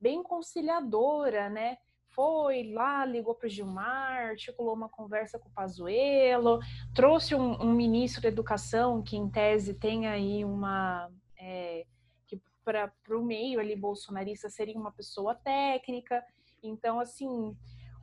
bem 0.00 0.22
conciliadora, 0.22 1.48
né? 1.48 1.78
Foi 2.16 2.72
lá, 2.72 3.04
ligou 3.04 3.34
para 3.34 3.46
o 3.46 3.50
Gilmar, 3.50 4.30
articulou 4.30 4.74
uma 4.74 4.88
conversa 4.88 5.38
com 5.38 5.50
o 5.50 5.52
Pazuello, 5.52 6.60
trouxe 6.94 7.34
um, 7.34 7.62
um, 7.62 7.74
ministro 7.74 8.22
da 8.22 8.28
Educação 8.28 9.02
que, 9.02 9.18
em 9.18 9.28
tese, 9.28 9.74
tem 9.74 10.06
aí 10.06 10.42
uma... 10.42 11.10
É, 11.38 11.84
que 12.26 12.40
para 12.64 12.90
o 13.10 13.22
meio 13.22 13.60
ali 13.60 13.76
bolsonarista 13.76 14.48
seria 14.48 14.78
uma 14.78 14.90
pessoa 14.90 15.34
técnica. 15.34 16.24
Então, 16.62 16.98
assim, 16.98 17.54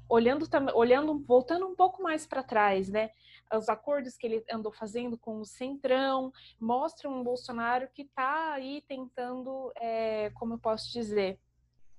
olhando, 0.08 0.48
olhando 0.76 1.18
voltando 1.26 1.66
um 1.66 1.76
pouco 1.76 2.04
mais 2.04 2.28
para 2.28 2.44
trás, 2.44 2.90
né? 2.90 3.10
os 3.58 3.68
acordos 3.68 4.16
que 4.16 4.28
ele 4.28 4.44
andou 4.52 4.72
fazendo 4.72 5.18
com 5.18 5.40
o 5.40 5.46
Centrão, 5.46 6.32
mostram 6.60 7.20
um 7.20 7.24
Bolsonaro 7.24 7.88
que 7.94 8.04
está 8.04 8.54
aí 8.54 8.84
tentando, 8.88 9.72
é, 9.76 10.30
como 10.36 10.54
eu 10.54 10.60
posso 10.60 10.92
dizer, 10.92 11.40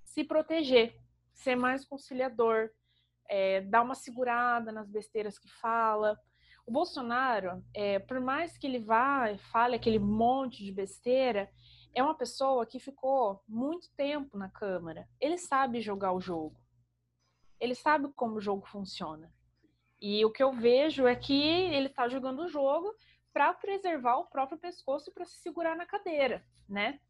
se 0.05 0.24
proteger, 0.24 0.97
ser 1.35 1.57
mais 1.57 1.85
conciliador, 1.85 2.70
é, 3.28 3.61
dar 3.62 3.82
uma 3.82 3.95
segurada 3.95 4.72
nas 4.72 4.89
besteiras 4.89 5.39
que 5.39 5.49
fala. 5.49 6.18
O 6.66 6.72
Bolsonaro, 6.72 7.62
é, 7.74 7.99
por 7.99 8.20
mais 8.20 8.57
que 8.57 8.66
ele 8.66 8.78
vá 8.78 9.30
e 9.30 9.39
fale 9.39 9.76
aquele 9.76 9.99
monte 9.99 10.64
de 10.64 10.72
besteira, 10.72 11.51
é 11.95 12.03
uma 12.03 12.14
pessoa 12.14 12.66
que 12.66 12.80
ficou 12.80 13.43
muito 13.47 13.91
tempo 13.97 14.37
na 14.37 14.49
Câmara. 14.49 15.09
Ele 15.20 15.39
sabe 15.39 15.80
jogar 15.80 16.12
o 16.12 16.20
jogo. 16.20 16.59
Ele 17.61 17.74
sabe 17.74 18.11
como 18.14 18.37
o 18.37 18.41
jogo 18.41 18.66
funciona. 18.66 19.32
E 20.01 20.24
o 20.24 20.30
que 20.30 20.43
eu 20.43 20.53
vejo 20.53 21.07
é 21.07 21.14
que 21.14 21.43
ele 21.43 21.87
está 21.87 22.09
jogando 22.09 22.41
o 22.41 22.49
jogo 22.49 22.95
para 23.32 23.53
preservar 23.55 24.16
o 24.16 24.26
próprio 24.26 24.59
pescoço 24.59 25.11
e 25.11 25.12
para 25.12 25.24
se 25.24 25.37
segurar 25.37 25.76
na 25.76 25.87
cadeira, 25.87 26.45
né? 26.68 27.01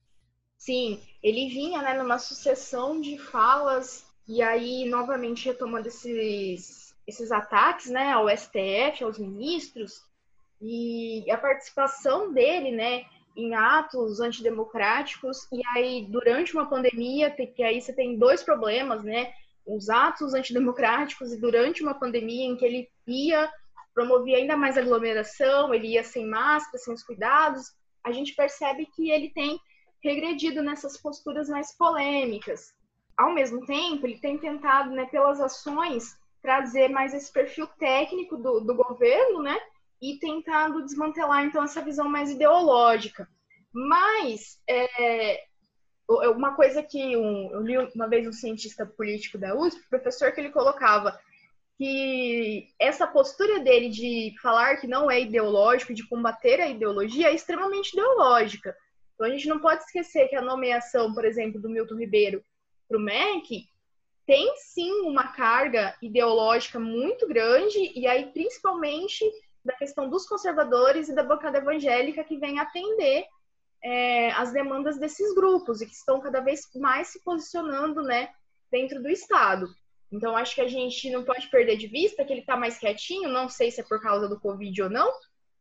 Sim, 0.57 1.03
ele 1.23 1.49
vinha 1.49 1.83
né, 1.83 1.95
numa 1.95 2.19
sucessão 2.19 3.01
de 3.01 3.19
falas 3.19 4.07
e 4.27 4.43
aí 4.43 4.89
novamente 4.89 5.47
retomando 5.47 5.89
esses, 5.89 6.95
esses 7.07 7.31
ataques 7.31 7.91
né, 7.91 8.13
ao 8.13 8.29
STF, 8.29 9.05
aos 9.05 9.19
ministros, 9.19 10.03
e 10.61 11.31
a 11.31 11.37
participação 11.37 12.33
dele 12.33 12.73
né, 12.73 13.05
em 13.37 13.55
atos 13.55 14.21
antidemocráticos, 14.21 15.47
e 15.53 15.61
aí 15.75 16.07
durante 16.09 16.55
uma 16.55 16.69
pandemia, 16.69 17.31
que 17.31 17.63
aí 17.63 17.81
você 17.81 17.93
tem 17.93 18.17
dois 18.17 18.43
problemas, 18.43 19.03
né? 19.03 19.33
os 19.67 19.89
atos 19.89 20.35
antidemocráticos 20.35 21.33
e 21.33 21.41
durante 21.41 21.83
uma 21.83 21.95
pandemia 21.95 22.45
em 22.45 22.57
que 22.57 22.65
ele 22.65 22.91
ia 23.07 23.51
promovia 23.95 24.39
ainda 24.39 24.57
mais 24.57 24.77
aglomeração, 24.77 25.73
ele 25.73 25.93
ia 25.93 26.03
sem 26.03 26.27
máscara, 26.27 26.79
sem 26.79 26.93
os 26.93 27.05
cuidados, 27.05 27.73
a 28.03 28.11
gente 28.11 28.35
percebe 28.35 28.87
que 28.87 29.09
ele 29.09 29.31
tem 29.31 29.59
regredido 30.03 30.63
nessas 30.63 30.97
posturas 30.97 31.49
mais 31.49 31.77
polêmicas. 31.79 32.75
Ao 33.17 33.33
mesmo 33.33 33.65
tempo, 33.65 34.07
ele 34.07 34.19
tem 34.19 34.39
tentado, 34.39 34.91
né, 34.91 35.07
pelas 35.07 35.41
ações, 35.41 36.19
trazer 36.43 36.89
mais 36.89 37.15
esse 37.15 37.33
perfil 37.33 37.67
técnico 37.79 38.37
do, 38.37 38.61
do 38.61 38.75
governo, 38.75 39.43
né, 39.43 39.59
e 40.03 40.19
tentando 40.19 40.85
desmantelar, 40.85 41.45
então, 41.45 41.63
essa 41.63 41.81
visão 41.81 42.09
mais 42.09 42.31
ideológica. 42.31 43.29
Mas, 43.73 44.61
é, 44.69 45.45
uma 46.37 46.55
coisa 46.55 46.83
que 46.83 47.17
um, 47.17 47.51
eu 47.51 47.63
li 47.63 47.79
uma 47.95 48.09
vez 48.09 48.27
um 48.27 48.33
cientista 48.33 48.85
político 48.85 49.39
da 49.39 49.55
USP, 49.55 49.89
professor, 49.89 50.33
que 50.33 50.41
ele 50.41 50.51
colocava 50.51 51.19
que 51.77 52.69
essa 52.79 53.07
postura 53.07 53.61
dele 53.61 53.89
de 53.89 54.35
falar 54.41 54.77
que 54.77 54.87
não 54.87 55.11
é 55.11 55.21
ideológico, 55.21 55.95
de 55.95 56.07
combater 56.07 56.61
a 56.61 56.69
ideologia, 56.69 57.29
é 57.29 57.35
extremamente 57.35 57.93
ideológica. 57.93 58.77
Então 59.15 59.27
a 59.27 59.31
gente 59.31 59.49
não 59.49 59.59
pode 59.59 59.83
esquecer 59.83 60.29
que 60.29 60.37
a 60.37 60.43
nomeação, 60.43 61.13
por 61.13 61.25
exemplo, 61.25 61.61
do 61.61 61.69
Milton 61.69 61.97
Ribeiro 61.97 62.45
para 62.89 62.99
o 62.99 63.01
MEC 63.01 63.69
tem 64.27 64.55
sim 64.57 64.91
uma 65.03 65.29
carga 65.29 65.95
ideológica 66.01 66.79
muito 66.79 67.27
grande, 67.29 67.93
e 67.95 68.07
aí 68.07 68.27
principalmente 68.33 69.25
da 69.65 69.75
questão 69.75 70.09
dos 70.09 70.27
conservadores 70.27 71.09
e 71.09 71.15
da 71.15 71.23
bancada 71.23 71.59
evangélica 71.59 72.25
que 72.25 72.39
vem 72.39 72.59
atender 72.59 73.27
é, 73.83 74.31
as 74.33 74.53
demandas 74.53 74.99
desses 74.99 75.35
grupos 75.35 75.81
e 75.81 75.87
que 75.87 75.95
estão 75.95 76.21
cada 76.21 76.41
vez 76.41 76.69
mais 76.75 77.09
se 77.09 77.23
posicionando 77.23 78.03
né, 78.03 78.31
dentro 78.71 79.03
do 79.03 79.09
Estado. 79.09 79.69
Então, 80.11 80.37
acho 80.37 80.55
que 80.55 80.61
a 80.61 80.69
gente 80.69 81.11
não 81.11 81.25
pode 81.25 81.49
perder 81.49 81.77
de 81.77 81.87
vista 81.87 82.25
que 82.25 82.33
ele 82.33 82.41
está 82.41 82.57
mais 82.57 82.79
quietinho, 82.79 83.29
não 83.29 83.49
sei 83.49 83.71
se 83.71 83.81
é 83.81 83.85
por 83.85 84.01
causa 84.01 84.29
do 84.29 84.39
Covid 84.39 84.83
ou 84.83 84.91
não, 84.91 85.13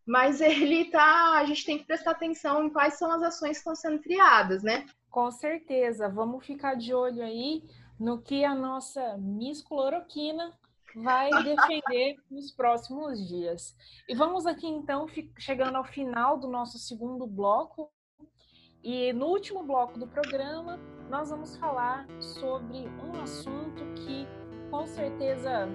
mas 0.05 0.39
ele 0.41 0.86
tá. 0.86 1.38
A 1.38 1.45
gente 1.45 1.65
tem 1.65 1.78
que 1.78 1.86
prestar 1.86 2.11
atenção 2.11 2.65
em 2.65 2.69
quais 2.69 2.95
são 2.95 3.11
as 3.11 3.24
ações 3.24 3.51
que 3.51 3.57
estão 3.57 3.76
sendo 3.76 3.99
criadas, 3.99 4.63
né? 4.63 4.86
Com 5.14 5.30
certeza. 5.30 6.09
Vamos 6.09 6.43
ficar 6.43 6.74
de 6.74 6.91
olho 6.91 7.24
aí 7.24 7.64
no 7.99 8.20
que 8.20 8.43
a 8.43 8.55
nossa 8.55 9.16
Miss 9.16 9.61
Cloroquina 9.61 10.51
vai 10.95 11.30
defender 11.43 12.16
nos 12.32 12.51
próximos 12.51 13.28
dias. 13.28 13.76
E 14.09 14.16
vamos 14.16 14.47
aqui 14.47 14.66
então 14.66 15.05
chegando 15.38 15.76
ao 15.76 15.84
final 15.84 16.39
do 16.39 16.47
nosso 16.47 16.80
segundo 16.80 17.28
bloco. 17.28 17.91
E 18.84 19.14
no 19.14 19.28
último 19.28 19.64
bloco 19.64 19.99
do 19.99 20.07
programa, 20.07 20.80
nós 21.11 21.30
vamos 21.30 21.57
falar 21.57 22.07
sobre 22.20 22.80
um 22.80 23.22
assunto 23.22 23.86
que 23.93 24.28
com 24.72 24.88
certeza 24.88 25.70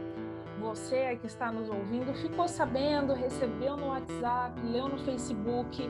você 0.61 1.15
que 1.15 1.29
está 1.29 1.53
nos 1.53 1.71
ouvindo 1.71 2.13
ficou 2.15 2.49
sabendo, 2.49 3.13
recebeu 3.15 3.77
no 3.77 3.87
WhatsApp, 3.91 4.61
leu 4.63 4.89
no 4.89 4.99
Facebook, 4.99 5.81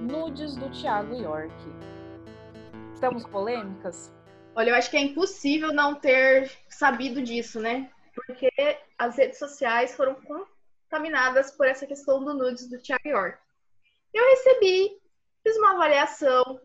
nudes 0.00 0.54
do 0.54 0.70
Thiago 0.70 1.16
York. 1.16 1.52
Estamos 3.04 3.26
polêmicas? 3.26 4.10
Olha, 4.56 4.70
eu 4.70 4.74
acho 4.76 4.90
que 4.90 4.96
é 4.96 5.00
impossível 5.00 5.74
não 5.74 5.94
ter 5.94 6.50
sabido 6.70 7.22
disso, 7.22 7.60
né? 7.60 7.92
Porque 8.14 8.48
as 8.96 9.18
redes 9.18 9.38
sociais 9.38 9.94
foram 9.94 10.16
contaminadas 10.22 11.50
por 11.50 11.66
essa 11.66 11.86
questão 11.86 12.24
do 12.24 12.32
nudes 12.32 12.66
do 12.66 12.80
Thiago 12.80 13.06
York. 13.06 13.38
Eu 14.14 14.24
recebi, 14.30 14.98
fiz 15.42 15.54
uma 15.58 15.72
avaliação, 15.72 16.58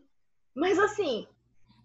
mas 0.54 0.78
assim, 0.78 1.28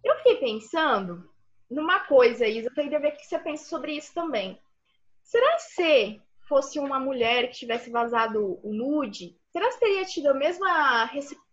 eu 0.02 0.16
fiquei 0.20 0.38
pensando 0.38 1.30
numa 1.70 2.06
coisa, 2.06 2.48
Isa, 2.48 2.70
eu 2.70 2.74
queria 2.74 2.98
ver 2.98 3.10
o 3.10 3.18
que 3.18 3.26
você 3.26 3.38
pensa 3.38 3.66
sobre 3.66 3.92
isso 3.92 4.14
também. 4.14 4.58
Será 5.22 5.58
que 5.58 5.64
se 5.64 6.22
fosse 6.48 6.80
uma 6.80 6.98
mulher 6.98 7.50
que 7.50 7.58
tivesse 7.58 7.90
vazado 7.90 8.58
o 8.64 8.74
nude, 8.74 9.38
será 9.56 9.70
que 9.70 9.80
teria 9.80 10.04
tido 10.04 10.28
a 10.28 10.34
mesma 10.34 11.06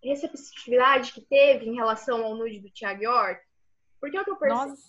receptividade 0.03 1.13
que 1.13 1.21
teve 1.21 1.69
em 1.69 1.77
relação 1.77 2.25
ao 2.25 2.35
nude 2.35 2.59
do 2.59 2.69
Thiago 2.69 3.05
York? 3.05 3.41
Porque 4.01 4.19
o 4.19 4.25
que 4.25 4.31
eu 4.31 4.37
percebi 4.37 4.71
Nossa. 4.71 4.83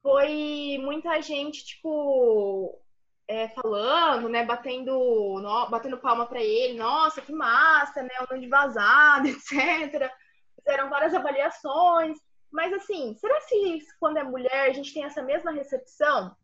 foi 0.00 0.78
muita 0.80 1.20
gente, 1.20 1.62
tipo, 1.62 2.80
é, 3.28 3.50
falando, 3.50 4.26
né, 4.30 4.42
batendo, 4.42 5.38
no, 5.38 5.68
batendo 5.68 5.98
palma 5.98 6.24
para 6.24 6.42
ele, 6.42 6.78
nossa, 6.78 7.20
que 7.20 7.30
massa, 7.30 8.02
né, 8.02 8.14
o 8.20 8.34
nude 8.34 8.48
vazado, 8.48 9.28
etc. 9.28 10.10
Fizeram 10.56 10.88
várias 10.88 11.14
avaliações. 11.14 12.16
Mas 12.50 12.72
assim, 12.72 13.14
será 13.18 13.38
que 13.42 13.80
quando 14.00 14.16
é 14.16 14.24
mulher 14.24 14.70
a 14.70 14.72
gente 14.72 14.94
tem 14.94 15.04
essa 15.04 15.22
mesma 15.22 15.52
recepção? 15.52 16.34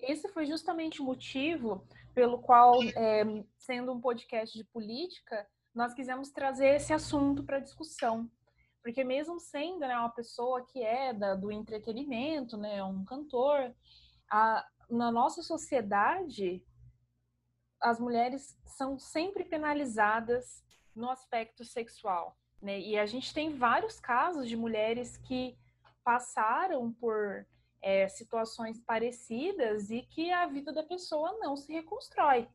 Esse 0.00 0.28
foi 0.28 0.44
justamente 0.44 1.00
o 1.00 1.04
motivo 1.04 1.82
pelo 2.18 2.40
qual, 2.40 2.82
é, 2.96 3.22
sendo 3.56 3.92
um 3.92 4.00
podcast 4.00 4.58
de 4.58 4.64
política, 4.64 5.46
nós 5.72 5.94
quisemos 5.94 6.32
trazer 6.32 6.74
esse 6.74 6.92
assunto 6.92 7.44
para 7.44 7.60
discussão. 7.60 8.28
Porque 8.82 9.04
mesmo 9.04 9.38
sendo 9.38 9.78
né, 9.78 9.96
uma 9.96 10.10
pessoa 10.10 10.66
que 10.66 10.82
é 10.82 11.12
da, 11.12 11.36
do 11.36 11.52
entretenimento, 11.52 12.56
né, 12.56 12.82
um 12.82 13.04
cantor, 13.04 13.72
a, 14.28 14.66
na 14.90 15.12
nossa 15.12 15.42
sociedade, 15.42 16.66
as 17.80 18.00
mulheres 18.00 18.58
são 18.64 18.98
sempre 18.98 19.44
penalizadas 19.44 20.64
no 20.96 21.08
aspecto 21.10 21.64
sexual. 21.64 22.36
Né? 22.60 22.80
E 22.80 22.98
a 22.98 23.06
gente 23.06 23.32
tem 23.32 23.56
vários 23.56 24.00
casos 24.00 24.48
de 24.48 24.56
mulheres 24.56 25.16
que 25.18 25.56
passaram 26.02 26.92
por 26.94 27.46
é, 27.82 28.08
situações 28.08 28.80
parecidas 28.80 29.90
e 29.90 30.02
que 30.02 30.30
a 30.32 30.46
vida 30.46 30.72
da 30.72 30.82
pessoa 30.82 31.36
não 31.38 31.56
se 31.56 31.72
reconstrói. 31.72 32.48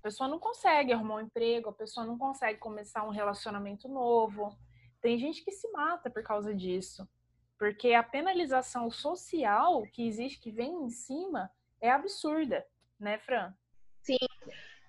A 0.00 0.02
pessoa 0.02 0.28
não 0.28 0.38
consegue 0.38 0.92
arrumar 0.92 1.16
um 1.16 1.20
emprego, 1.20 1.70
a 1.70 1.72
pessoa 1.72 2.06
não 2.06 2.16
consegue 2.16 2.58
começar 2.58 3.04
um 3.04 3.10
relacionamento 3.10 3.88
novo. 3.88 4.56
Tem 5.00 5.18
gente 5.18 5.44
que 5.44 5.52
se 5.52 5.70
mata 5.72 6.08
por 6.08 6.22
causa 6.22 6.54
disso. 6.54 7.08
Porque 7.58 7.94
a 7.94 8.02
penalização 8.02 8.90
social 8.90 9.82
que 9.92 10.06
existe, 10.06 10.40
que 10.40 10.50
vem 10.50 10.84
em 10.84 10.90
cima, 10.90 11.50
é 11.80 11.90
absurda, 11.90 12.66
né, 13.00 13.18
Fran? 13.18 13.54
Sim. 14.02 14.18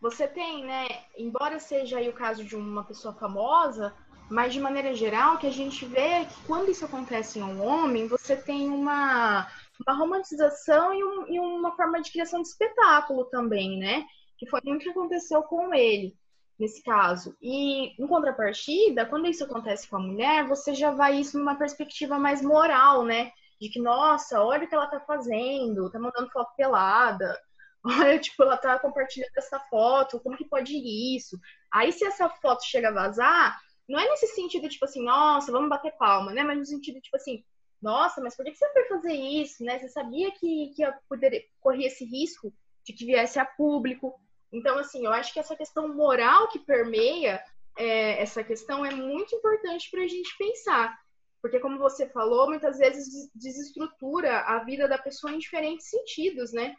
Você 0.01 0.27
tem, 0.27 0.65
né, 0.65 0.87
embora 1.17 1.59
seja 1.59 1.97
aí 1.97 2.07
o 2.07 2.13
caso 2.13 2.43
de 2.43 2.55
uma 2.55 2.83
pessoa 2.83 3.13
famosa, 3.15 3.95
mas, 4.29 4.53
de 4.53 4.59
maneira 4.59 4.93
geral, 4.93 5.35
o 5.35 5.37
que 5.37 5.47
a 5.47 5.51
gente 5.51 5.85
vê 5.85 5.99
é 5.99 6.25
que 6.25 6.43
quando 6.45 6.69
isso 6.69 6.83
acontece 6.83 7.39
em 7.39 7.43
um 7.43 7.63
homem, 7.65 8.07
você 8.07 8.35
tem 8.35 8.69
uma, 8.69 9.47
uma 9.85 9.97
romantização 9.97 10.93
e, 10.93 11.03
um, 11.03 11.27
e 11.27 11.39
uma 11.39 11.75
forma 11.75 12.01
de 12.01 12.11
criação 12.11 12.41
de 12.41 12.49
espetáculo 12.49 13.25
também, 13.25 13.79
né? 13.79 14.05
Que 14.37 14.49
foi 14.49 14.59
muito 14.65 14.83
que 14.83 14.89
aconteceu 14.89 15.41
com 15.43 15.73
ele, 15.73 16.13
nesse 16.59 16.83
caso. 16.83 17.37
E, 17.41 18.01
em 18.01 18.05
contrapartida, 18.05 19.05
quando 19.05 19.27
isso 19.27 19.45
acontece 19.45 19.87
com 19.87 19.95
a 19.95 20.01
mulher, 20.01 20.45
você 20.45 20.73
já 20.73 20.91
vai 20.91 21.19
isso 21.19 21.39
numa 21.39 21.55
perspectiva 21.55 22.19
mais 22.19 22.41
moral, 22.41 23.05
né? 23.05 23.31
De 23.61 23.69
que, 23.69 23.79
nossa, 23.79 24.43
olha 24.43 24.65
o 24.65 24.67
que 24.67 24.75
ela 24.75 24.87
tá 24.87 24.99
fazendo, 24.99 25.89
tá 25.89 25.99
mandando 25.99 26.29
foto 26.31 26.53
pelada, 26.57 27.39
olha, 27.81 28.19
tipo, 28.19 28.43
ela 28.43 28.57
tá 28.57 28.77
compartilhando 28.77 29.31
essa 29.37 29.57
foto, 29.57 30.19
como 30.19 30.35
que 30.35 30.43
pode 30.43 30.73
isso? 31.15 31.39
Aí, 31.71 31.93
se 31.93 32.03
essa 32.03 32.27
foto 32.27 32.65
chega 32.65 32.89
a 32.89 32.93
vazar, 32.93 33.57
não 33.87 33.99
é 33.99 34.09
nesse 34.09 34.27
sentido, 34.27 34.67
tipo 34.67 34.85
assim, 34.85 35.03
nossa, 35.03 35.51
vamos 35.51 35.69
bater 35.69 35.95
palma, 35.97 36.33
né? 36.33 36.43
Mas 36.43 36.57
no 36.57 36.65
sentido, 36.65 36.99
tipo 36.99 37.15
assim, 37.15 37.43
nossa, 37.81 38.21
mas 38.21 38.35
por 38.35 38.43
que 38.43 38.53
você 38.53 38.71
foi 38.73 38.85
fazer 38.85 39.13
isso, 39.13 39.63
né? 39.63 39.79
Você 39.79 39.89
sabia 39.89 40.31
que, 40.31 40.73
que 40.75 40.83
poder, 41.07 41.47
corria 41.59 41.87
esse 41.87 42.03
risco 42.03 42.53
de 42.83 42.93
que 42.93 43.05
viesse 43.05 43.39
a 43.39 43.45
público. 43.45 44.19
Então, 44.51 44.77
assim, 44.77 45.05
eu 45.05 45.11
acho 45.11 45.33
que 45.33 45.39
essa 45.39 45.55
questão 45.55 45.93
moral 45.93 46.49
que 46.49 46.59
permeia 46.59 47.41
é, 47.77 48.21
essa 48.21 48.43
questão 48.43 48.85
é 48.85 48.93
muito 48.93 49.35
importante 49.35 49.89
para 49.91 50.01
a 50.01 50.07
gente 50.07 50.35
pensar. 50.37 50.97
Porque, 51.41 51.59
como 51.59 51.77
você 51.77 52.09
falou, 52.09 52.47
muitas 52.47 52.79
vezes 52.79 53.29
desestrutura 53.35 54.41
a 54.41 54.63
vida 54.63 54.87
da 54.87 54.97
pessoa 54.97 55.31
em 55.31 55.37
diferentes 55.37 55.89
sentidos, 55.89 56.51
né? 56.51 56.75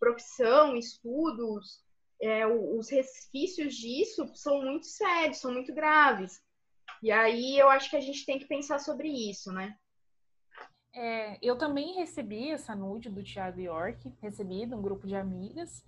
Profissão, 0.00 0.76
estudos, 0.76 1.83
é, 2.24 2.46
os 2.46 2.88
resquícios 2.88 3.74
disso 3.74 4.26
são 4.34 4.62
muito 4.62 4.86
sérios, 4.86 5.38
são 5.38 5.52
muito 5.52 5.74
graves. 5.74 6.42
E 7.02 7.12
aí 7.12 7.58
eu 7.58 7.68
acho 7.68 7.90
que 7.90 7.96
a 7.96 8.00
gente 8.00 8.24
tem 8.24 8.38
que 8.38 8.46
pensar 8.46 8.78
sobre 8.78 9.08
isso, 9.08 9.52
né? 9.52 9.76
É, 10.94 11.38
eu 11.42 11.58
também 11.58 11.96
recebi 11.96 12.50
essa 12.50 12.74
nude 12.74 13.10
do 13.10 13.22
Thiago 13.22 13.60
York, 13.60 14.10
recebi 14.22 14.64
de 14.64 14.74
um 14.74 14.80
grupo 14.80 15.06
de 15.06 15.14
amigas, 15.14 15.84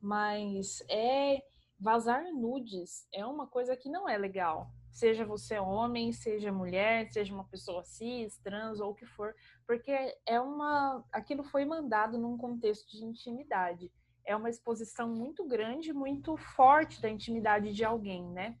mas 0.00 0.82
é 0.88 1.40
vazar 1.78 2.24
nudes 2.32 3.06
é 3.12 3.24
uma 3.24 3.46
coisa 3.46 3.76
que 3.76 3.88
não 3.88 4.08
é 4.08 4.18
legal. 4.18 4.70
Seja 4.90 5.26
você 5.26 5.58
homem, 5.58 6.10
seja 6.10 6.50
mulher, 6.50 7.12
seja 7.12 7.32
uma 7.34 7.44
pessoa 7.44 7.84
cis, 7.84 8.38
trans 8.38 8.80
ou 8.80 8.90
o 8.90 8.94
que 8.94 9.04
for, 9.04 9.34
porque 9.66 9.92
é 10.26 10.40
uma 10.40 11.04
aquilo 11.12 11.44
foi 11.44 11.64
mandado 11.64 12.18
num 12.18 12.36
contexto 12.36 12.90
de 12.96 13.04
intimidade 13.04 13.92
é 14.26 14.34
uma 14.34 14.50
exposição 14.50 15.08
muito 15.08 15.46
grande, 15.46 15.92
muito 15.92 16.36
forte 16.36 17.00
da 17.00 17.08
intimidade 17.08 17.72
de 17.72 17.84
alguém, 17.84 18.24
né? 18.30 18.58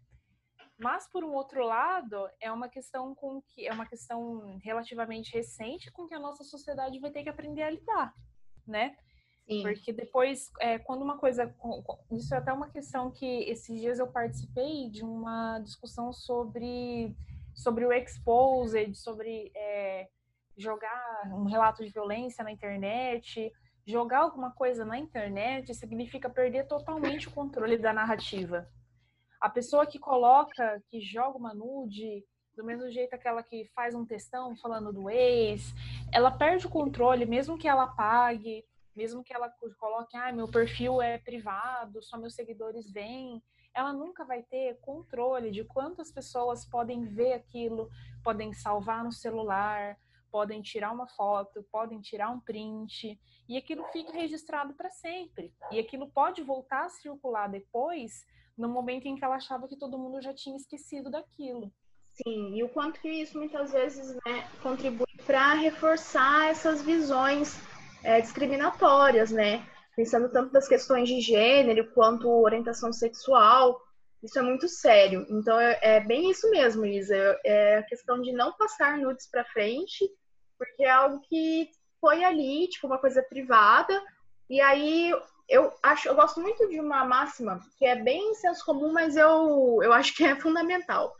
Mas 0.78 1.10
por 1.10 1.24
um 1.24 1.32
outro 1.32 1.64
lado, 1.64 2.28
é 2.40 2.52
uma 2.52 2.68
questão 2.68 3.14
com 3.14 3.42
que 3.42 3.66
é 3.66 3.72
uma 3.72 3.86
questão 3.86 4.58
relativamente 4.62 5.32
recente 5.32 5.90
com 5.90 6.06
que 6.06 6.14
a 6.14 6.18
nossa 6.18 6.44
sociedade 6.44 7.00
vai 7.00 7.10
ter 7.10 7.22
que 7.22 7.28
aprender 7.28 7.62
a 7.62 7.70
lidar, 7.70 8.14
né? 8.66 8.96
Sim. 9.48 9.62
Porque 9.62 9.92
depois, 9.92 10.50
é, 10.60 10.78
quando 10.78 11.02
uma 11.02 11.18
coisa. 11.18 11.54
Isso 12.10 12.34
é 12.34 12.38
até 12.38 12.52
uma 12.52 12.68
questão 12.68 13.10
que 13.10 13.44
esses 13.44 13.80
dias 13.80 13.98
eu 13.98 14.08
participei 14.08 14.90
de 14.90 15.04
uma 15.04 15.60
discussão 15.60 16.12
sobre, 16.12 17.16
sobre 17.54 17.86
o 17.86 17.92
exposed, 17.92 18.94
sobre 18.96 19.52
é, 19.54 20.08
jogar 20.56 21.22
um 21.32 21.44
relato 21.44 21.84
de 21.84 21.90
violência 21.90 22.42
na 22.42 22.50
internet. 22.50 23.52
Jogar 23.86 24.22
alguma 24.22 24.50
coisa 24.50 24.84
na 24.84 24.98
internet 24.98 25.72
significa 25.72 26.28
perder 26.28 26.66
totalmente 26.66 27.28
o 27.28 27.30
controle 27.30 27.78
da 27.78 27.92
narrativa. 27.92 28.68
A 29.40 29.48
pessoa 29.48 29.86
que 29.86 29.98
coloca, 29.98 30.82
que 30.88 31.00
joga 31.00 31.38
uma 31.38 31.54
nude, 31.54 32.24
do 32.56 32.64
mesmo 32.64 32.90
jeito 32.90 33.14
aquela 33.14 33.44
que 33.44 33.66
faz 33.76 33.94
um 33.94 34.04
textão 34.04 34.56
falando 34.56 34.92
do 34.92 35.08
ex, 35.08 35.72
ela 36.12 36.32
perde 36.32 36.66
o 36.66 36.70
controle, 36.70 37.24
mesmo 37.26 37.56
que 37.56 37.68
ela 37.68 37.86
pague, 37.86 38.64
mesmo 38.96 39.22
que 39.22 39.32
ela 39.32 39.48
coloque, 39.78 40.16
ah, 40.16 40.32
meu 40.32 40.48
perfil 40.48 41.00
é 41.00 41.18
privado, 41.18 42.02
só 42.02 42.18
meus 42.18 42.34
seguidores 42.34 42.90
veem, 42.90 43.40
ela 43.72 43.92
nunca 43.92 44.24
vai 44.24 44.42
ter 44.42 44.80
controle 44.80 45.50
de 45.50 45.62
quantas 45.62 46.10
pessoas 46.10 46.64
podem 46.64 47.04
ver 47.04 47.34
aquilo, 47.34 47.90
podem 48.24 48.52
salvar 48.54 49.04
no 49.04 49.12
celular, 49.12 49.96
podem 50.36 50.60
tirar 50.60 50.92
uma 50.92 51.08
foto, 51.08 51.66
podem 51.72 51.98
tirar 51.98 52.30
um 52.30 52.38
print, 52.38 53.18
e 53.48 53.56
aquilo 53.56 53.82
fica 53.84 54.12
registrado 54.12 54.74
para 54.74 54.90
sempre. 54.90 55.50
E 55.72 55.78
aquilo 55.78 56.10
pode 56.10 56.42
voltar 56.42 56.84
a 56.84 56.88
circular 56.90 57.48
depois, 57.48 58.12
no 58.54 58.68
momento 58.68 59.06
em 59.06 59.16
que 59.16 59.24
ela 59.24 59.36
achava 59.36 59.66
que 59.66 59.78
todo 59.78 59.98
mundo 59.98 60.20
já 60.20 60.34
tinha 60.34 60.58
esquecido 60.58 61.10
daquilo. 61.10 61.72
Sim, 62.12 62.54
e 62.54 62.62
o 62.62 62.68
quanto 62.68 63.00
que 63.00 63.08
isso 63.08 63.38
muitas 63.38 63.72
vezes 63.72 64.14
né, 64.26 64.46
contribui 64.62 65.06
para 65.24 65.54
reforçar 65.54 66.50
essas 66.50 66.82
visões 66.82 67.58
é, 68.04 68.20
discriminatórias, 68.20 69.30
né? 69.30 69.66
Pensando 69.96 70.30
tanto 70.30 70.52
das 70.52 70.68
questões 70.68 71.08
de 71.08 71.18
gênero 71.18 71.90
quanto 71.94 72.28
orientação 72.28 72.92
sexual, 72.92 73.80
isso 74.22 74.38
é 74.38 74.42
muito 74.42 74.68
sério. 74.68 75.26
Então 75.30 75.58
é, 75.58 75.78
é 75.80 76.00
bem 76.00 76.30
isso 76.30 76.50
mesmo, 76.50 76.84
Isa. 76.84 77.16
É 77.42 77.78
a 77.78 77.82
questão 77.84 78.20
de 78.20 78.32
não 78.32 78.52
passar 78.52 78.98
nudes 78.98 79.26
para 79.30 79.44
frente, 79.46 80.04
porque 80.58 80.84
é 80.84 80.90
algo 80.90 81.20
que 81.20 81.70
foi 82.00 82.24
ali, 82.24 82.68
tipo, 82.68 82.86
uma 82.86 82.98
coisa 82.98 83.22
privada. 83.22 84.02
E 84.48 84.60
aí 84.60 85.12
eu 85.48 85.72
acho, 85.82 86.08
eu 86.08 86.14
gosto 86.14 86.40
muito 86.40 86.68
de 86.68 86.80
uma 86.80 87.04
máxima 87.04 87.60
que 87.78 87.84
é 87.84 87.96
bem 87.96 88.34
senso 88.34 88.64
comum, 88.64 88.92
mas 88.92 89.16
eu, 89.16 89.80
eu 89.82 89.92
acho 89.92 90.14
que 90.14 90.24
é 90.24 90.36
fundamental 90.36 91.14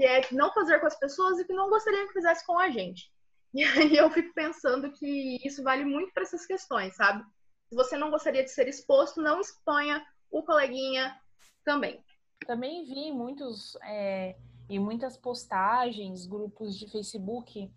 que 0.00 0.04
é 0.06 0.26
não 0.32 0.50
fazer 0.54 0.80
com 0.80 0.86
as 0.86 0.98
pessoas 0.98 1.38
e 1.38 1.44
que 1.44 1.52
não 1.52 1.68
gostaria 1.68 2.06
que 2.06 2.14
fizesse 2.14 2.46
com 2.46 2.58
a 2.58 2.70
gente. 2.70 3.12
E 3.52 3.64
aí 3.64 3.96
eu 3.96 4.08
fico 4.10 4.32
pensando 4.32 4.92
que 4.92 5.40
isso 5.44 5.60
vale 5.64 5.84
muito 5.84 6.12
para 6.14 6.22
essas 6.22 6.46
questões, 6.46 6.94
sabe? 6.94 7.24
Se 7.68 7.74
você 7.74 7.98
não 7.98 8.08
gostaria 8.08 8.44
de 8.44 8.50
ser 8.50 8.68
exposto, 8.68 9.20
não 9.20 9.40
exponha 9.40 10.06
o 10.30 10.44
coleguinha 10.44 11.20
também. 11.64 12.00
Também 12.46 12.84
vi 12.84 13.10
muitos 13.10 13.76
é, 13.82 14.36
e 14.68 14.78
muitas 14.78 15.16
postagens, 15.16 16.26
grupos 16.26 16.78
de 16.78 16.88
Facebook 16.92 17.68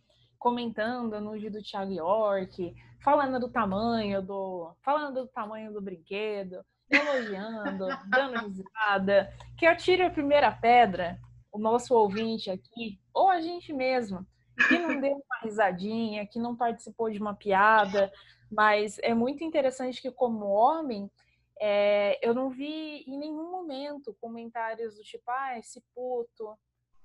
comentando 0.43 1.21
no 1.21 1.31
vídeo 1.31 1.53
do 1.53 1.63
Thiago 1.63 1.93
York, 1.93 2.75
falando 3.01 3.39
do 3.39 3.49
tamanho 3.49 4.21
do, 4.21 4.75
falando 4.83 5.21
do 5.21 5.27
tamanho 5.29 5.71
do 5.71 5.81
brinquedo, 5.81 6.65
elogiando, 6.91 7.87
dando 8.11 8.49
risada, 8.49 9.33
que 9.57 9.65
atire 9.65 10.03
a 10.03 10.11
primeira 10.11 10.51
pedra 10.51 11.17
o 11.49 11.57
nosso 11.57 11.95
ouvinte 11.95 12.51
aqui, 12.51 12.99
ou 13.13 13.29
a 13.29 13.39
gente 13.39 13.71
mesmo, 13.71 14.27
que 14.67 14.77
não 14.77 14.99
deu 14.99 15.13
uma 15.13 15.39
risadinha, 15.43 16.27
que 16.27 16.39
não 16.39 16.57
participou 16.57 17.09
de 17.09 17.19
uma 17.19 17.33
piada, 17.33 18.11
mas 18.51 18.99
é 18.99 19.13
muito 19.13 19.45
interessante 19.45 20.01
que, 20.01 20.11
como 20.11 20.47
homem, 20.47 21.09
é, 21.57 22.19
eu 22.21 22.33
não 22.33 22.49
vi 22.49 23.05
em 23.07 23.17
nenhum 23.17 23.49
momento 23.49 24.17
comentários 24.19 24.97
do 24.97 25.03
tipo, 25.03 25.23
ah, 25.29 25.57
esse 25.57 25.81
puto 25.95 26.57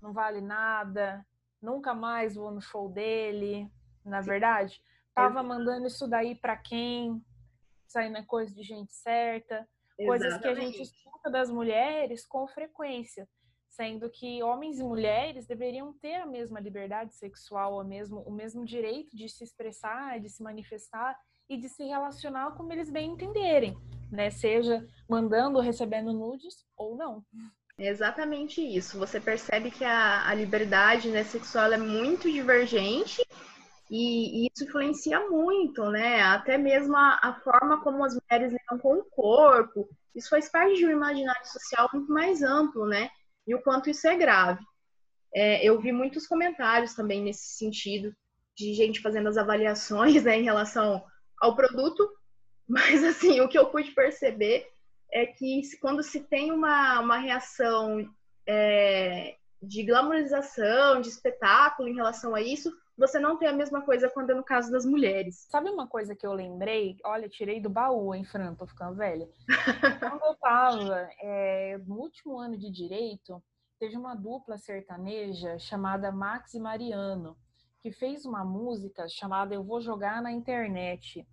não 0.03 0.13
vale 0.13 0.41
nada, 0.41 1.25
nunca 1.61 1.95
mais 1.95 2.35
vou 2.35 2.51
no 2.51 2.61
show 2.61 2.89
dele, 2.89 3.71
na 4.05 4.21
verdade. 4.21 4.81
Tava 5.15 5.43
mandando 5.43 5.87
isso 5.87 6.07
daí 6.07 6.35
para 6.35 6.57
quem? 6.57 7.23
Saindo 7.87 8.19
é 8.19 8.23
coisa 8.23 8.55
de 8.55 8.63
gente 8.63 8.93
certa, 8.93 9.69
coisas 9.97 10.29
Exatamente. 10.29 10.61
que 10.61 10.61
a 10.61 10.67
gente 10.67 10.83
escuta 10.83 11.31
das 11.31 11.51
mulheres 11.51 12.27
com 12.27 12.47
frequência 12.47 13.29
sendo 13.79 14.11
que 14.11 14.43
homens 14.43 14.81
e 14.81 14.83
mulheres 14.83 15.47
deveriam 15.47 15.93
ter 15.93 16.17
a 16.17 16.27
mesma 16.27 16.59
liberdade 16.59 17.15
sexual, 17.15 17.79
o 17.79 17.85
mesmo, 17.85 18.21
o 18.23 18.33
mesmo 18.33 18.65
direito 18.65 19.17
de 19.17 19.29
se 19.29 19.45
expressar, 19.45 20.19
de 20.19 20.29
se 20.29 20.43
manifestar 20.43 21.17
e 21.49 21.57
de 21.57 21.69
se 21.69 21.85
relacionar 21.85 22.57
como 22.57 22.73
eles 22.73 22.91
bem 22.91 23.13
entenderem, 23.13 23.79
né? 24.11 24.31
Seja 24.31 24.85
mandando 25.09 25.59
ou 25.59 25.65
recebendo 25.65 26.13
nudes 26.13 26.67
ou 26.77 26.97
não. 26.97 27.25
É 27.79 27.89
exatamente 27.89 28.61
isso. 28.61 28.99
Você 28.99 29.21
percebe 29.21 29.71
que 29.71 29.85
a, 29.85 30.29
a 30.29 30.35
liberdade 30.35 31.11
né, 31.11 31.25
sexual 31.25 31.73
é 31.73 31.79
muito 31.79 32.31
divergente 32.31 33.25
e, 33.91 34.45
e, 34.45 34.51
isso 34.53 34.65
influencia 34.65 35.21
muito, 35.29 35.89
né? 35.91 36.21
Até 36.23 36.59
mesmo 36.59 36.97
a, 36.97 37.19
a, 37.23 37.41
forma 37.41 37.81
como 37.83 38.05
as 38.05 38.15
mulheres 38.15 38.53
lidam 38.53 38.79
com 38.79 38.99
o 38.99 39.05
corpo. 39.05 39.89
Isso 40.15 40.29
faz 40.29 40.51
parte 40.51 40.77
de 40.77 40.87
um 40.87 40.91
imaginário 40.91 41.47
social 41.47 41.89
muito 41.93 42.13
mais 42.13 42.43
amplo, 42.43 42.87
né? 42.87 43.09
e 43.49 43.55
o 43.55 43.63
quanto 43.63 43.89
isso 43.89 44.07
é 44.07 44.15
grave. 44.15 44.63
É, 45.35 45.65
eu 45.65 45.81
vi 45.81 45.91
muitos 45.91 46.27
comentários 46.27 46.95
também 46.95 47.23
nesse 47.23 47.57
sentido, 47.57 48.15
de 48.55 48.75
gente 48.75 49.01
fazendo 49.01 49.29
as 49.29 49.39
avaliações 49.39 50.25
né, 50.25 50.39
em 50.39 50.43
relação 50.43 51.03
ao 51.41 51.57
produto, 51.57 52.07
mas 52.69 53.03
assim, 53.03 53.41
o 53.41 53.49
que 53.49 53.59
eu 53.59 53.71
pude 53.71 53.93
perceber 53.93 54.69
é 55.11 55.27
que 55.27 55.63
quando 55.81 56.03
se 56.03 56.21
tem 56.21 56.53
uma, 56.53 57.01
uma 57.01 57.19
reação 57.19 58.09
é, 58.47 59.37
de 59.63 59.83
glamorização, 59.83 61.01
de 61.01 61.09
espetáculo 61.09 61.89
em 61.89 61.95
relação 61.95 62.35
a 62.35 62.41
isso, 62.41 62.73
você 62.99 63.21
não 63.21 63.39
tem 63.39 63.49
a 63.49 63.53
mesma 63.53 63.83
coisa 63.83 64.11
quando 64.11 64.31
é 64.31 64.35
no 64.35 64.43
caso 64.43 64.73
das 64.73 64.85
mulheres. 64.85 65.47
Sabe 65.49 65.71
uma 65.71 65.87
coisa 65.87 66.17
que 66.17 66.27
eu 66.27 66.33
lembrei? 66.33 66.97
Olha, 67.05 67.29
tirei 67.29 67.61
do 67.61 67.71
baú, 67.71 68.13
hein, 68.13 68.25
Fran? 68.25 68.55
Tô 68.55 68.67
ficando 68.67 68.97
velha. 68.97 69.29
quando 70.01 70.25
eu 70.25 70.35
tava 70.35 71.09
é, 71.23 71.79
no 71.87 71.97
último 71.97 72.39
ano 72.39 72.59
de 72.59 72.69
direito, 72.71 73.41
teve 73.79 73.97
uma 73.97 74.17
dupla 74.17 74.59
sertaneja 74.59 75.59
chamada 75.61 76.11
Max 76.11 76.55
e 76.55 76.61
Mariano, 76.61 77.37
que 77.81 77.93
fez 77.93 78.25
uma 78.25 78.45
música 78.45 79.09
chamada 79.09 79.55
Eu 79.55 79.63
Vou 79.63 79.81
Jogar 79.81 80.21
na 80.21 80.33
Internet. 80.33 81.25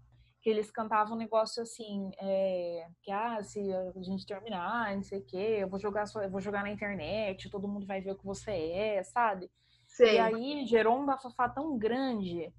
Que 0.45 0.51
eles 0.51 0.69
cantavam 0.69 1.15
um 1.15 1.17
negócio 1.17 1.63
assim, 1.63 2.11
é, 2.19 2.87
que 3.01 3.09
ah, 3.11 3.41
se 3.41 3.59
a 3.73 3.99
gente 4.03 4.27
terminar, 4.27 4.95
não 4.95 5.01
sei 5.01 5.17
o 5.17 5.25
quê, 5.25 5.57
eu 5.61 5.67
vou 5.67 5.79
jogar 5.79 6.05
só, 6.05 6.21
eu 6.21 6.29
vou 6.29 6.39
jogar 6.39 6.61
na 6.61 6.69
internet, 6.69 7.49
todo 7.49 7.67
mundo 7.67 7.87
vai 7.87 7.99
ver 7.99 8.11
o 8.11 8.15
que 8.15 8.23
você 8.23 8.51
é, 8.51 9.01
sabe? 9.01 9.49
Sim. 9.87 10.03
E 10.03 10.19
aí 10.19 10.65
gerou 10.67 10.99
um 10.99 11.05
bafafá 11.05 11.49
tão 11.49 11.75
grande 11.79 12.53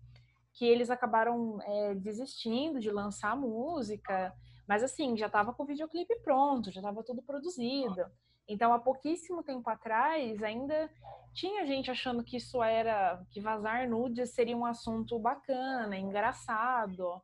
que 0.53 0.67
eles 0.67 0.91
acabaram 0.91 1.63
é, 1.63 1.95
desistindo 1.95 2.81
de 2.81 2.91
lançar 2.91 3.31
a 3.31 3.37
música, 3.37 4.35
mas 4.67 4.83
assim, 4.83 5.17
já 5.17 5.27
estava 5.27 5.55
com 5.55 5.63
o 5.63 5.67
videoclipe 5.67 6.19
pronto, 6.25 6.73
já 6.73 6.81
estava 6.81 7.05
tudo 7.05 7.23
produzido. 7.23 8.05
Então, 8.49 8.73
há 8.73 8.81
pouquíssimo 8.81 9.45
tempo 9.45 9.71
atrás, 9.71 10.43
ainda 10.43 10.91
tinha 11.33 11.65
gente 11.67 11.89
achando 11.89 12.25
que 12.25 12.37
isso 12.37 12.61
era, 12.63 13.23
que 13.31 13.41
vazar 13.41 13.89
nudes 13.89 14.31
seria 14.31 14.57
um 14.57 14.65
assunto 14.65 15.19
bacana, 15.21 15.97
engraçado. 15.97 17.23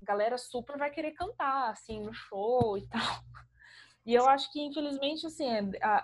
A 0.00 0.04
galera 0.04 0.38
super 0.38 0.76
vai 0.78 0.90
querer 0.90 1.12
cantar, 1.12 1.70
assim, 1.70 2.00
no 2.00 2.12
show 2.12 2.78
e 2.78 2.86
tal. 2.88 3.22
E 4.06 4.14
eu 4.14 4.26
acho 4.26 4.50
que, 4.52 4.60
infelizmente, 4.60 5.26
assim, 5.26 5.46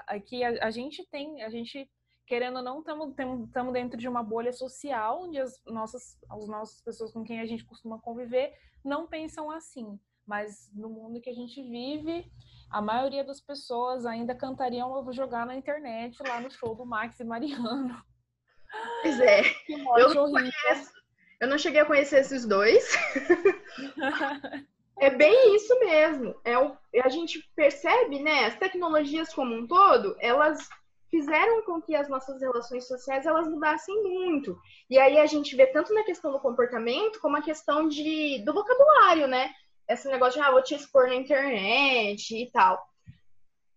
aqui 0.07 0.45
a, 0.45 0.67
a, 0.67 0.71
gente 0.71 1.07
tem, 1.11 1.43
a 1.43 1.49
gente 1.49 1.91
querendo 2.27 2.57
ou 2.57 2.63
não, 2.63 2.81
estamos 2.81 3.73
dentro 3.73 3.99
de 3.99 4.09
uma 4.09 4.23
bolha 4.23 4.53
social 4.53 5.23
onde 5.23 5.39
as 5.39 5.61
nossas, 5.67 6.19
as 6.31 6.49
nossas 6.49 6.81
pessoas 6.83 7.13
com 7.13 7.25
quem 7.25 7.41
a 7.41 7.47
gente 7.47 7.65
costuma 7.65 7.99
conviver 7.99 8.53
não 8.85 9.07
pensam 9.07 9.51
assim. 9.51 9.99
Mas 10.27 10.71
no 10.75 10.89
mundo 10.89 11.21
que 11.21 11.29
a 11.29 11.35
gente 11.35 11.63
vive, 11.63 12.31
a 12.71 12.81
maioria 12.81 13.23
das 13.23 13.41
pessoas 13.41 14.07
ainda 14.07 14.35
cantariam 14.35 14.95
Eu 14.95 15.05
Vou 15.05 15.13
Jogar 15.13 15.47
na 15.47 15.55
internet 15.55 16.17
lá 16.27 16.41
no 16.41 16.51
show 16.51 16.75
do 16.75 16.87
Max 16.87 17.21
e 17.21 17.25
Mariano. 17.25 18.03
Pois 19.03 19.21
é. 19.21 19.43
Que 19.67 19.77
morte 19.77 20.17
eu 20.17 20.23
horrível. 20.23 20.51
Conheço. 20.67 20.93
Eu 21.41 21.49
não 21.49 21.59
cheguei 21.59 21.81
a 21.81 21.85
conhecer 21.85 22.21
esses 22.21 22.47
dois. 22.47 22.97
é 24.99 25.11
bem 25.11 25.55
isso 25.57 25.79
mesmo. 25.81 26.35
É 26.45 26.59
o, 26.59 26.77
a 27.03 27.09
gente 27.09 27.43
percebe, 27.55 28.21
né? 28.21 28.47
As 28.47 28.57
tecnologias 28.57 29.33
como 29.33 29.55
um 29.55 29.67
todo, 29.67 30.17
elas 30.21 30.69
fizeram 31.11 31.63
com 31.63 31.81
que 31.81 31.95
as 31.95 32.09
nossas 32.09 32.41
relações 32.41 32.89
sociais 32.89 33.25
elas 33.25 33.49
mudassem 33.49 34.03
muito. 34.03 34.59
E 34.91 34.99
aí 34.99 35.19
a 35.19 35.27
gente 35.27 35.55
vê 35.55 35.67
tanto 35.67 35.95
na 35.95 36.03
questão 36.03 36.33
do 36.33 36.41
comportamento 36.41 37.21
como 37.21 37.37
a 37.37 37.43
questão 37.43 37.89
de, 37.89 38.43
do 38.45 38.53
vocabulário, 38.53 39.29
né? 39.29 39.51
Esse 39.89 40.09
negócio 40.09 40.41
de, 40.41 40.47
ah, 40.47 40.51
vou 40.51 40.63
te 40.63 40.75
expor 40.75 41.07
na 41.07 41.15
internet 41.15 42.35
e 42.35 42.51
tal. 42.51 42.83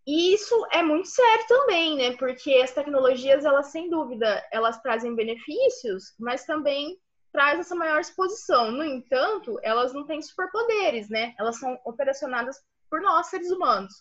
E 0.08 0.34
isso 0.34 0.66
é 0.72 0.82
muito 0.82 1.10
sério 1.10 1.45
também, 1.47 1.97
né? 1.97 2.16
Porque 2.18 2.55
as 2.55 2.72
tecnologias, 2.72 3.43
elas 3.43 3.68
sem 3.68 3.89
dúvida, 3.89 4.41
elas 4.51 4.82
trazem 4.82 5.14
benefícios, 5.14 6.16
mas 6.18 6.45
também 6.45 6.97
traz 7.32 7.60
essa 7.60 7.76
maior 7.76 8.00
exposição. 8.00 8.72
No 8.72 8.84
entanto, 8.84 9.60
elas 9.62 9.94
não 9.94 10.06
têm 10.06 10.22
superpoderes, 10.22 11.10
né? 11.10 11.34
Elas 11.38 11.60
são 11.60 11.80
operacionadas 11.86 12.58
por 12.90 13.02
nós, 13.02 13.28
seres 13.28 13.52
humanos. 13.52 13.94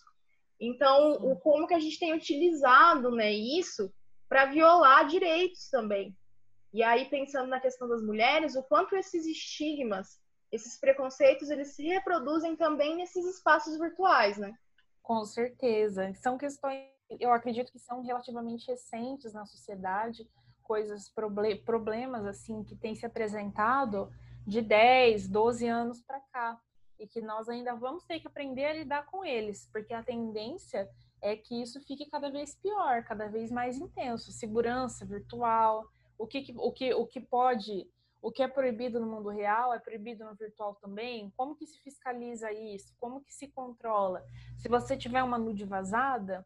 Então, 0.59 1.13
o 1.13 1.35
como 1.39 1.67
que 1.67 1.73
a 1.73 1.79
gente 1.79 1.99
tem 1.99 2.13
utilizado, 2.13 3.11
né, 3.11 3.31
isso 3.31 3.93
para 4.27 4.45
violar 4.45 5.07
direitos 5.07 5.69
também. 5.69 6.17
E 6.73 6.83
aí, 6.83 7.05
pensando 7.09 7.47
na 7.47 7.59
questão 7.59 7.87
das 7.87 8.03
mulheres, 8.03 8.55
o 8.55 8.63
quanto 8.63 8.95
esses 8.95 9.25
estigmas, 9.25 10.19
esses 10.51 10.79
preconceitos, 10.79 11.49
eles 11.49 11.75
se 11.75 11.83
reproduzem 11.87 12.55
também 12.55 12.95
nesses 12.95 13.25
espaços 13.25 13.77
virtuais, 13.77 14.37
né? 14.37 14.53
Com 15.01 15.23
certeza. 15.23 16.13
São 16.15 16.37
questões, 16.37 16.85
eu 17.19 17.31
acredito 17.31 17.71
que 17.71 17.79
são 17.79 18.01
relativamente 18.01 18.67
recentes 18.67 19.33
na 19.33 19.45
sociedade, 19.45 20.27
coisas, 20.67 21.11
problemas 21.63 22.25
assim 22.25 22.63
que 22.63 22.75
têm 22.75 22.93
se 22.93 23.05
apresentado 23.05 24.11
de 24.45 24.61
10, 24.61 25.29
12 25.29 25.65
anos 25.65 26.01
para 26.01 26.19
cá 26.19 26.59
e 26.99 27.07
que 27.07 27.21
nós 27.21 27.47
ainda 27.47 27.73
vamos 27.75 28.03
ter 28.03 28.19
que 28.19 28.27
aprender 28.27 28.65
a 28.65 28.73
lidar 28.73 29.05
com 29.05 29.23
eles, 29.23 29.69
porque 29.71 29.93
a 29.93 30.03
tendência 30.03 30.89
é 31.21 31.35
que 31.35 31.61
isso 31.61 31.79
fique 31.81 32.05
cada 32.05 32.29
vez 32.29 32.55
pior, 32.55 33.03
cada 33.03 33.27
vez 33.27 33.51
mais 33.51 33.77
intenso. 33.77 34.31
Segurança 34.31 35.05
virtual, 35.05 35.87
o 36.17 36.27
que, 36.27 36.53
o 36.57 36.71
que, 36.71 36.93
o 36.93 37.05
que 37.05 37.19
pode, 37.19 37.89
o 38.21 38.31
que 38.31 38.43
é 38.43 38.47
proibido 38.47 38.99
no 38.99 39.07
mundo 39.07 39.29
real 39.29 39.73
é 39.73 39.79
proibido 39.79 40.25
no 40.25 40.35
virtual 40.35 40.75
também. 40.75 41.31
Como 41.37 41.55
que 41.55 41.65
se 41.65 41.79
fiscaliza 41.79 42.51
isso? 42.51 42.95
Como 42.99 43.21
que 43.21 43.33
se 43.33 43.47
controla? 43.47 44.23
Se 44.57 44.67
você 44.67 44.97
tiver 44.97 45.23
uma 45.23 45.37
nude 45.37 45.65
vazada, 45.65 46.45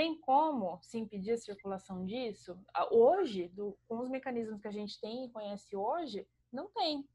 tem 0.00 0.18
como 0.18 0.78
se 0.80 0.98
impedir 0.98 1.32
a 1.32 1.36
circulação 1.36 2.06
disso? 2.06 2.58
Hoje, 2.90 3.48
do, 3.48 3.76
com 3.86 3.98
os 3.98 4.08
mecanismos 4.08 4.58
que 4.58 4.66
a 4.66 4.72
gente 4.72 4.98
tem 4.98 5.26
e 5.26 5.30
conhece 5.30 5.76
hoje, 5.76 6.26
não 6.50 6.70
tem. 6.70 7.06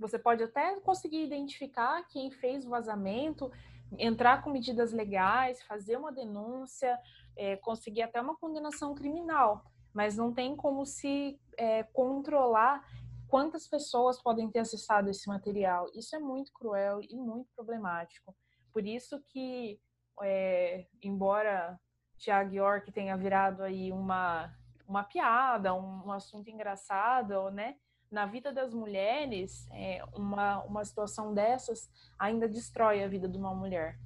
Você 0.00 0.18
pode 0.18 0.42
até 0.42 0.80
conseguir 0.80 1.22
identificar 1.22 2.02
quem 2.08 2.28
fez 2.32 2.66
o 2.66 2.70
vazamento, 2.70 3.52
entrar 3.96 4.42
com 4.42 4.50
medidas 4.50 4.92
legais, 4.92 5.62
fazer 5.62 5.96
uma 5.96 6.10
denúncia, 6.10 6.98
é, 7.36 7.56
conseguir 7.58 8.02
até 8.02 8.20
uma 8.20 8.36
condenação 8.36 8.96
criminal, 8.96 9.62
mas 9.94 10.16
não 10.16 10.34
tem 10.34 10.56
como 10.56 10.84
se 10.84 11.38
é, 11.56 11.84
controlar 11.84 12.84
quantas 13.28 13.68
pessoas 13.68 14.20
podem 14.20 14.50
ter 14.50 14.58
acessado 14.58 15.08
esse 15.08 15.28
material. 15.28 15.88
Isso 15.94 16.16
é 16.16 16.18
muito 16.18 16.52
cruel 16.52 17.00
e 17.00 17.14
muito 17.14 17.48
problemático. 17.54 18.34
Por 18.72 18.84
isso 18.84 19.22
que, 19.28 19.80
é, 20.20 20.84
embora 21.00 21.78
Tiago 22.18 22.54
York 22.54 22.92
tenha 22.92 23.16
virado 23.16 23.62
aí 23.62 23.92
uma, 23.92 24.52
uma 24.86 25.04
piada, 25.04 25.74
um, 25.74 26.06
um 26.06 26.12
assunto 26.12 26.50
engraçado, 26.50 27.50
né? 27.50 27.76
na 28.10 28.26
vida 28.26 28.52
das 28.52 28.72
mulheres, 28.72 29.66
é, 29.70 30.02
uma, 30.14 30.62
uma 30.64 30.84
situação 30.84 31.34
dessas 31.34 31.90
ainda 32.18 32.48
destrói 32.48 33.02
a 33.02 33.08
vida 33.08 33.28
de 33.28 33.36
uma 33.36 33.54
mulher. 33.54 33.98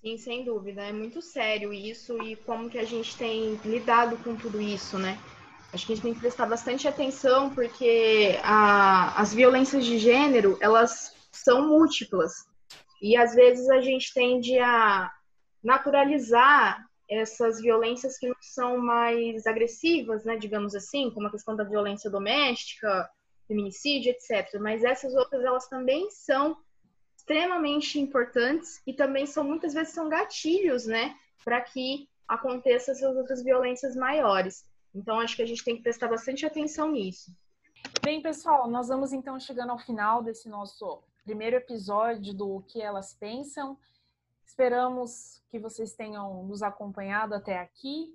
Sim, 0.00 0.18
sem 0.18 0.44
dúvida. 0.44 0.82
É 0.82 0.92
muito 0.92 1.22
sério 1.22 1.72
isso 1.72 2.20
e 2.22 2.34
como 2.34 2.68
que 2.68 2.78
a 2.78 2.84
gente 2.84 3.16
tem 3.16 3.54
lidado 3.64 4.16
com 4.18 4.34
tudo 4.34 4.60
isso, 4.60 4.98
né? 4.98 5.16
Acho 5.72 5.86
que 5.86 5.92
a 5.92 5.94
gente 5.94 6.04
tem 6.04 6.14
que 6.14 6.20
prestar 6.20 6.46
bastante 6.46 6.88
atenção 6.88 7.54
porque 7.54 8.38
a, 8.42 9.20
as 9.20 9.32
violências 9.32 9.84
de 9.84 9.98
gênero, 9.98 10.58
elas 10.60 11.14
são 11.30 11.68
múltiplas. 11.68 12.32
E 13.00 13.16
às 13.16 13.34
vezes 13.34 13.70
a 13.70 13.80
gente 13.80 14.12
tende 14.12 14.58
a 14.58 15.10
naturalizar 15.62 16.84
essas 17.12 17.60
violências 17.60 18.18
que 18.18 18.32
são 18.40 18.78
mais 18.78 19.46
agressivas, 19.46 20.24
né, 20.24 20.36
digamos 20.36 20.74
assim, 20.74 21.10
como 21.10 21.26
a 21.26 21.30
questão 21.30 21.54
da 21.54 21.64
violência 21.64 22.10
doméstica, 22.10 23.08
feminicídio, 23.46 24.10
etc. 24.10 24.58
Mas 24.60 24.82
essas 24.82 25.14
outras 25.14 25.44
elas 25.44 25.68
também 25.68 26.10
são 26.10 26.56
extremamente 27.16 28.00
importantes 28.00 28.80
e 28.86 28.92
também 28.92 29.26
são 29.26 29.44
muitas 29.44 29.74
vezes 29.74 29.92
são 29.92 30.08
gatilhos, 30.08 30.86
né, 30.86 31.16
para 31.44 31.60
que 31.60 32.08
aconteçam 32.26 32.94
essas 32.94 33.16
outras 33.16 33.42
violências 33.42 33.94
maiores. 33.94 34.64
Então 34.94 35.20
acho 35.20 35.36
que 35.36 35.42
a 35.42 35.46
gente 35.46 35.64
tem 35.64 35.76
que 35.76 35.82
prestar 35.82 36.08
bastante 36.08 36.46
atenção 36.46 36.90
nisso. 36.90 37.30
Bem, 38.02 38.22
pessoal, 38.22 38.68
nós 38.70 38.88
vamos 38.88 39.12
então 39.12 39.38
chegando 39.38 39.70
ao 39.70 39.78
final 39.78 40.22
desse 40.22 40.48
nosso 40.48 41.02
primeiro 41.24 41.56
episódio 41.56 42.34
do 42.34 42.56
O 42.56 42.62
que 42.62 42.80
elas 42.80 43.14
pensam. 43.14 43.78
Esperamos 44.52 45.42
que 45.48 45.58
vocês 45.58 45.94
tenham 45.94 46.44
nos 46.44 46.62
acompanhado 46.62 47.34
até 47.34 47.58
aqui. 47.58 48.14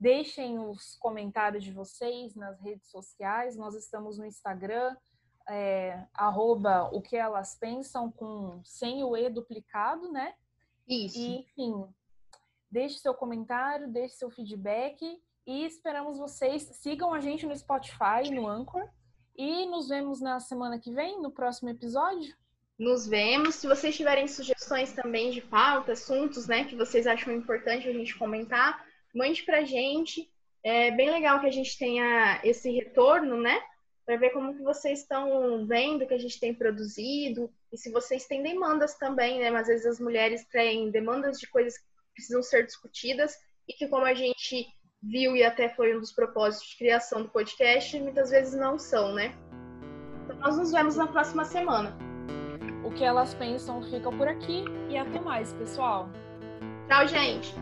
Deixem 0.00 0.58
os 0.58 0.96
comentários 0.96 1.62
de 1.62 1.70
vocês 1.70 2.34
nas 2.34 2.60
redes 2.60 2.90
sociais. 2.90 3.56
Nós 3.56 3.76
estamos 3.76 4.18
no 4.18 4.26
Instagram, 4.26 4.96
é, 5.48 6.04
arroba 6.12 6.90
o 6.92 7.00
que 7.00 7.16
elas 7.16 7.54
pensam, 7.54 8.10
com 8.10 8.60
sem 8.64 9.04
o 9.04 9.16
E 9.16 9.30
duplicado, 9.30 10.10
né? 10.10 10.34
Isso. 10.88 11.20
E, 11.20 11.38
enfim, 11.38 11.86
deixe 12.68 12.98
seu 12.98 13.14
comentário, 13.14 13.86
deixe 13.86 14.16
seu 14.16 14.28
feedback 14.28 15.22
e 15.46 15.64
esperamos 15.64 16.18
vocês. 16.18 16.64
Sigam 16.64 17.14
a 17.14 17.20
gente 17.20 17.46
no 17.46 17.56
Spotify, 17.56 18.28
no 18.34 18.48
Anchor. 18.48 18.90
E 19.36 19.66
nos 19.66 19.88
vemos 19.88 20.20
na 20.20 20.40
semana 20.40 20.80
que 20.80 20.90
vem, 20.90 21.22
no 21.22 21.30
próximo 21.30 21.68
episódio 21.68 22.36
nos 22.78 23.06
vemos. 23.06 23.56
Se 23.56 23.66
vocês 23.66 23.96
tiverem 23.96 24.28
sugestões 24.28 24.92
também 24.92 25.30
de 25.30 25.40
pauta, 25.40 25.92
assuntos, 25.92 26.46
né, 26.46 26.64
que 26.64 26.76
vocês 26.76 27.06
acham 27.06 27.32
importante 27.32 27.88
a 27.88 27.92
gente 27.92 28.16
comentar, 28.16 28.84
mande 29.14 29.42
pra 29.42 29.64
gente. 29.64 30.30
É 30.62 30.90
bem 30.90 31.10
legal 31.10 31.40
que 31.40 31.46
a 31.46 31.52
gente 31.52 31.78
tenha 31.78 32.40
esse 32.44 32.70
retorno, 32.70 33.40
né? 33.40 33.60
Para 34.04 34.16
ver 34.16 34.30
como 34.30 34.54
que 34.54 34.62
vocês 34.62 35.00
estão 35.00 35.66
vendo 35.66 36.06
que 36.06 36.14
a 36.14 36.18
gente 36.18 36.38
tem 36.38 36.54
produzido 36.54 37.50
e 37.72 37.76
se 37.76 37.90
vocês 37.90 38.26
têm 38.26 38.42
demandas 38.42 38.94
também, 38.94 39.38
né? 39.38 39.50
Mas 39.50 39.62
às 39.62 39.68
vezes 39.68 39.86
as 39.86 40.00
mulheres 40.00 40.44
têm 40.46 40.90
demandas 40.90 41.38
de 41.38 41.46
coisas 41.48 41.78
que 41.78 41.84
precisam 42.14 42.42
ser 42.42 42.66
discutidas 42.66 43.36
e 43.68 43.72
que 43.72 43.88
como 43.88 44.04
a 44.04 44.14
gente 44.14 44.66
viu 45.02 45.36
e 45.36 45.44
até 45.44 45.68
foi 45.68 45.96
um 45.96 46.00
dos 46.00 46.12
propósitos 46.12 46.70
de 46.70 46.78
criação 46.78 47.22
do 47.22 47.28
podcast, 47.28 47.98
muitas 48.00 48.30
vezes 48.30 48.54
não 48.54 48.78
são, 48.78 49.14
né? 49.14 49.36
Então 50.24 50.36
nós 50.38 50.56
nos 50.56 50.72
vemos 50.72 50.96
na 50.96 51.06
próxima 51.06 51.44
semana. 51.44 52.05
O 52.86 52.90
que 52.92 53.02
elas 53.02 53.34
pensam 53.34 53.82
fica 53.82 54.12
por 54.12 54.28
aqui 54.28 54.64
e 54.88 54.96
até 54.96 55.20
mais, 55.20 55.52
pessoal. 55.54 56.08
Tchau, 56.86 57.08
gente! 57.08 57.52